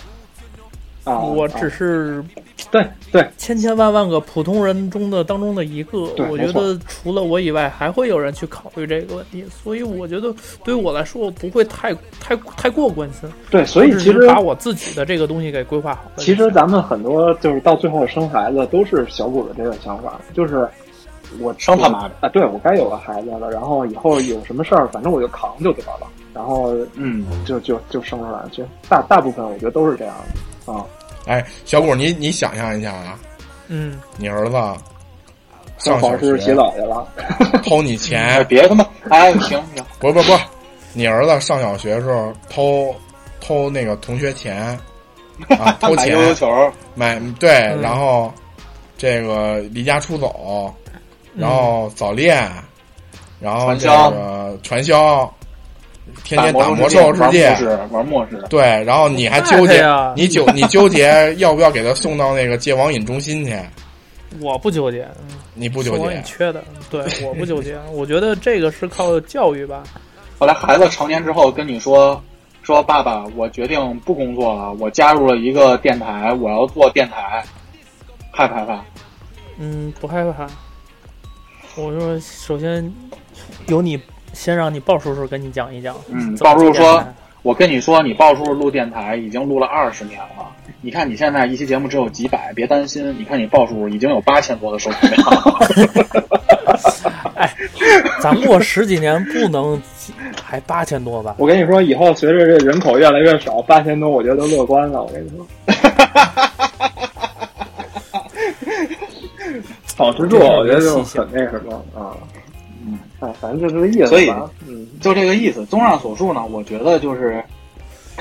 [1.04, 2.22] 啊，我只是。
[2.70, 6.00] 对对，千千万万个普通人中的当中的一个，
[6.30, 10.34] 我觉得除了我以外，还会有人去考虑这个问题，所以我觉得
[10.64, 13.28] 对于我来说，我不会太太太过关心。
[13.50, 16.12] 对，所以其实把我自己的这个东西给规划好了。
[16.16, 20.66] 其实咱们很多就是到最后生孩子，都是小谷的这个想法，就是
[21.40, 30.14] 我生他妈的啊，对我该有个孩子了，然后以后有什么事儿，反正我就扛就得了，然后嗯，就就就生出来，就大大部分我觉得都是这样
[30.66, 30.84] 的啊。
[31.26, 33.18] 哎，小谷，你你想象一下啊，
[33.68, 34.52] 嗯，你儿子
[35.78, 37.06] 上小学洗澡去了，
[37.64, 40.32] 偷你 钱，别他妈，哎，行行，不不不，
[40.92, 42.94] 你儿子上小学的时候偷
[43.40, 44.78] 偷那个同学钱
[45.58, 47.82] 啊，偷钱买悠悠球，买对，嗯。
[47.82, 48.32] 然后
[48.96, 50.72] 这个离家出走，
[51.36, 52.50] 然后早恋，
[53.40, 55.34] 然后这传销个传销，
[56.24, 57.50] 天天打打魔兽世界
[57.90, 58.42] 玩，末世。
[58.48, 59.84] 对，然后你还纠结，
[60.16, 63.58] 你纠你纠结要不要给他送到那个戒网瘾中心去？
[64.40, 65.06] 我不纠结，
[65.54, 66.20] 你不纠结？
[66.22, 67.78] 缺的，对，我不纠结。
[67.92, 69.82] 我觉得这个是靠教育吧。
[70.38, 72.22] 后来孩子成年之后跟你说
[72.62, 77.42] 说爸爸，我决定不工作了，我加入了一个电台，我要做电台，
[78.30, 78.84] 害不害怕？
[79.58, 80.46] 嗯，不害怕。
[81.76, 82.92] 我说，首先
[83.68, 84.00] 由你
[84.32, 85.94] 先让你鲍叔叔跟你讲一讲。
[86.08, 87.04] 嗯，鲍叔叔说
[87.42, 90.50] 我跟你说，你鲍叔叔录电台已经录了二十年了。
[90.80, 93.14] 你看你现在一期节目只有几百，别担心。
[93.18, 95.22] 你看你鲍叔叔已经有八千多的收听量
[97.36, 97.54] 哎。
[98.20, 99.80] 咱过十几年不能
[100.42, 101.36] 还八千多吧？
[101.38, 105.02] 我跟你说，以后随着这人口越来越少，八千多我觉得都乐观了。
[105.02, 105.46] 我跟你说，
[109.96, 112.16] 保持住，我觉得就很那什么啊。
[112.86, 114.06] 嗯，哎，反正就这个意思。
[114.06, 114.30] 所以
[114.68, 115.64] 嗯，就这个意思。
[115.66, 117.42] 综上所述呢，我觉得就是，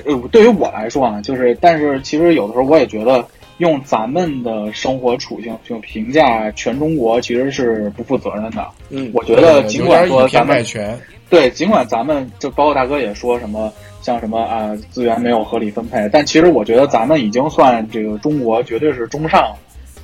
[0.05, 3.23] 呃，对于我来说呢，就是，但是其实有的时候我也觉得，
[3.57, 8.65] 用咱们的生活处境去评价全中国，其实是不负责任的。
[8.89, 10.97] 嗯，我觉得尽管说咱们全，
[11.29, 13.71] 对，尽管咱们就包括大哥也说什么
[14.01, 19.53] 像什么啊资源没有合理分配，但其实我觉得咱们已经算这个中国绝对是中上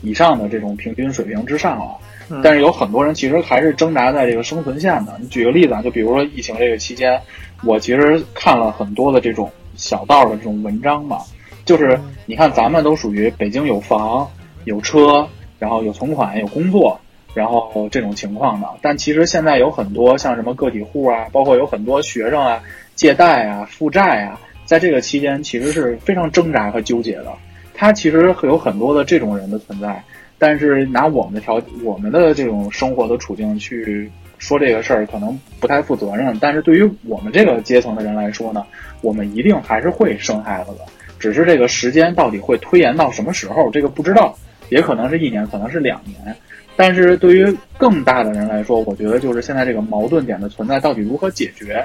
[0.02, 1.98] 以上的这种平均水平之上了。
[2.30, 5.18] 嗯但是有很多人其实还是挣扎在这个生存线的。
[5.20, 7.20] 你举个例子啊，就比如说疫情这个期间，
[7.66, 11.20] 我其实看了很多的这种小道的这种文章嘛，
[11.66, 14.26] 就是你看咱们都属于北京有房
[14.64, 15.28] 有车，
[15.60, 16.98] 然后有存款有工作，
[17.34, 18.68] 然后这种情况的。
[18.82, 22.64] 但其实现在有很多像什么个体户啊，包括有很多学生啊，
[22.96, 27.34] 借贷啊、负债啊，在这个期间其实是非常挣扎和纠结的。
[27.82, 30.04] 他其实有很多的这种人的存在。
[30.38, 36.38] 但是拿我们的条我们的这种生活的处境去说这个事儿，可能不太负责任。
[36.40, 38.64] 但是对于我们这个阶层的人来说呢，
[39.02, 40.86] 我们一定还是会生孩子的，
[41.18, 44.36] 只是这个时间到底会推延到什么时候，这个不知道，
[44.70, 46.36] 也可能是一年，可能是两年。
[46.76, 51.84] 但是对于更大的人来说，我觉得就是现在这个矛盾点的存在到底如何解决，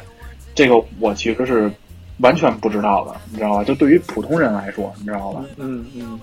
[0.54, 1.70] 这个我其实是
[2.18, 3.64] 完全不知道的，你知道吧？
[3.64, 5.44] 就对于普通人来说，你知道吧？
[5.58, 6.18] 嗯嗯。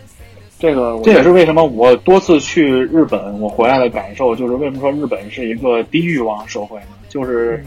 [0.60, 6.88] 这个这也是为什么我多次去日本，我回来的感受就是为什么说日本是一个低欲望社会呢？
[7.10, 7.62] 就是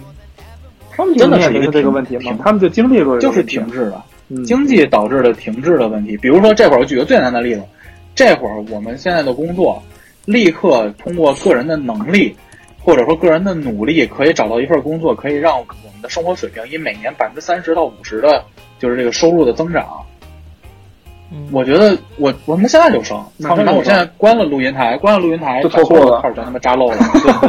[0.91, 2.39] 他们真的是一个这个问题吗？
[2.43, 6.17] 他们就经历过就是停滞的，嗯、经济导致的停滞的问题。
[6.17, 7.63] 比如说这会儿，我举个最简单的例子，
[8.15, 9.83] 这会儿我们现在的工作，
[10.25, 12.35] 立刻通过个人的能力
[12.87, 18.45] 或者说个人的努力，可以找到一份工作，可以让我们的生活水平以每年百分之三十到五十的，
[18.79, 19.85] 就是这个收入的增长。
[21.51, 23.57] 我觉得我我他妈现在就升，操！
[23.57, 26.97] 那我现在关了录音台，关了录音台，就脱裤了，号全他妈扎漏了，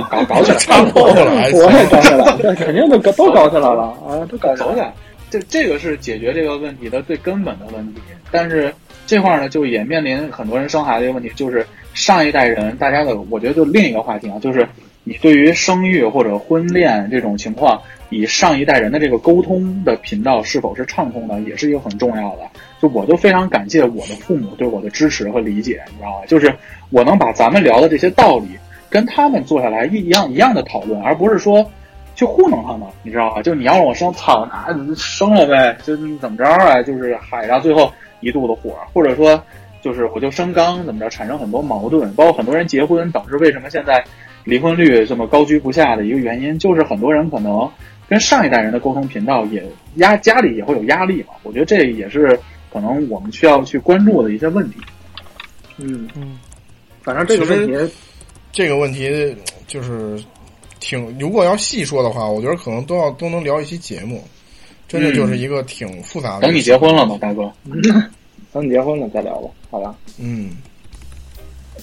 [0.09, 1.14] 搞搞起来， 扎漏了，
[1.53, 4.91] 我也搞起来，了 肯定都都搞起来了啊，都搞起来。
[5.30, 8.01] 这这个是解决这个问题的最根本的问题，
[8.31, 8.73] 但是
[9.05, 14.68] 这块呢，就也面临很多人生孩子的问题，就是上一代人大家的，我觉得就另一个话题啊，就是
[15.07, 22.39] 你对于生育或者婚恋这种情况，以上一代人的这个沟通的频道是否是畅通的，也是一个很重要的。
[22.81, 26.25] 就我就非常感谢我的父母对我的支持和理解，你知道吧？
[26.27, 26.53] 就是
[26.89, 28.49] 我能把咱们聊的这些道理
[28.89, 31.65] 跟他们坐下来一样一样的讨论，而不是说
[32.13, 33.41] 去糊弄他们，你知道吧？
[33.41, 36.84] 就你要让我生，操，那生了呗，就怎么着啊？
[36.84, 37.89] 就是海上最后
[38.19, 39.41] 一肚子火，或者说
[39.81, 44.03] 就是我就生刚怎么着，产生很多矛盾，包括很多人结婚导致为什么现在
[44.43, 47.69] 离婚率这么高居不下的一个原因，就是很多人可能
[48.07, 49.63] 跟上一代人的沟通频道也
[49.95, 51.33] 压家里也会有压力嘛。
[51.43, 52.39] 我觉得这也是。
[52.69, 54.75] 可能我们需要去关注的一些问题。
[55.77, 56.37] 嗯嗯，
[57.01, 57.93] 反正这个问题，
[58.51, 59.35] 这个问题
[59.65, 60.21] 就是
[60.79, 64.21] 挺，如果要细说的话，我觉得可能都要都能聊一期节目。
[64.87, 66.41] 真的就是一个挺复杂的。
[66.41, 67.51] 等你结婚了吗，大哥？
[68.51, 69.95] 等你结婚了再聊吧，好吧？
[70.19, 70.51] 嗯。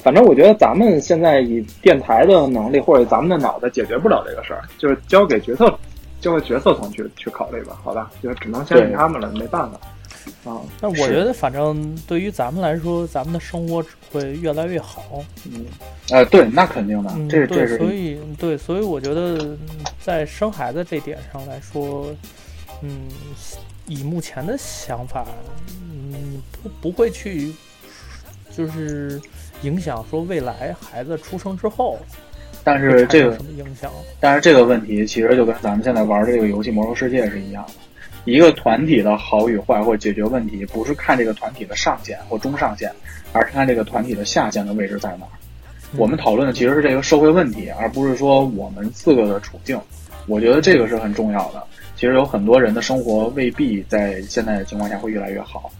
[0.02, 5.72] 反正我觉得咱们现在以电台的能力或者咱们的脑袋解决不了这个事儿，就是交给决策，
[6.20, 8.10] 交给决策层去去考虑吧，好吧？
[8.22, 9.78] 就只能相信他们了，没办法。
[10.44, 15.24] 啊，那我觉得反正对于咱们来说，咱们的生活只会越来越好。
[15.50, 15.64] 嗯，
[16.10, 17.78] 呃，对，那肯定的，嗯、这这是。
[17.78, 19.56] 所以对，所以我觉得
[20.00, 22.06] 在生孩子这点上来说，
[22.82, 23.08] 嗯，
[23.86, 25.26] 以目前的想法，
[25.68, 27.52] 嗯，不不会去，
[28.56, 29.20] 就是
[29.62, 31.98] 影响说未来孩子出生之后，
[32.62, 33.90] 但是这个什么影响？
[34.20, 37.72] 但是这个问题其实就跟咱们现在玩的这个游戏《魔兽世界》是一样的。
[38.24, 42.90] 一个团体的好与坏或解决问题，不是看这个团体的上限或中上限，
[43.32, 45.32] 而是看这个团体的下限的位置在哪儿。
[45.96, 49.78] 我们讨论的其实是这个社会问题，而不是说我们四个的处境。
[50.26, 51.62] 我觉得这个是很重要的。
[51.96, 55.70] 其实有很多人的生活未必在现在的情况下会越来越好，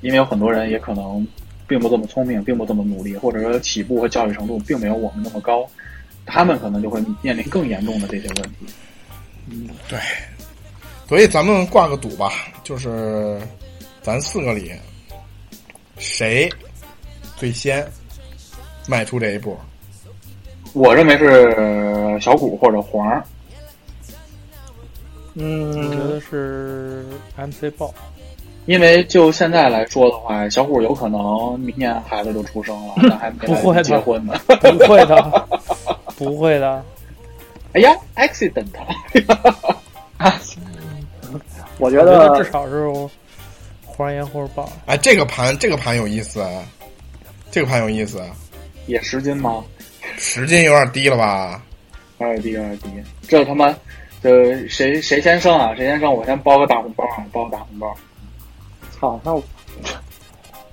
[0.00, 1.26] 因为有很多人也可能
[1.66, 5.66] 并不这么聪明，并不这么努力，或者说起步和教育程度并没有我们那么高，
[6.24, 8.66] 他们可能就会面临更严重的这些问题。
[9.48, 9.98] 嗯，对。
[11.08, 12.30] 所以咱们挂个赌吧，
[12.62, 13.40] 就是
[14.00, 14.70] 咱四个里
[15.98, 16.48] 谁
[17.36, 17.84] 最先
[18.86, 19.58] 迈出这一步？
[20.72, 23.24] 我认为是小谷或者黄儿。
[25.34, 27.04] 嗯，我觉得是
[27.36, 27.92] MC 豹，
[28.66, 34.34] 因为就现在来说的话，小虎有可能明年孩子就出生了， 但还没来结婚呢。
[34.60, 35.48] 不会的，
[36.16, 36.84] 不会的。
[37.72, 38.66] 哎呀，accident！
[41.78, 42.90] 我觉得至少是
[43.86, 44.70] 黄岩或者豹。
[44.86, 46.44] 哎，这个盘，这个盘有意思，
[47.50, 48.20] 这个盘有意思。
[48.86, 49.64] 也十斤吗？
[50.16, 51.62] 十斤有点低了吧？
[52.18, 52.88] 有点低，有点低。
[53.28, 53.72] 这他妈，
[54.22, 55.72] 这谁谁先生啊？
[55.76, 56.12] 谁先生？
[56.14, 57.24] 我先包个大红包啊！
[57.32, 57.94] 包个大红包。
[58.98, 59.42] 操，那我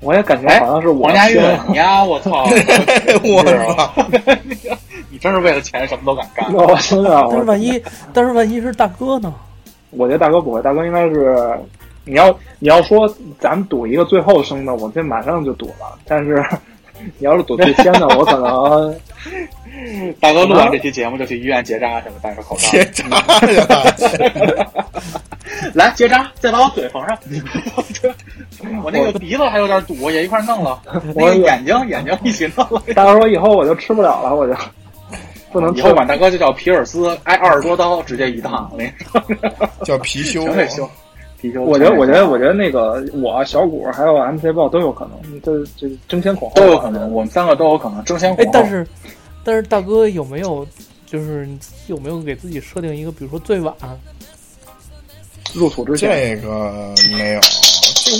[0.01, 2.03] 我也感觉好像是王家玉你呀！
[2.03, 2.43] 我操！
[3.23, 3.43] 我
[3.75, 4.05] 操！
[5.09, 6.53] 你真是为了钱什么都敢干。
[6.53, 7.27] 我真的。
[7.31, 7.81] 但是万一，
[8.13, 9.33] 但是万一是大哥呢？
[9.91, 11.57] 我觉得大哥不会，大哥应该是
[12.03, 12.29] 你要
[12.59, 13.07] 你要说
[13.39, 15.97] 咱们赌一个最后生的，我这马上就赌了。
[16.05, 16.45] 但是
[17.17, 18.93] 你要是赌最先的，我可能
[20.19, 22.69] 大哥录完这期节目就去医院结扎去了，戴个口罩。
[22.69, 24.73] 结扎呀！
[25.73, 27.17] 来结扎，再把我嘴缝上。
[28.83, 30.81] 我那个鼻子还有点堵，也一块弄了。
[31.15, 32.81] 我眼睛眼睛一起弄了。
[32.95, 34.53] 大哥说以后我就吃不了了，我就。
[35.49, 38.69] 不能以后管大哥就叫皮尔斯，挨二十多刀直接一趟。
[38.73, 39.21] 我跟你说，
[39.85, 40.87] 叫貔貅，修，貔貅。
[41.61, 48.51] 我觉得，我觉得，我觉得那个我小谷还有 MC 豹都有可能，这这争先恐后都有可能，我们三个都有可能争先恐后。
[48.51, 48.85] 哎，但是，
[49.47, 50.67] 但是大哥有没有
[51.05, 51.47] 就是
[51.87, 53.73] 有没有给自己设定一个，比如说最晚
[55.53, 56.35] 入土之前？
[56.35, 57.39] 这个没有。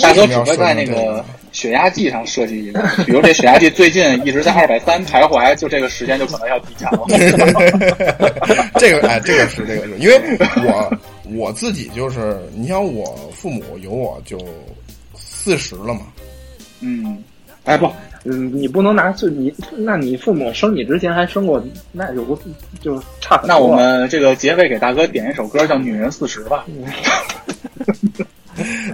[0.00, 1.22] 大哥只会在那个
[1.52, 7.04] 血压计上设计一个，比如这血压计最近一直在二百三徘徊，就这个时间就可能要提前了。
[8.80, 10.18] 这个哎，这个是这个是，因为
[10.64, 10.98] 我
[11.36, 14.38] 我自己就是，你像我父母有我就
[15.14, 16.06] 四十了嘛。
[16.80, 17.22] 嗯，
[17.64, 17.92] 哎不，
[18.24, 21.62] 嗯，你不能拿就你，那你父母生你之前还生过，
[21.92, 22.36] 那有个
[22.80, 23.48] 就差很多。
[23.48, 26.64] 那我们这个结尾给大哥点一首歌，叫《女人四十》吧。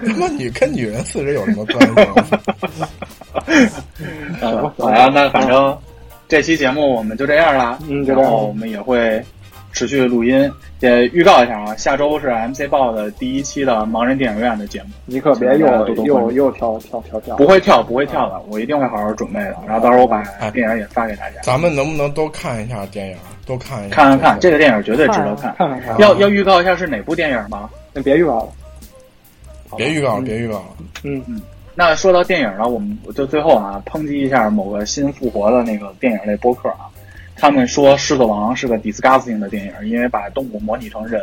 [0.07, 1.81] 他妈女跟女人四十有什么关
[2.27, 2.37] 系？
[4.79, 5.77] 好呀，那反正
[6.29, 7.79] 这期节目我们就这样啦。
[7.89, 9.25] 嗯，然后我们也会
[9.75, 14.91] 持续录音，也预告一下啊，下周是 MC 报的第一期的盲人电影院的节目。
[15.05, 15.67] 你可别又
[16.05, 19.57] 又又跳跳跳跳，不会跳不会跳的，我一定会好好准备的。
[19.67, 20.23] 然后到时候我把
[20.53, 21.41] 电影也发给大家。
[21.43, 23.17] 咱们能不能都看一下电影？
[23.45, 25.55] 都看一下，看看看，这个电影绝对值得看。
[25.57, 27.69] 看看看，要要预告一下是哪部电影吗？
[27.93, 28.49] 那别预告了。
[29.77, 30.65] 别预告了，别预告了。
[31.03, 31.43] 嗯嗯，
[31.75, 36.87] 那说到电影呢，我们就最后啊，抨击一下某个新复活的那个电影类播客啊。
[37.36, 41.20] 他们说《狮子王》是个 disgusting 的电影，因为把动物模拟成人，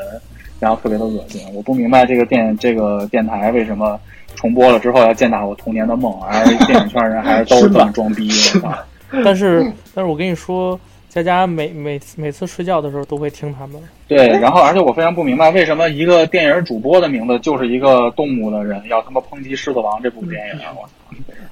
[0.60, 1.42] 然后特别的恶心。
[1.54, 4.00] 我不明白这个电这个电台为什么
[4.36, 8.28] 重播了之后要践踏我童年的梦，而电影圈人还是都是这么装逼
[8.62, 8.86] 的。
[9.24, 9.64] 但是，
[9.94, 10.80] 但是我跟你说。
[11.14, 13.76] 佳佳每每每次睡觉的时候都会听他们。
[14.08, 20.60] 对，然后而且我非常不明白，为什么一个电影主播的名字就是一个动物的人，要他妈抨击《狮子王》这部电影？
[20.74, 20.90] 我操！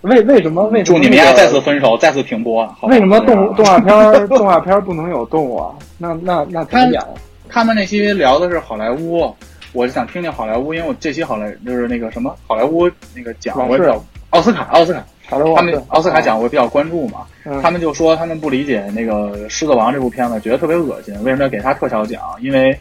[0.04, 0.64] 为为什么？
[0.68, 2.66] 为什么祝你们家再次分手，再次停播。
[2.84, 5.76] 为什么动动画片动画片不能有动物啊？
[5.98, 7.02] 那那那怎么演？
[7.50, 9.30] 他们那期聊的是好莱坞，
[9.74, 15.06] 我就想听听好莱坞，因为我这期好莱就是那个什么好莱坞那个奖，我道奥斯卡，奥斯卡。
[15.30, 17.20] 他们奥斯卡奖我比较关注嘛，
[17.62, 22.22] 他们就说他们不理解那个《狮子王》这部片子，觉得特别恶心，为什么要给他特效奖？
[22.42, 22.78] 因为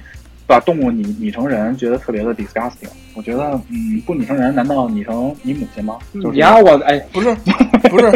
[0.46, 2.88] 把动物拟拟成人，觉得特别的 disgusting。
[3.14, 5.98] 我觉得，嗯，不拟成人，难道拟成你母亲吗？
[6.22, 7.34] 就是呀，我哎，不是，
[7.90, 8.06] 不是，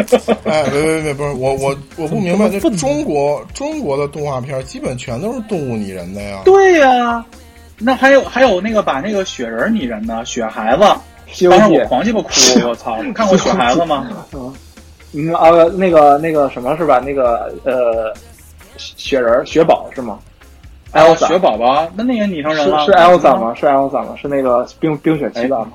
[0.45, 6.41] 哎，别别别，不是我我我不明白， 这中国中国的动画片基本全都是动物拟人的呀？
[6.45, 7.23] 对呀，
[7.77, 10.83] 那还有还有那个把那个雪人拟人的雪孩子。
[11.49, 12.29] 当时我狂鸡巴哭，
[12.67, 12.97] 我操！
[13.13, 14.07] 看过《雪孩子》吗？
[15.15, 16.99] 嗯啊，那个那个什么是吧？
[16.99, 18.13] 那个呃，
[18.77, 20.19] 雪人雪宝是吗？
[20.91, 22.85] 哎，雪宝宝，那那也拟成人了。
[22.85, 23.53] 是 Elsa 吗？
[23.55, 24.15] 是 Elsa 吗？
[24.19, 25.71] 是那个冰冰雪奇缘吗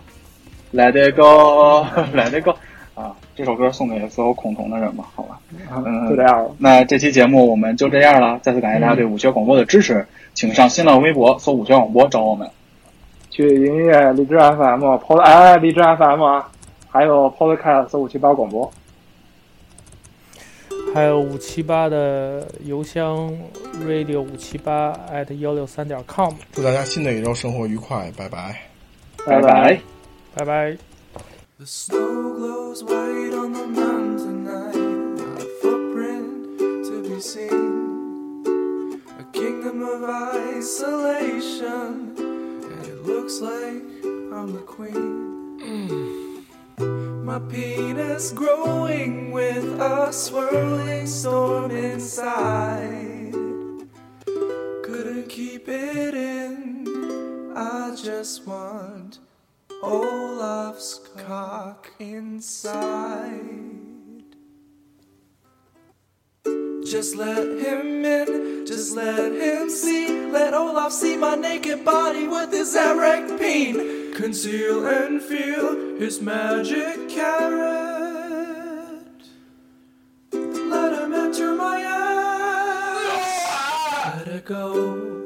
[0.73, 2.55] ？Let it go，Let it go。
[2.95, 5.39] 啊，这首歌送给所有恐同的人吧，好吧？
[5.87, 6.51] 嗯，就这样了。
[6.59, 10.05] 那这期节目我们就这样了，再次感谢大家对武学广播的支持，
[10.35, 12.49] 请上新浪微博搜武学广播找我们。
[13.31, 16.51] 去音乐荔枝 FM、Pod 哎荔枝 FM，啊
[16.91, 18.71] 还有 Podcast 五七八广播，
[20.95, 23.31] 还有五七八的邮箱
[23.87, 26.33] radio 五七八 at 幺六三点 com。
[26.53, 28.59] 祝大家新的一周生活愉快，拜拜，
[29.27, 29.81] 拜拜，
[30.35, 30.77] 拜拜。
[31.59, 34.77] The snow glows white on the mountain tonight,
[35.17, 38.47] not a footprint to be seen.
[39.19, 40.05] A kingdom of
[40.57, 42.08] isolation,
[43.41, 43.83] looks like
[44.33, 46.45] I'm the queen.
[46.79, 47.25] Mm.
[47.25, 53.33] My penis growing with a swirling storm inside.
[54.85, 59.19] Couldn't keep it in, I just want
[59.83, 63.68] Olaf's cock inside.
[66.91, 70.09] Just let him in, just let him see.
[70.31, 74.15] Let Olaf see my naked body with his erect peen.
[74.15, 79.05] Conceal and feel his magic carrot.
[80.33, 83.47] Let him enter my ass.
[84.17, 85.18] Let it go,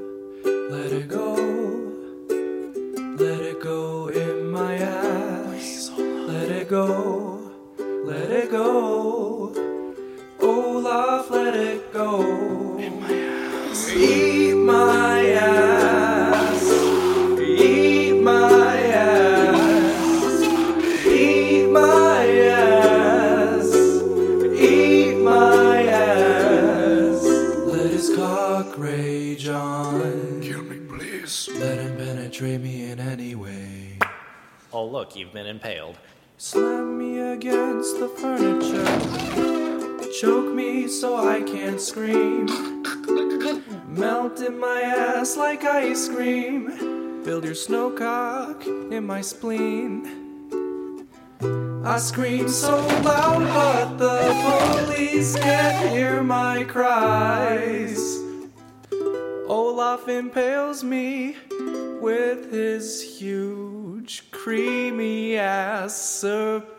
[32.32, 33.98] penetrate me in any way.
[34.72, 35.98] Oh, look, you've been impaled.
[36.38, 38.88] Slam me against the furniture.
[40.18, 42.46] Choke me so I can't scream.
[43.86, 47.22] Melt in my ass like ice cream.
[47.22, 51.06] Build your snowcock in my spleen.
[51.84, 58.18] I scream so loud, but the police can't hear my cries.
[59.48, 61.36] Olaf impales me
[62.02, 66.74] with his huge, creamy ass surprise.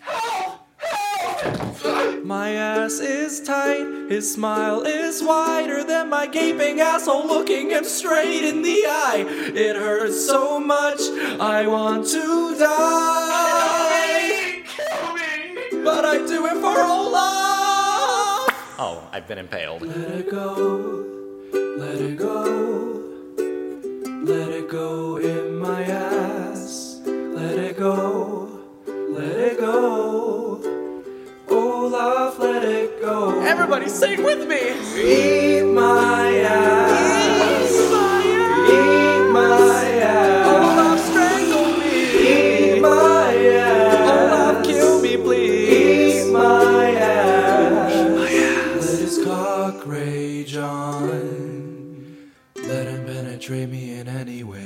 [0.00, 0.60] Help!
[2.22, 8.44] My ass is tight, his smile is wider than my gaping asshole looking him straight
[8.44, 9.24] in the eye.
[9.54, 11.00] It hurts so much,
[11.40, 14.64] I want to die.
[15.82, 18.50] But I do it for Olaf.
[18.78, 19.80] Oh, I've been impaled.
[19.80, 21.15] Let it go,
[21.96, 22.42] let it go,
[24.22, 27.00] let it go in my ass.
[27.06, 28.50] Let it go,
[28.86, 30.60] let it go.
[31.48, 33.40] Oh, Olaf, let it go.
[33.40, 34.74] Everybody sing with me.
[35.00, 37.25] Eat my ass.
[53.46, 54.65] Drain me in anyway.